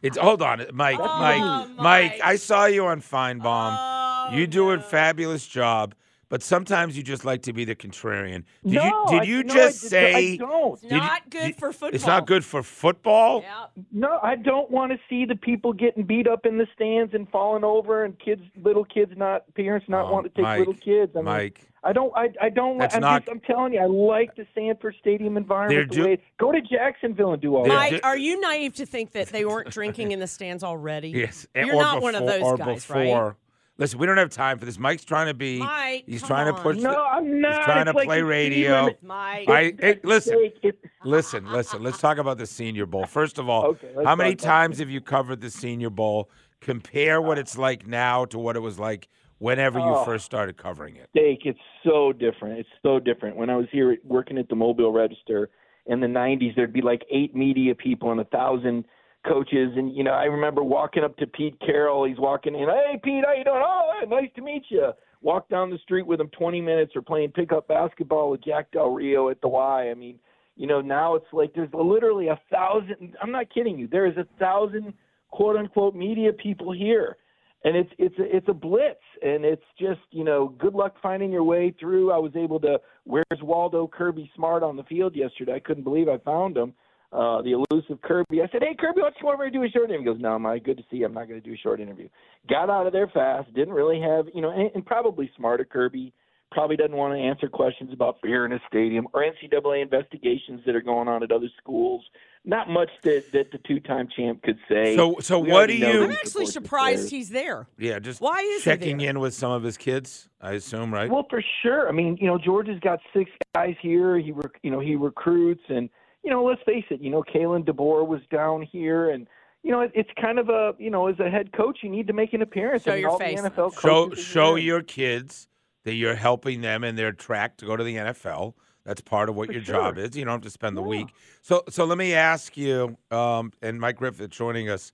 It's 0.00 0.16
hold 0.16 0.42
on, 0.42 0.58
Mike. 0.72 0.98
Mike, 0.98 0.98
Oh, 1.40 1.66
Mike. 1.68 1.76
Mike. 1.76 2.20
I 2.24 2.34
saw 2.34 2.64
you 2.66 2.86
on 2.86 3.00
Finebaum. 3.00 3.76
Oh, 3.78 4.34
you 4.36 4.48
do 4.48 4.70
a 4.72 4.80
fabulous 4.80 5.46
job. 5.46 5.94
But 6.32 6.42
sometimes 6.42 6.96
you 6.96 7.02
just 7.02 7.26
like 7.26 7.42
to 7.42 7.52
be 7.52 7.66
the 7.66 7.74
contrarian. 7.76 8.44
Did 8.64 8.72
no, 8.72 8.84
you 8.84 9.10
did 9.10 9.20
I- 9.20 9.24
you 9.24 9.44
no, 9.44 9.54
just 9.54 9.84
I, 9.84 9.88
say 9.88 10.32
I 10.32 10.36
don't. 10.38 10.82
It's 10.82 10.90
not 10.90 11.28
good 11.28 11.38
did- 11.48 11.56
for 11.56 11.72
football. 11.72 11.90
it's 11.94 12.06
not 12.06 12.26
good 12.26 12.42
for 12.42 12.62
football? 12.62 13.42
Yeah. 13.42 13.66
No, 13.92 14.18
I 14.22 14.36
don't 14.36 14.70
want 14.70 14.92
to 14.92 14.98
see 15.10 15.26
the 15.26 15.36
people 15.36 15.74
getting 15.74 16.04
beat 16.04 16.26
up 16.26 16.46
in 16.46 16.56
the 16.56 16.66
stands 16.74 17.12
and 17.12 17.28
falling 17.28 17.64
over, 17.64 18.06
and 18.06 18.18
kids, 18.18 18.40
little 18.64 18.86
kids, 18.86 19.12
not 19.14 19.42
parents 19.54 19.86
not 19.90 20.06
Oh, 20.06 20.12
wanting 20.12 20.30
to 20.30 20.36
take 20.36 20.42
Mike, 20.42 20.58
little 20.60 20.72
kids. 20.74 21.12
I 21.14 21.18
mean, 21.18 21.24
Mike. 21.26 21.60
I 21.84 21.92
don't. 21.92 22.16
I, 22.16 22.28
I 22.40 22.48
don't. 22.48 22.78
That's 22.78 22.94
I'm 22.94 23.02
not- 23.02 23.26
just. 23.26 23.30
I'm 23.30 23.40
telling 23.40 23.74
you, 23.74 23.80
I 23.80 23.86
like 23.86 24.34
the 24.34 24.46
Sanford 24.54 24.94
Stadium 25.00 25.36
environment. 25.36 25.90
They're 25.92 26.02
the 26.04 26.08
way, 26.12 26.22
go 26.40 26.50
to 26.50 26.62
Jacksonville 26.62 27.32
and 27.34 27.42
do 27.42 27.56
all 27.56 27.64
They're 27.64 27.72
that. 27.74 27.92
Mike, 27.92 28.00
are 28.04 28.16
you 28.16 28.40
naive 28.40 28.74
to 28.76 28.86
think 28.86 29.10
that 29.12 29.28
they 29.28 29.44
weren't 29.44 29.68
drinking 29.70 30.12
in 30.12 30.18
the 30.18 30.26
stands 30.28 30.64
already? 30.64 31.10
Yes, 31.22 31.46
You're 31.54 31.74
or 31.74 31.82
not 31.82 32.00
one 32.00 32.14
of 32.14 32.24
those 32.24 32.58
guys, 32.58 32.86
before. 32.86 32.96
right? 33.26 33.34
Listen, 33.82 33.98
we 33.98 34.06
don't 34.06 34.16
have 34.16 34.30
time 34.30 34.58
for 34.58 34.64
this. 34.64 34.78
Mike's 34.78 35.04
trying 35.04 35.26
to 35.26 35.34
be. 35.34 35.58
Mike, 35.58 36.04
he's 36.06 36.20
come 36.20 36.28
trying 36.28 36.46
to 36.46 36.54
on. 36.54 36.62
push. 36.62 36.76
No, 36.78 36.92
the, 36.92 36.98
I'm 36.98 37.40
not. 37.40 37.54
He's 37.56 37.64
trying 37.64 37.80
It's 37.82 37.90
to 37.90 37.96
like 37.96 38.06
play 38.06 38.20
the 38.20 38.24
radio. 38.26 38.70
Steelers- 38.88 39.02
Mike. 39.02 39.48
I, 39.50 39.74
hey, 39.80 40.00
listen, 40.04 40.38
Jake, 40.40 40.58
it- 40.62 40.78
listen, 41.04 41.50
listen. 41.50 41.82
Let's 41.82 41.98
talk 41.98 42.18
about 42.18 42.38
the 42.38 42.46
Senior 42.46 42.86
Bowl. 42.86 43.06
First 43.06 43.38
of 43.38 43.48
all, 43.48 43.64
Okay, 43.66 43.88
let's 43.96 44.06
how 44.06 44.14
many 44.14 44.36
talk 44.36 44.44
about 44.44 44.52
times 44.54 44.78
have 44.78 44.88
you 44.90 45.00
covered 45.00 45.40
the 45.40 45.50
Senior 45.50 45.90
Bowl? 45.90 46.30
Compare 46.60 47.20
what 47.20 47.38
it's 47.38 47.58
like 47.58 47.86
now 47.88 48.24
to 48.26 48.38
what 48.38 48.54
it 48.54 48.60
was 48.60 48.78
like 48.78 49.08
whenever 49.38 49.80
you 49.80 49.84
Oh. 49.96 50.04
first 50.04 50.24
started 50.24 50.56
covering 50.56 50.94
it. 50.94 51.08
Steak, 51.10 51.40
it's 51.44 51.58
so 51.84 52.12
different. 52.12 52.60
It's 52.60 52.68
so 52.82 53.00
different. 53.00 53.36
When 53.36 53.50
I 53.50 53.56
was 53.56 53.66
here 53.72 53.96
working 54.04 54.38
at 54.38 54.48
the 54.48 54.54
Mobile 54.54 54.92
Register 54.92 55.50
in 55.86 55.98
the 55.98 56.06
'90s, 56.06 56.54
there'd 56.54 56.72
be 56.72 56.82
like 56.82 57.02
eight 57.10 57.34
media 57.34 57.74
people 57.74 58.12
and 58.12 58.20
a 58.20 58.24
thousand 58.26 58.84
coaches. 59.26 59.72
And 59.76 59.94
you 59.94 60.04
know, 60.04 60.12
I 60.12 60.24
remember 60.24 60.62
walking 60.62 61.04
up 61.04 61.16
to 61.18 61.26
Pete 61.26 61.58
Carroll. 61.64 62.04
He's 62.04 62.18
walking 62.18 62.54
in. 62.54 62.68
Hey, 62.68 63.00
Pete, 63.02 63.24
how 63.26 63.34
you 63.34 63.44
doing? 63.44 63.62
Oh, 63.64 64.00
nice 64.08 64.30
to 64.36 64.42
meet 64.42 64.64
you. 64.68 64.92
Walk 65.20 65.48
down 65.48 65.70
the 65.70 65.78
street 65.78 66.06
with 66.06 66.20
him 66.20 66.28
20 66.36 66.60
minutes, 66.60 66.92
or 66.96 67.02
playing 67.02 67.30
pickup 67.30 67.68
basketball 67.68 68.30
with 68.30 68.44
Jack 68.44 68.72
Del 68.72 68.90
Rio 68.90 69.28
at 69.28 69.40
the 69.40 69.48
Y. 69.48 69.90
I 69.90 69.94
mean, 69.94 70.18
you 70.56 70.66
know, 70.66 70.80
now 70.80 71.14
it's 71.14 71.32
like 71.32 71.52
there's 71.54 71.72
literally 71.72 72.28
a 72.28 72.40
thousand. 72.50 73.16
I'm 73.22 73.30
not 73.30 73.52
kidding 73.52 73.78
you. 73.78 73.88
There 73.88 74.06
is 74.06 74.16
a 74.16 74.26
thousand 74.38 74.94
quote 75.30 75.56
unquote 75.56 75.94
media 75.94 76.32
people 76.32 76.72
here 76.72 77.16
and 77.64 77.76
it's 77.76 77.90
it's 77.98 78.18
a, 78.18 78.36
it's 78.36 78.48
a 78.48 78.54
blitz, 78.54 79.00
and 79.22 79.44
it's 79.44 79.62
just 79.78 80.00
you 80.10 80.24
know 80.24 80.48
good 80.58 80.74
luck 80.74 80.94
finding 81.02 81.30
your 81.30 81.44
way 81.44 81.74
through. 81.78 82.12
I 82.12 82.18
was 82.18 82.32
able 82.36 82.60
to. 82.60 82.80
Where's 83.04 83.24
Waldo 83.40 83.86
Kirby 83.86 84.30
Smart 84.34 84.62
on 84.62 84.76
the 84.76 84.82
field 84.84 85.14
yesterday? 85.14 85.54
I 85.54 85.60
couldn't 85.60 85.84
believe 85.84 86.08
I 86.08 86.18
found 86.18 86.56
him. 86.56 86.74
Uh, 87.12 87.42
the 87.42 87.52
elusive 87.70 88.00
Kirby. 88.02 88.40
I 88.40 88.48
said, 88.50 88.62
"Hey 88.62 88.74
Kirby, 88.78 89.02
why 89.02 89.08
don't 89.10 89.14
you 89.16 89.26
come 89.26 89.34
over 89.34 89.44
and 89.44 89.52
do 89.52 89.62
a 89.62 89.68
short 89.68 89.90
interview?" 89.90 90.08
He 90.10 90.14
goes, 90.14 90.22
"No, 90.22 90.38
Mike, 90.38 90.64
good 90.64 90.78
to 90.78 90.82
see 90.90 90.96
you. 90.98 91.06
I'm 91.06 91.12
not 91.12 91.28
going 91.28 91.40
to 91.40 91.46
do 91.46 91.52
a 91.52 91.58
short 91.58 91.78
interview." 91.80 92.08
Got 92.48 92.70
out 92.70 92.86
of 92.86 92.92
there 92.94 93.08
fast. 93.12 93.52
Didn't 93.54 93.74
really 93.74 94.00
have 94.00 94.26
you 94.34 94.40
know, 94.40 94.50
and, 94.50 94.70
and 94.74 94.86
probably 94.86 95.30
smarter 95.36 95.64
Kirby. 95.64 96.12
Probably 96.52 96.76
doesn't 96.76 96.96
want 96.96 97.14
to 97.14 97.18
answer 97.18 97.48
questions 97.48 97.92
about 97.94 98.20
beer 98.22 98.44
in 98.44 98.52
a 98.52 98.58
stadium 98.68 99.06
or 99.14 99.22
NCAA 99.24 99.82
investigations 99.82 100.60
that 100.66 100.74
are 100.74 100.82
going 100.82 101.08
on 101.08 101.22
at 101.22 101.32
other 101.32 101.48
schools. 101.58 102.02
Not 102.44 102.68
much 102.68 102.90
that, 103.04 103.24
that 103.32 103.52
the 103.52 103.58
two-time 103.66 104.08
champ 104.14 104.42
could 104.42 104.58
say. 104.68 104.94
So, 104.96 105.16
so 105.20 105.38
We 105.38 105.50
what 105.50 105.68
do 105.68 105.74
you? 105.76 105.86
that 105.86 106.02
I'm 106.02 106.10
actually 106.10 106.46
surprised 106.46 107.08
he's 107.08 107.30
there. 107.30 107.68
Yeah, 107.78 108.00
just 108.00 108.20
Why 108.20 108.40
is 108.40 108.64
checking 108.64 108.98
there? 108.98 109.10
in 109.10 109.20
with 109.20 109.32
some 109.32 109.50
of 109.52 109.62
his 109.62 109.78
kids. 109.78 110.28
I 110.42 110.52
assume, 110.52 110.92
right? 110.92 111.08
Well, 111.10 111.26
for 111.30 111.42
sure. 111.62 111.88
I 111.88 111.92
mean, 111.92 112.18
you 112.20 112.26
know, 112.26 112.36
Georgia's 112.36 112.80
got 112.80 112.98
six 113.14 113.30
guys 113.54 113.76
here. 113.80 114.18
He, 114.18 114.32
rec- 114.32 114.58
you 114.62 114.70
know, 114.70 114.80
he 114.80 114.94
recruits, 114.96 115.62
and 115.68 115.88
you 116.22 116.30
know, 116.30 116.44
let's 116.44 116.62
face 116.62 116.84
it. 116.90 117.00
You 117.00 117.10
know, 117.10 117.22
Kalen 117.22 117.64
DeBoer 117.64 118.06
was 118.06 118.20
down 118.30 118.62
here, 118.62 119.10
and 119.10 119.26
you 119.62 119.70
know, 119.70 119.80
it, 119.80 119.92
it's 119.94 120.10
kind 120.20 120.38
of 120.38 120.48
a, 120.48 120.74
you 120.78 120.90
know, 120.90 121.06
as 121.08 121.18
a 121.20 121.30
head 121.30 121.52
coach, 121.52 121.78
you 121.82 121.88
need 121.90 122.06
to 122.08 122.12
make 122.12 122.32
an 122.32 122.42
appearance. 122.42 122.84
Show 122.84 122.92
I 122.92 122.96
your 122.96 123.10
all 123.10 123.18
face. 123.18 123.40
The 123.40 123.50
NFL 123.50 123.74
show 123.74 124.06
coaches 124.06 124.18
are 124.18 124.22
show 124.22 124.54
your 124.56 124.82
kids 124.82 125.48
that 125.84 125.94
you're 125.94 126.14
helping 126.14 126.60
them 126.60 126.84
in 126.84 126.96
their 126.96 127.12
track 127.12 127.56
to 127.58 127.66
go 127.66 127.76
to 127.76 127.84
the 127.84 127.96
NFL. 127.96 128.54
That's 128.84 129.00
part 129.00 129.28
of 129.28 129.36
what 129.36 129.46
For 129.46 129.52
your 129.52 129.62
sure. 129.62 129.74
job 129.74 129.98
is. 129.98 130.16
You 130.16 130.24
don't 130.24 130.34
have 130.34 130.40
to 130.42 130.50
spend 130.50 130.76
the 130.76 130.82
Yeah. 130.82 130.88
week. 130.88 131.08
So 131.42 131.62
so 131.68 131.84
let 131.84 131.98
me 131.98 132.14
ask 132.14 132.56
you, 132.56 132.96
um, 133.10 133.52
and 133.62 133.80
Mike 133.80 133.96
Griffith 133.96 134.30
joining 134.30 134.68
us. 134.68 134.92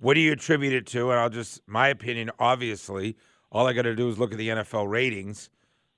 What 0.00 0.14
do 0.14 0.20
you 0.20 0.32
attribute 0.32 0.72
it 0.72 0.86
to? 0.88 1.10
And 1.10 1.18
I'll 1.18 1.30
just 1.30 1.60
my 1.66 1.88
opinion. 1.88 2.30
Obviously, 2.38 3.16
all 3.50 3.66
I 3.66 3.72
got 3.72 3.82
to 3.82 3.94
do 3.94 4.08
is 4.08 4.18
look 4.18 4.32
at 4.32 4.38
the 4.38 4.48
NFL 4.48 4.88
ratings. 4.88 5.50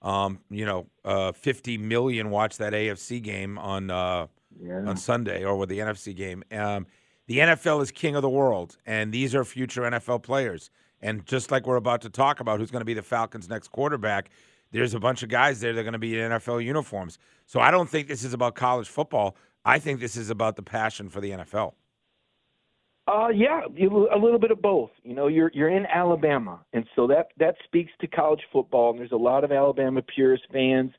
Um, 0.02 0.40
you 0.50 0.64
know, 0.64 0.86
uh, 1.04 1.32
50 1.32 1.78
million 1.78 2.30
watched 2.30 2.58
that 2.58 2.72
AFC 2.74 3.22
game 3.22 3.58
on 3.58 3.90
uh, 3.90 4.26
Yeah. 4.60 4.84
on 4.86 4.96
Sunday, 4.96 5.44
or 5.44 5.56
with 5.56 5.68
the 5.68 5.78
NFC 5.78 6.14
game. 6.14 6.42
Um, 6.52 6.86
the 7.26 7.38
NFL 7.38 7.82
is 7.82 7.90
king 7.90 8.14
of 8.14 8.22
the 8.22 8.28
world, 8.28 8.76
and 8.86 9.12
these 9.12 9.34
are 9.34 9.44
future 9.44 9.82
NFL 9.82 10.22
players. 10.22 10.70
And 11.00 11.26
just 11.26 11.50
like 11.50 11.66
we're 11.66 11.76
about 11.76 12.00
to 12.02 12.10
talk 12.10 12.40
about, 12.40 12.60
who's 12.60 12.70
going 12.70 12.80
to 12.80 12.86
be 12.86 12.94
the 12.94 13.02
Falcons' 13.02 13.48
next 13.48 13.68
quarterback? 13.68 14.30
There's 14.72 14.94
a 14.94 15.00
bunch 15.00 15.22
of 15.22 15.28
guys 15.28 15.60
there 15.60 15.72
that 15.72 15.80
are 15.80 15.84
going 15.84 15.92
to 15.92 15.98
be 15.98 16.18
in 16.18 16.30
NFL 16.30 16.64
uniforms. 16.64 17.18
So 17.46 17.60
I 17.60 17.70
don't 17.70 17.88
think 17.88 18.08
this 18.08 18.24
is 18.24 18.32
about 18.32 18.54
college 18.54 18.88
football. 18.88 19.36
I 19.64 19.78
think 19.78 20.00
this 20.00 20.16
is 20.16 20.30
about 20.30 20.56
the 20.56 20.62
passion 20.62 21.08
for 21.08 21.20
the 21.20 21.30
NFL. 21.30 21.74
Uh, 23.08 23.28
yeah, 23.28 23.60
a 23.64 24.18
little 24.18 24.38
bit 24.38 24.50
of 24.50 24.60
both. 24.60 24.90
You 25.04 25.14
know, 25.14 25.28
you're 25.28 25.52
you're 25.54 25.68
in 25.68 25.86
Alabama, 25.86 26.60
and 26.72 26.84
so 26.96 27.06
that 27.06 27.28
that 27.38 27.54
speaks 27.64 27.92
to 28.00 28.08
college 28.08 28.40
football. 28.52 28.90
And 28.90 28.98
there's 28.98 29.12
a 29.12 29.16
lot 29.16 29.44
of 29.44 29.52
Alabama 29.52 30.02
purist 30.02 30.42
fans. 30.52 30.90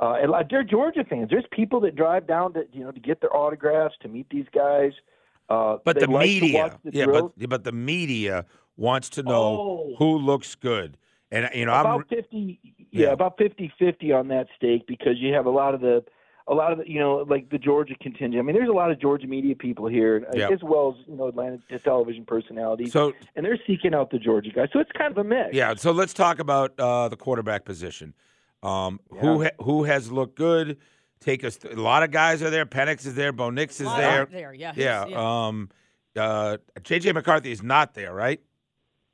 Uh, 0.00 0.14
and 0.20 0.30
like, 0.30 0.48
they're 0.50 0.64
Georgia 0.64 1.04
fans. 1.08 1.28
There's 1.30 1.44
people 1.52 1.80
that 1.80 1.94
drive 1.94 2.26
down 2.26 2.52
to 2.54 2.64
you 2.72 2.84
know 2.84 2.90
to 2.90 3.00
get 3.00 3.20
their 3.20 3.34
autographs 3.36 3.94
to 4.02 4.08
meet 4.08 4.28
these 4.30 4.46
guys. 4.54 4.92
Uh, 5.48 5.76
But 5.84 6.00
the 6.00 6.10
like 6.10 6.26
media, 6.26 6.78
the 6.84 6.90
yeah, 6.92 7.04
drills. 7.04 7.32
but 7.36 7.48
but 7.48 7.64
the 7.64 7.72
media 7.72 8.44
wants 8.76 9.08
to 9.10 9.22
know 9.22 9.32
Oh. 9.60 9.94
who 9.98 10.16
looks 10.18 10.54
good. 10.54 10.96
And 11.30 11.48
you 11.54 11.66
know, 11.66 11.72
I'm 11.72 11.86
about 11.86 12.08
50 12.08 12.60
yeah, 12.90 13.06
Yeah. 13.06 13.12
about 13.12 13.36
50-50 13.38 14.12
on 14.12 14.28
that 14.28 14.46
Steak 14.56 14.86
because 14.86 15.18
you 15.18 15.32
have 15.34 15.46
a 15.46 15.50
lot 15.50 15.74
of 15.74 15.80
the 15.80 16.04
a 16.46 16.54
lot 16.54 16.72
of 16.72 16.78
the, 16.78 16.90
you 16.90 16.98
know 16.98 17.24
like 17.28 17.48
the 17.50 17.58
Georgia 17.58 17.94
contingent. 18.00 18.36
I 18.38 18.42
mean, 18.42 18.54
there's 18.56 18.68
a 18.68 18.72
lot 18.72 18.90
of 18.90 19.00
Georgia 19.00 19.26
media 19.26 19.54
people 19.54 19.86
here 19.86 20.26
Yeah. 20.34 20.50
as 20.50 20.62
well 20.62 20.96
as 20.98 21.06
you 21.08 21.16
know 21.16 21.28
Atlanta 21.28 21.58
television 21.84 22.24
personalities. 22.24 22.92
so 22.92 23.12
and 23.36 23.44
they're 23.46 23.58
seeking 23.66 23.94
out 23.94 24.10
the 24.10 24.18
Georgia 24.18 24.50
guys. 24.50 24.68
So 24.72 24.78
it's 24.80 24.92
kind 24.92 25.10
of 25.12 25.18
a 25.18 25.24
mix. 25.24 25.54
Yeah, 25.54 25.74
so 25.74 25.92
let's 25.92 26.12
talk 26.14 26.38
about 26.40 26.78
uh, 26.80 27.08
the 27.08 27.16
quarterback 27.16 27.64
position. 27.64 28.12
Um, 28.64 28.98
Who 29.20 29.42
ha- 29.44 29.50
who 29.62 29.84
has 29.84 30.10
looked 30.10 30.36
good? 30.36 30.78
Take 31.20 31.44
us. 31.44 31.56
Th- 31.56 31.74
a 31.74 31.80
lot 31.80 32.02
of 32.02 32.10
guys 32.10 32.42
are 32.42 32.50
there. 32.50 32.66
Penix 32.66 33.06
is 33.06 33.14
there. 33.14 33.32
Bo 33.32 33.50
Nix 33.50 33.80
is 33.80 33.88
there. 33.94 34.26
there, 34.26 34.52
yeah, 34.54 34.72
Yeah. 34.76 35.06
yeah. 35.06 35.46
Um, 35.46 35.70
uh, 36.16 36.58
JJ 36.80 37.14
McCarthy 37.14 37.50
is 37.50 37.62
not 37.62 37.94
there, 37.94 38.14
right? 38.14 38.40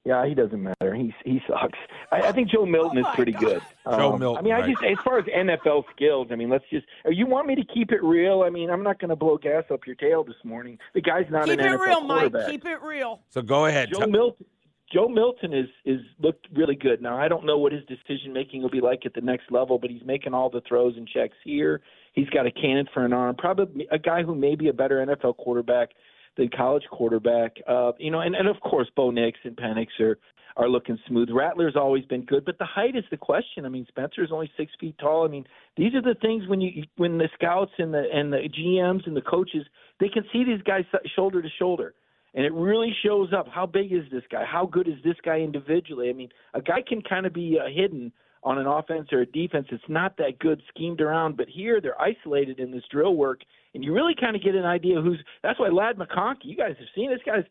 Yeah, 0.04 0.26
he 0.26 0.34
doesn't 0.34 0.62
matter. 0.62 0.94
He 0.94 1.14
he 1.24 1.42
sucks. 1.46 1.78
I, 2.10 2.22
I 2.22 2.32
think 2.32 2.48
Joe 2.50 2.64
Milton 2.64 2.98
Oh 3.04 3.08
is 3.08 3.14
pretty 3.14 3.32
God. 3.32 3.40
good. 3.40 3.62
Joe 3.86 4.12
Um, 4.14 4.20
Milton, 4.20 4.38
I 4.38 4.42
mean, 4.42 4.52
I 4.54 4.60
right. 4.60 4.70
just 4.70 4.82
as 4.82 5.04
far 5.04 5.18
as 5.18 5.24
NFL 5.26 5.84
skills. 5.94 6.28
I 6.30 6.36
mean, 6.36 6.48
let's 6.48 6.64
just. 6.70 6.86
uh, 7.06 7.10
You 7.10 7.26
want 7.26 7.46
me 7.46 7.54
to 7.54 7.64
keep 7.64 7.92
it 7.92 8.02
real? 8.02 8.42
I 8.42 8.50
mean, 8.50 8.70
I'm 8.70 8.82
not 8.82 8.98
going 8.98 9.10
to 9.10 9.16
blow 9.16 9.36
gas 9.36 9.64
up 9.70 9.86
your 9.86 9.96
tail 9.96 10.24
this 10.24 10.36
morning. 10.42 10.78
The 10.94 11.02
guy's 11.02 11.26
not 11.30 11.48
in 11.50 11.58
the 11.58 11.64
NFL. 11.64 11.70
Keep 11.72 11.80
it 11.80 11.86
real, 11.86 12.00
Mike. 12.00 12.32
Keep 12.50 12.64
it 12.66 12.82
real. 12.82 13.20
So 13.28 13.42
go 13.42 13.66
ahead. 13.66 13.90
Joe 13.92 13.98
Tell- 14.00 14.08
Milton. 14.08 14.46
Joe 14.92 15.08
Milton 15.08 15.52
is 15.52 15.68
is 15.84 16.00
looked 16.18 16.46
really 16.54 16.74
good. 16.74 17.00
Now 17.00 17.16
I 17.16 17.28
don't 17.28 17.46
know 17.46 17.58
what 17.58 17.72
his 17.72 17.82
decision 17.84 18.32
making 18.32 18.62
will 18.62 18.70
be 18.70 18.80
like 18.80 19.06
at 19.06 19.14
the 19.14 19.20
next 19.20 19.50
level, 19.50 19.78
but 19.78 19.90
he's 19.90 20.04
making 20.04 20.34
all 20.34 20.50
the 20.50 20.62
throws 20.68 20.96
and 20.96 21.08
checks 21.08 21.36
here. 21.44 21.80
He's 22.12 22.28
got 22.30 22.46
a 22.46 22.50
cannon 22.50 22.86
for 22.92 23.04
an 23.04 23.12
arm. 23.12 23.36
Probably 23.36 23.86
a 23.90 23.98
guy 23.98 24.22
who 24.22 24.34
may 24.34 24.56
be 24.56 24.68
a 24.68 24.72
better 24.72 25.04
NFL 25.04 25.36
quarterback 25.36 25.90
than 26.36 26.48
college 26.48 26.84
quarterback. 26.90 27.56
Uh, 27.68 27.92
you 27.98 28.10
know, 28.10 28.20
and, 28.20 28.34
and 28.34 28.48
of 28.48 28.60
course 28.60 28.88
Bo 28.96 29.10
Nix 29.10 29.38
and 29.44 29.56
Penix 29.56 29.88
are 30.00 30.18
are 30.56 30.68
looking 30.68 30.98
smooth. 31.06 31.28
Rattler's 31.32 31.76
always 31.76 32.04
been 32.06 32.24
good, 32.24 32.44
but 32.44 32.58
the 32.58 32.64
height 32.64 32.96
is 32.96 33.04
the 33.12 33.16
question. 33.16 33.64
I 33.64 33.68
mean, 33.68 33.86
Spencer's 33.88 34.30
only 34.32 34.50
six 34.56 34.72
feet 34.80 34.96
tall. 34.98 35.24
I 35.24 35.28
mean, 35.28 35.44
these 35.76 35.94
are 35.94 36.02
the 36.02 36.16
things 36.20 36.48
when 36.48 36.60
you 36.60 36.82
when 36.96 37.18
the 37.18 37.28
scouts 37.34 37.72
and 37.78 37.94
the 37.94 38.04
and 38.12 38.32
the 38.32 38.48
GMs 38.48 39.06
and 39.06 39.16
the 39.16 39.22
coaches 39.22 39.64
they 40.00 40.08
can 40.08 40.24
see 40.32 40.44
these 40.44 40.62
guys 40.62 40.84
shoulder 41.14 41.40
to 41.42 41.48
shoulder 41.58 41.94
and 42.34 42.44
it 42.44 42.52
really 42.52 42.94
shows 43.04 43.32
up. 43.36 43.48
How 43.48 43.66
big 43.66 43.92
is 43.92 44.04
this 44.10 44.22
guy? 44.30 44.44
How 44.44 44.66
good 44.66 44.88
is 44.88 45.02
this 45.04 45.16
guy 45.24 45.38
individually? 45.38 46.10
I 46.10 46.12
mean 46.12 46.30
a 46.54 46.62
guy 46.62 46.82
can 46.86 47.02
kind 47.02 47.26
of 47.26 47.32
be 47.32 47.58
uh, 47.58 47.68
hidden 47.68 48.12
on 48.42 48.58
an 48.58 48.66
offense 48.66 49.08
or 49.12 49.20
a 49.20 49.26
defense 49.26 49.66
it's 49.70 49.84
not 49.88 50.16
that 50.16 50.38
good 50.38 50.62
schemed 50.74 51.02
around 51.02 51.36
but 51.36 51.46
here 51.46 51.78
they're 51.78 52.00
isolated 52.00 52.58
in 52.58 52.70
this 52.70 52.82
drill 52.90 53.14
work 53.14 53.40
and 53.74 53.84
you 53.84 53.92
really 53.92 54.14
kind 54.18 54.34
of 54.34 54.42
get 54.42 54.54
an 54.54 54.64
idea 54.64 54.98
who's 54.98 55.22
that's 55.42 55.60
why 55.60 55.68
Ladd 55.68 55.96
McConkey 55.96 56.44
you 56.44 56.56
guys 56.56 56.74
have 56.78 56.88
seen 56.94 57.10
this 57.10 57.20
guy's 57.26 57.44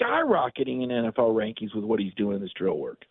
skyrocketing 0.00 0.82
in 0.82 0.88
nfl 0.88 1.34
rankings 1.34 1.74
with 1.74 1.84
what 1.84 2.00
he's 2.00 2.14
doing 2.14 2.36
in 2.36 2.42
this 2.42 2.52
drill 2.56 2.78
work. 2.78 3.04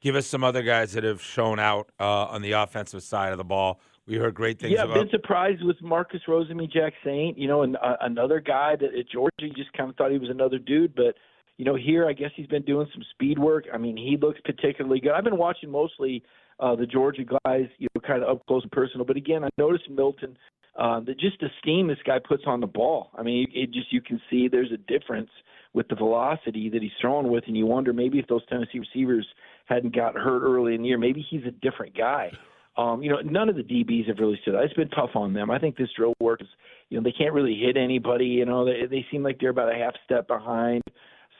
Give 0.00 0.16
us 0.16 0.26
some 0.26 0.44
other 0.44 0.62
guys 0.62 0.92
that 0.92 1.04
have 1.04 1.22
shown 1.22 1.58
out 1.58 1.90
uh, 1.98 2.26
on 2.26 2.42
the 2.42 2.52
offensive 2.52 3.02
side 3.02 3.32
of 3.32 3.38
the 3.38 3.44
ball. 3.44 3.80
We 4.06 4.16
heard 4.16 4.34
great 4.34 4.60
things 4.60 4.72
Yeah, 4.72 4.84
about. 4.84 4.94
been 4.94 5.10
surprised 5.10 5.64
with 5.64 5.80
Marcus 5.80 6.20
Rosemy, 6.28 6.70
Jack 6.70 6.92
Saint. 7.04 7.38
You 7.38 7.48
know, 7.48 7.62
and 7.62 7.76
uh, 7.76 7.96
another 8.02 8.40
guy 8.40 8.76
that 8.76 8.94
at 8.94 9.08
Georgia, 9.10 9.32
you 9.40 9.54
just 9.54 9.72
kind 9.72 9.88
of 9.88 9.96
thought 9.96 10.10
he 10.10 10.18
was 10.18 10.30
another 10.30 10.58
dude, 10.58 10.94
but 10.94 11.14
you 11.56 11.64
know, 11.64 11.76
here 11.76 12.08
I 12.08 12.12
guess 12.12 12.30
he's 12.34 12.48
been 12.48 12.64
doing 12.64 12.86
some 12.92 13.02
speed 13.12 13.38
work. 13.38 13.64
I 13.72 13.78
mean, 13.78 13.96
he 13.96 14.16
looks 14.20 14.40
particularly 14.44 15.00
good. 15.00 15.12
I've 15.12 15.24
been 15.24 15.38
watching 15.38 15.70
mostly 15.70 16.22
uh, 16.60 16.74
the 16.74 16.86
Georgia 16.86 17.22
guys, 17.24 17.66
you 17.78 17.88
know, 17.94 18.00
kind 18.00 18.22
of 18.22 18.28
up 18.28 18.46
close 18.46 18.62
and 18.62 18.72
personal. 18.72 19.06
But 19.06 19.16
again, 19.16 19.44
I 19.44 19.48
noticed 19.56 19.88
Milton. 19.88 20.36
Uh, 20.76 20.98
the 21.00 21.14
just 21.14 21.38
the 21.40 21.48
steam 21.60 21.86
this 21.86 21.98
guy 22.04 22.18
puts 22.18 22.42
on 22.46 22.60
the 22.60 22.66
ball. 22.66 23.10
I 23.16 23.22
mean, 23.22 23.46
it 23.54 23.70
just 23.72 23.92
you 23.92 24.00
can 24.00 24.20
see 24.28 24.48
there's 24.48 24.72
a 24.72 24.76
difference 24.76 25.30
with 25.72 25.88
the 25.88 25.94
velocity 25.94 26.68
that 26.68 26.82
he's 26.82 26.92
throwing 27.00 27.30
with, 27.30 27.44
and 27.46 27.56
you 27.56 27.66
wonder 27.66 27.92
maybe 27.92 28.18
if 28.18 28.26
those 28.26 28.44
Tennessee 28.46 28.80
receivers 28.80 29.26
hadn't 29.66 29.94
got 29.94 30.14
hurt 30.14 30.42
early 30.42 30.74
in 30.74 30.82
the 30.82 30.88
year. 30.88 30.98
Maybe 30.98 31.24
he's 31.28 31.44
a 31.46 31.50
different 31.50 31.96
guy. 31.96 32.32
Um, 32.76 33.02
you 33.02 33.10
know, 33.10 33.20
none 33.20 33.48
of 33.48 33.56
the 33.56 33.62
DBs 33.62 34.08
have 34.08 34.18
really 34.18 34.38
stood 34.42 34.56
out. 34.56 34.64
It's 34.64 34.74
been 34.74 34.88
tough 34.90 35.10
on 35.14 35.32
them. 35.32 35.50
I 35.50 35.58
think 35.58 35.76
this 35.76 35.90
drill 35.96 36.14
work 36.20 36.42
is, 36.42 36.48
you 36.88 36.98
know, 36.98 37.04
they 37.04 37.12
can't 37.12 37.32
really 37.32 37.56
hit 37.56 37.76
anybody. 37.76 38.26
You 38.26 38.46
know, 38.46 38.64
they 38.64 38.86
they 38.90 39.06
seem 39.10 39.22
like 39.22 39.38
they're 39.40 39.50
about 39.50 39.72
a 39.72 39.78
half 39.78 39.94
step 40.04 40.26
behind. 40.26 40.82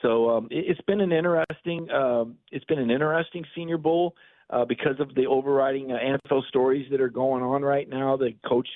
So 0.02 0.30
um, 0.30 0.48
it, 0.50 0.64
it's 0.68 0.80
been 0.82 1.00
an 1.00 1.12
interesting, 1.12 1.90
um, 1.90 2.36
it's 2.52 2.64
been 2.66 2.78
an 2.78 2.90
interesting 2.90 3.44
Senior 3.54 3.78
Bowl 3.78 4.14
uh, 4.50 4.64
because 4.64 5.00
of 5.00 5.14
the 5.14 5.26
overriding 5.26 5.92
uh, 5.92 5.96
NFL 5.96 6.46
stories 6.48 6.86
that 6.90 7.00
are 7.00 7.08
going 7.08 7.42
on 7.42 7.62
right 7.62 7.88
now. 7.88 8.16
The 8.16 8.34
coach 8.46 8.68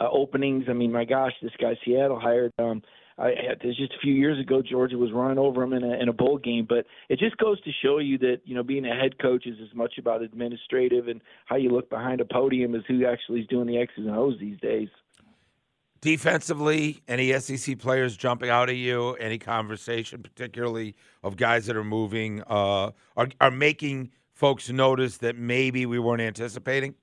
uh, 0.00 0.08
openings. 0.10 0.64
I 0.68 0.72
mean, 0.72 0.92
my 0.92 1.04
gosh, 1.04 1.32
this 1.40 1.52
guy 1.60 1.78
Seattle 1.84 2.20
hired. 2.20 2.52
Um, 2.58 2.82
I 3.18 3.32
just 3.62 3.80
a 3.80 4.00
few 4.00 4.14
years 4.14 4.40
ago. 4.40 4.62
Georgia 4.62 4.96
was 4.96 5.12
running 5.12 5.38
over 5.38 5.62
him 5.62 5.72
in 5.72 5.84
a, 5.84 6.00
in 6.00 6.08
a 6.08 6.12
bowl 6.12 6.38
game, 6.38 6.66
but 6.68 6.86
it 7.08 7.18
just 7.18 7.36
goes 7.36 7.60
to 7.62 7.70
show 7.82 7.98
you 7.98 8.18
that 8.18 8.40
you 8.44 8.54
know 8.54 8.62
being 8.62 8.86
a 8.86 8.94
head 8.94 9.18
coach 9.18 9.46
is 9.46 9.56
as 9.62 9.74
much 9.74 9.98
about 9.98 10.22
administrative 10.22 11.08
and 11.08 11.20
how 11.46 11.56
you 11.56 11.70
look 11.70 11.90
behind 11.90 12.20
a 12.20 12.24
podium 12.24 12.74
as 12.74 12.82
who 12.88 13.06
actually 13.06 13.40
is 13.40 13.46
doing 13.48 13.66
the 13.66 13.78
X's 13.78 14.06
and 14.06 14.16
O's 14.16 14.38
these 14.40 14.58
days. 14.60 14.88
Defensively, 16.00 17.00
any 17.06 17.32
SEC 17.38 17.78
players 17.78 18.16
jumping 18.16 18.50
out 18.50 18.68
at 18.68 18.74
you? 18.74 19.12
Any 19.14 19.38
conversation, 19.38 20.20
particularly 20.20 20.96
of 21.22 21.36
guys 21.36 21.66
that 21.66 21.76
are 21.76 21.84
moving, 21.84 22.42
uh, 22.48 22.90
are 23.16 23.28
are 23.40 23.50
making 23.50 24.10
folks 24.32 24.68
notice 24.68 25.18
that 25.18 25.36
maybe 25.36 25.86
we 25.86 25.98
weren't 25.98 26.22
anticipating? 26.22 26.94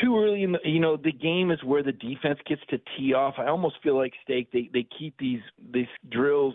Too 0.00 0.18
early 0.18 0.42
in 0.42 0.52
the 0.52 0.58
you 0.64 0.80
know 0.80 0.96
the 0.96 1.12
game 1.12 1.50
is 1.50 1.62
where 1.62 1.82
the 1.82 1.92
defense 1.92 2.38
gets 2.46 2.62
to 2.70 2.78
tee 2.96 3.12
off. 3.12 3.34
I 3.38 3.46
almost 3.46 3.76
feel 3.82 3.96
like 3.96 4.12
Steak 4.24 4.50
they 4.52 4.70
they 4.72 4.86
keep 4.98 5.14
these 5.18 5.40
these 5.72 5.86
drills 6.10 6.54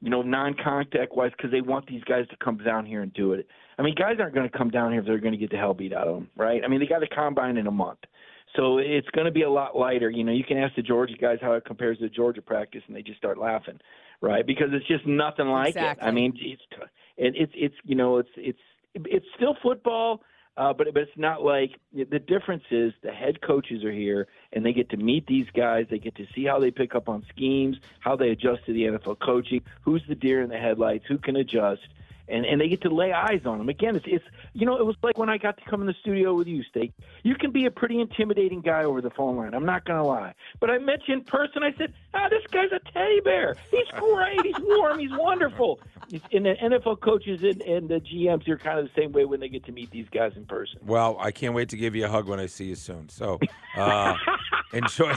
you 0.00 0.10
know 0.10 0.22
non-contact 0.22 1.14
wise 1.14 1.32
because 1.36 1.50
they 1.50 1.60
want 1.60 1.86
these 1.86 2.04
guys 2.04 2.26
to 2.28 2.36
come 2.42 2.58
down 2.58 2.86
here 2.86 3.02
and 3.02 3.12
do 3.12 3.32
it. 3.32 3.46
I 3.78 3.82
mean 3.82 3.94
guys 3.94 4.16
aren't 4.18 4.34
going 4.34 4.48
to 4.48 4.56
come 4.56 4.70
down 4.70 4.92
here 4.92 5.00
if 5.00 5.06
they're 5.06 5.18
going 5.18 5.32
to 5.32 5.38
get 5.38 5.50
the 5.50 5.56
hell 5.56 5.74
beat 5.74 5.92
out 5.92 6.08
of 6.08 6.14
them, 6.14 6.30
right? 6.36 6.62
I 6.64 6.68
mean 6.68 6.80
they 6.80 6.86
got 6.86 7.02
a 7.02 7.08
combine 7.08 7.56
in 7.56 7.66
a 7.66 7.72
month. 7.72 8.00
So 8.56 8.78
it's 8.78 9.08
going 9.10 9.24
to 9.24 9.32
be 9.32 9.42
a 9.42 9.50
lot 9.50 9.76
lighter. 9.76 10.10
You 10.10 10.22
know, 10.22 10.30
you 10.30 10.44
can 10.44 10.58
ask 10.58 10.76
the 10.76 10.82
Georgia 10.82 11.14
guys 11.20 11.38
how 11.40 11.54
it 11.54 11.64
compares 11.64 11.98
to 11.98 12.08
Georgia 12.08 12.40
practice, 12.40 12.82
and 12.86 12.94
they 12.94 13.02
just 13.02 13.18
start 13.18 13.36
laughing, 13.36 13.80
right? 14.20 14.46
Because 14.46 14.68
it's 14.72 14.86
just 14.86 15.04
nothing 15.06 15.48
like 15.48 15.70
Exactly. 15.70 16.06
it. 16.06 16.08
I 16.08 16.12
mean, 16.12 16.32
it's 16.36 16.62
it, 17.16 17.34
it's 17.36 17.52
it's 17.56 17.74
you 17.84 17.96
know 17.96 18.18
it's 18.18 18.28
it's 18.36 18.58
it's 18.94 19.26
still 19.34 19.56
football, 19.60 20.20
uh, 20.56 20.72
but 20.72 20.92
but 20.94 21.02
it's 21.02 21.16
not 21.16 21.42
like 21.42 21.72
the 21.92 22.18
difference 22.18 22.62
is 22.70 22.92
the 23.02 23.10
head 23.10 23.40
coaches 23.40 23.82
are 23.84 23.92
here 23.92 24.28
and 24.52 24.64
they 24.64 24.72
get 24.72 24.90
to 24.90 24.96
meet 24.96 25.26
these 25.26 25.46
guys. 25.54 25.86
They 25.90 25.98
get 25.98 26.14
to 26.16 26.26
see 26.34 26.44
how 26.44 26.60
they 26.60 26.70
pick 26.70 26.94
up 26.94 27.08
on 27.08 27.24
schemes, 27.28 27.76
how 27.98 28.14
they 28.14 28.30
adjust 28.30 28.64
to 28.66 28.72
the 28.72 28.84
NFL 28.84 29.18
coaching, 29.20 29.62
who's 29.82 30.02
the 30.08 30.14
deer 30.14 30.42
in 30.42 30.50
the 30.50 30.58
headlights, 30.58 31.06
who 31.08 31.18
can 31.18 31.36
adjust. 31.36 31.82
And, 32.26 32.46
and 32.46 32.58
they 32.58 32.68
get 32.68 32.80
to 32.82 32.88
lay 32.88 33.12
eyes 33.12 33.42
on 33.44 33.58
them. 33.58 33.68
Again, 33.68 33.96
it's, 33.96 34.06
it's 34.08 34.24
you 34.54 34.64
know 34.64 34.78
it 34.78 34.86
was 34.86 34.96
like 35.02 35.18
when 35.18 35.28
I 35.28 35.36
got 35.36 35.58
to 35.58 35.64
come 35.68 35.82
in 35.82 35.86
the 35.86 35.94
studio 36.00 36.34
with 36.34 36.46
you, 36.46 36.62
Steak. 36.62 36.92
You 37.22 37.34
can 37.34 37.50
be 37.50 37.66
a 37.66 37.70
pretty 37.70 38.00
intimidating 38.00 38.62
guy 38.62 38.84
over 38.84 39.02
the 39.02 39.10
phone 39.10 39.36
line. 39.36 39.52
I'm 39.52 39.66
not 39.66 39.84
gonna 39.84 40.06
lie, 40.06 40.34
but 40.58 40.70
I 40.70 40.78
met 40.78 41.00
you 41.06 41.14
in 41.14 41.24
person. 41.24 41.62
I 41.62 41.74
said, 41.76 41.92
ah, 42.14 42.28
this 42.30 42.42
guy's 42.50 42.72
a 42.72 42.80
teddy 42.92 43.20
bear. 43.20 43.56
He's 43.70 43.86
great. 43.96 44.40
He's 44.42 44.58
warm. 44.58 44.98
He's 44.98 45.10
wonderful. 45.12 45.80
And 46.32 46.46
the 46.46 46.54
NFL 46.62 47.00
coaches 47.00 47.40
and, 47.42 47.60
and 47.62 47.88
the 47.88 48.00
GMs 48.00 48.48
are 48.48 48.58
kind 48.58 48.78
of 48.78 48.86
the 48.86 49.00
same 49.00 49.12
way 49.12 49.24
when 49.24 49.40
they 49.40 49.48
get 49.48 49.64
to 49.66 49.72
meet 49.72 49.90
these 49.90 50.08
guys 50.10 50.32
in 50.36 50.44
person. 50.46 50.78
Well, 50.84 51.16
I 51.18 51.30
can't 51.30 51.54
wait 51.54 51.68
to 51.70 51.76
give 51.76 51.94
you 51.94 52.06
a 52.06 52.08
hug 52.08 52.28
when 52.28 52.40
I 52.40 52.46
see 52.46 52.66
you 52.66 52.74
soon. 52.74 53.08
So 53.08 53.38
uh, 53.76 54.16
enjoy 54.72 55.14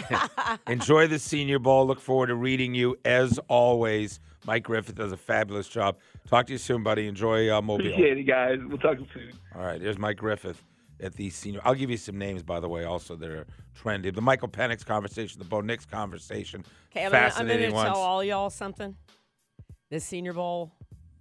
enjoy 0.67 1.07
the 1.07 1.19
Senior 1.19 1.59
Bowl. 1.59 1.87
Look 1.87 1.99
forward 1.99 2.27
to 2.27 2.35
reading 2.35 2.73
you 2.73 2.97
as 3.05 3.39
always. 3.47 4.19
Mike 4.45 4.63
Griffith 4.63 4.95
does 4.95 5.11
a 5.11 5.17
fabulous 5.17 5.67
job. 5.67 5.97
Talk 6.27 6.47
to 6.47 6.51
you 6.51 6.57
soon, 6.57 6.83
buddy. 6.83 7.07
Enjoy 7.07 7.49
uh, 7.49 7.61
Mobile. 7.61 7.85
Appreciate 7.87 8.17
it, 8.17 8.23
guys. 8.23 8.59
We'll 8.67 8.77
talk 8.77 8.97
soon. 9.13 9.31
All 9.55 9.65
right, 9.65 9.81
there's 9.81 9.97
Mike 9.97 10.17
Griffith 10.17 10.61
at 10.99 11.13
the 11.13 11.29
senior. 11.29 11.61
I'll 11.63 11.75
give 11.75 11.89
you 11.89 11.97
some 11.97 12.17
names, 12.17 12.43
by 12.43 12.59
the 12.59 12.67
way, 12.67 12.83
also 12.83 13.15
that 13.15 13.29
are 13.29 13.45
trendy. 13.81 14.13
The 14.13 14.21
Michael 14.21 14.49
Penix 14.49 14.85
conversation, 14.85 15.39
the 15.39 15.45
Bo 15.45 15.61
Nix 15.61 15.85
conversation. 15.85 16.65
Okay, 16.91 17.05
I'm 17.05 17.11
gonna, 17.11 17.23
I'm 17.23 17.31
fascinating 17.31 17.71
gonna 17.71 17.89
tell 17.89 17.99
all 17.99 18.23
y'all 18.23 18.49
something. 18.49 18.95
This 19.89 20.03
Senior 20.03 20.33
Bowl 20.33 20.73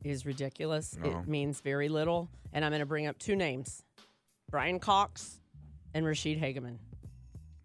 is 0.05 0.27
ridiculous. 0.27 0.97
No. 0.97 1.21
It 1.21 1.29
means 1.29 1.61
very 1.61 1.89
little, 1.89 2.29
and 2.53 2.65
I'm 2.65 2.73
gonna 2.73 2.87
bring 2.87 3.07
up 3.07 3.17
two 3.19 3.37
names: 3.37 3.85
Bryan 4.51 4.81
Cox 4.81 5.41
and 5.95 6.05
Ra'Shede 6.05 6.41
Hageman. 6.41 6.79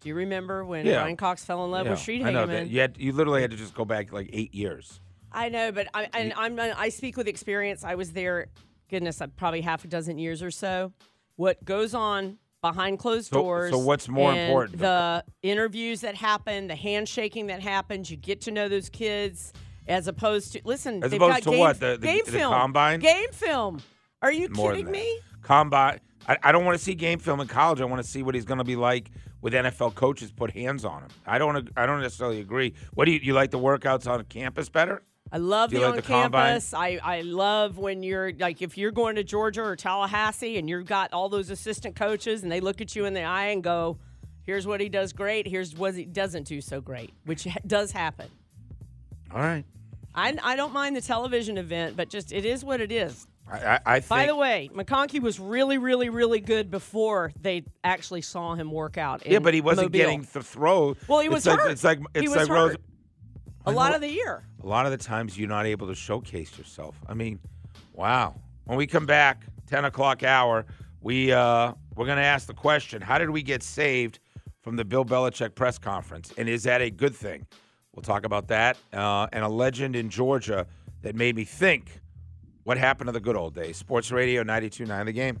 Do 0.00 0.08
you 0.08 0.14
remember 0.14 0.64
when 0.64 0.86
Yeah. 0.86 1.00
Bryan 1.00 1.16
Cox 1.16 1.44
fell 1.44 1.64
in 1.64 1.70
love 1.72 1.88
with 1.88 1.98
Ra'Shede 1.98 2.24
I 2.24 2.30
know 2.30 2.46
that. 2.46 2.68
You, 2.68 2.80
had, 2.80 2.98
you 2.98 3.12
literally 3.12 3.40
had 3.40 3.52
to 3.52 3.56
just 3.56 3.74
go 3.74 3.84
back 3.84 4.12
like 4.12 4.30
eight 4.32 4.54
years. 4.54 5.00
I 5.34 5.48
know, 5.48 5.72
but 5.72 5.88
I, 5.94 6.08
and 6.14 6.32
I'm 6.36 6.58
I 6.60 6.88
speak 6.88 7.16
with 7.16 7.28
experience. 7.28 7.84
I 7.84 7.94
was 7.94 8.12
there, 8.12 8.48
goodness, 8.90 9.20
uh, 9.20 9.26
probably 9.36 9.60
half 9.60 9.84
a 9.84 9.88
dozen 9.88 10.18
years 10.18 10.42
or 10.42 10.50
so. 10.50 10.92
What 11.36 11.64
goes 11.64 11.94
on 11.94 12.38
behind 12.60 12.98
closed 12.98 13.30
So- 13.30 13.42
doors? 13.42 13.70
so 13.72 13.78
what's 13.78 14.08
more 14.08 14.32
important? 14.34 14.78
The 14.78 15.24
interviews 15.42 16.02
that 16.02 16.14
happen, 16.14 16.68
the 16.68 16.76
handshaking 16.76 17.46
that 17.48 17.60
happens. 17.60 18.10
You 18.10 18.16
get 18.16 18.42
to 18.42 18.50
know 18.50 18.68
those 18.68 18.88
kids 18.88 19.52
as 19.88 20.06
opposed 20.06 20.52
to 20.52 20.60
listen. 20.64 21.02
As 21.02 21.10
they've 21.10 21.20
opposed 21.20 21.36
got 21.38 21.42
to 21.44 21.50
game, 21.50 21.58
what? 21.60 21.80
The- 21.80 21.96
the- 21.98 22.06
game 22.06 22.22
the 22.24 22.32
film, 22.32 22.52
combine? 22.52 23.00
game 23.00 23.30
film. 23.32 23.82
Are 24.20 24.32
you 24.32 24.48
More 24.50 24.72
kidding 24.72 24.90
me? 24.90 25.18
Combine. 25.42 25.98
I, 26.28 26.38
I 26.44 26.52
don't 26.52 26.64
want 26.64 26.78
to 26.78 26.84
see 26.84 26.94
game 26.94 27.18
film 27.18 27.40
in 27.40 27.48
college. 27.48 27.80
I 27.80 27.84
want 27.84 28.00
to 28.00 28.08
see 28.08 28.22
what 28.22 28.36
he's 28.36 28.44
going 28.44 28.58
to 28.58 28.64
be 28.64 28.76
like 28.76 29.10
with 29.40 29.52
NFL 29.54 29.96
coaches 29.96 30.30
put 30.30 30.52
hands 30.52 30.84
on 30.84 31.02
him. 31.02 31.08
I 31.26 31.38
don't. 31.38 31.68
I 31.76 31.84
don't 31.86 32.00
necessarily 32.00 32.38
agree. 32.40 32.74
What 32.94 33.06
do 33.06 33.10
you, 33.10 33.18
you 33.20 33.32
like 33.34 33.50
the 33.50 33.58
workouts 33.58 34.06
on 34.08 34.22
campus 34.26 34.68
better? 34.68 35.02
I 35.34 35.38
love 35.38 35.70
the 35.70 35.78
like 35.78 35.88
on 35.90 35.96
the 35.96 36.02
combine? 36.02 36.46
campus. 36.48 36.74
I, 36.74 37.00
I 37.02 37.20
love 37.22 37.78
when 37.78 38.02
you're 38.02 38.32
like 38.34 38.60
if 38.60 38.76
you're 38.76 38.90
going 38.92 39.16
to 39.16 39.24
Georgia 39.24 39.62
or 39.62 39.74
Tallahassee 39.76 40.58
and 40.58 40.68
you've 40.68 40.84
got 40.86 41.12
all 41.14 41.28
those 41.30 41.48
assistant 41.48 41.96
coaches 41.96 42.42
and 42.42 42.52
they 42.52 42.60
look 42.60 42.80
at 42.82 42.94
you 42.94 43.06
in 43.06 43.14
the 43.14 43.22
eye 43.22 43.46
and 43.46 43.64
go, 43.64 43.98
"Here's 44.44 44.66
what 44.66 44.80
he 44.80 44.90
does 44.90 45.14
great. 45.14 45.46
Here's 45.48 45.74
what 45.74 45.94
he 45.94 46.04
doesn't 46.04 46.46
do 46.46 46.60
so 46.60 46.80
great," 46.82 47.12
which 47.24 47.48
does 47.66 47.92
happen. 47.92 48.28
All 49.32 49.40
right. 49.40 49.64
I, 50.14 50.36
I 50.42 50.56
don't 50.56 50.74
mind 50.74 50.94
the 50.94 51.00
television 51.00 51.56
event, 51.56 51.96
but 51.96 52.10
just 52.10 52.32
it 52.32 52.44
is 52.44 52.62
what 52.62 52.82
it 52.82 52.92
is. 52.92 53.26
I, 53.50 53.56
I, 53.58 53.80
I 53.86 54.00
think. 54.00 54.08
By 54.10 54.26
the 54.26 54.36
way, 54.36 54.68
McConkey 54.74 55.20
was 55.20 55.40
really, 55.40 55.78
really, 55.78 56.10
really 56.10 56.40
good 56.40 56.70
before 56.70 57.32
they 57.40 57.64
actually 57.82 58.20
saw 58.20 58.54
him 58.54 58.70
work 58.70 58.98
out. 58.98 59.26
yeah, 59.26 59.38
but 59.38 59.54
he 59.54 59.62
wasn't 59.62 59.86
Mobile. 59.86 59.98
getting 59.98 60.28
the 60.32 60.42
throw. 60.42 60.94
Well, 61.08 61.20
he 61.20 61.26
It's 61.26 61.34
was 61.34 61.46
like, 61.46 61.58
hurt. 61.58 61.70
It's 61.70 61.82
like 61.84 61.98
He 61.98 62.04
it's 62.14 62.28
was 62.28 62.36
like 62.36 62.48
Rose. 62.50 62.76
A 63.66 63.72
lot 63.72 63.94
of 63.94 64.00
the 64.00 64.08
year. 64.08 64.42
A 64.62 64.66
lot 64.66 64.86
of 64.86 64.92
the 64.92 64.98
times 64.98 65.38
you're 65.38 65.48
not 65.48 65.66
able 65.66 65.86
to 65.86 65.94
showcase 65.94 66.56
yourself. 66.58 66.96
I 67.08 67.14
mean, 67.14 67.38
wow. 67.92 68.34
When 68.64 68.78
we 68.78 68.86
come 68.86 69.06
back, 69.06 69.46
10 69.66 69.84
o'clock 69.84 70.22
hour, 70.22 70.66
we 71.00 71.32
uh, 71.32 71.72
we're 71.96 72.06
going 72.06 72.18
to 72.18 72.24
ask 72.24 72.46
the 72.46 72.54
question: 72.54 73.02
How 73.02 73.18
did 73.18 73.30
we 73.30 73.42
get 73.42 73.62
saved 73.62 74.20
from 74.62 74.76
the 74.76 74.84
Bill 74.84 75.04
Belichick 75.04 75.54
press 75.54 75.78
conference, 75.78 76.32
and 76.38 76.48
is 76.48 76.62
that 76.64 76.80
a 76.80 76.90
good 76.90 77.14
thing? 77.14 77.46
We'll 77.94 78.02
talk 78.02 78.24
about 78.24 78.48
that 78.48 78.76
uh, 78.92 79.26
and 79.32 79.44
a 79.44 79.48
legend 79.48 79.96
in 79.96 80.08
Georgia 80.08 80.66
that 81.02 81.14
made 81.14 81.36
me 81.36 81.44
think. 81.44 82.00
What 82.64 82.78
happened 82.78 83.08
to 83.08 83.12
the 83.12 83.20
good 83.20 83.34
old 83.34 83.54
days? 83.54 83.76
Sports 83.76 84.12
Radio 84.12 84.44
92.9 84.44 85.06
The 85.06 85.12
Game. 85.12 85.40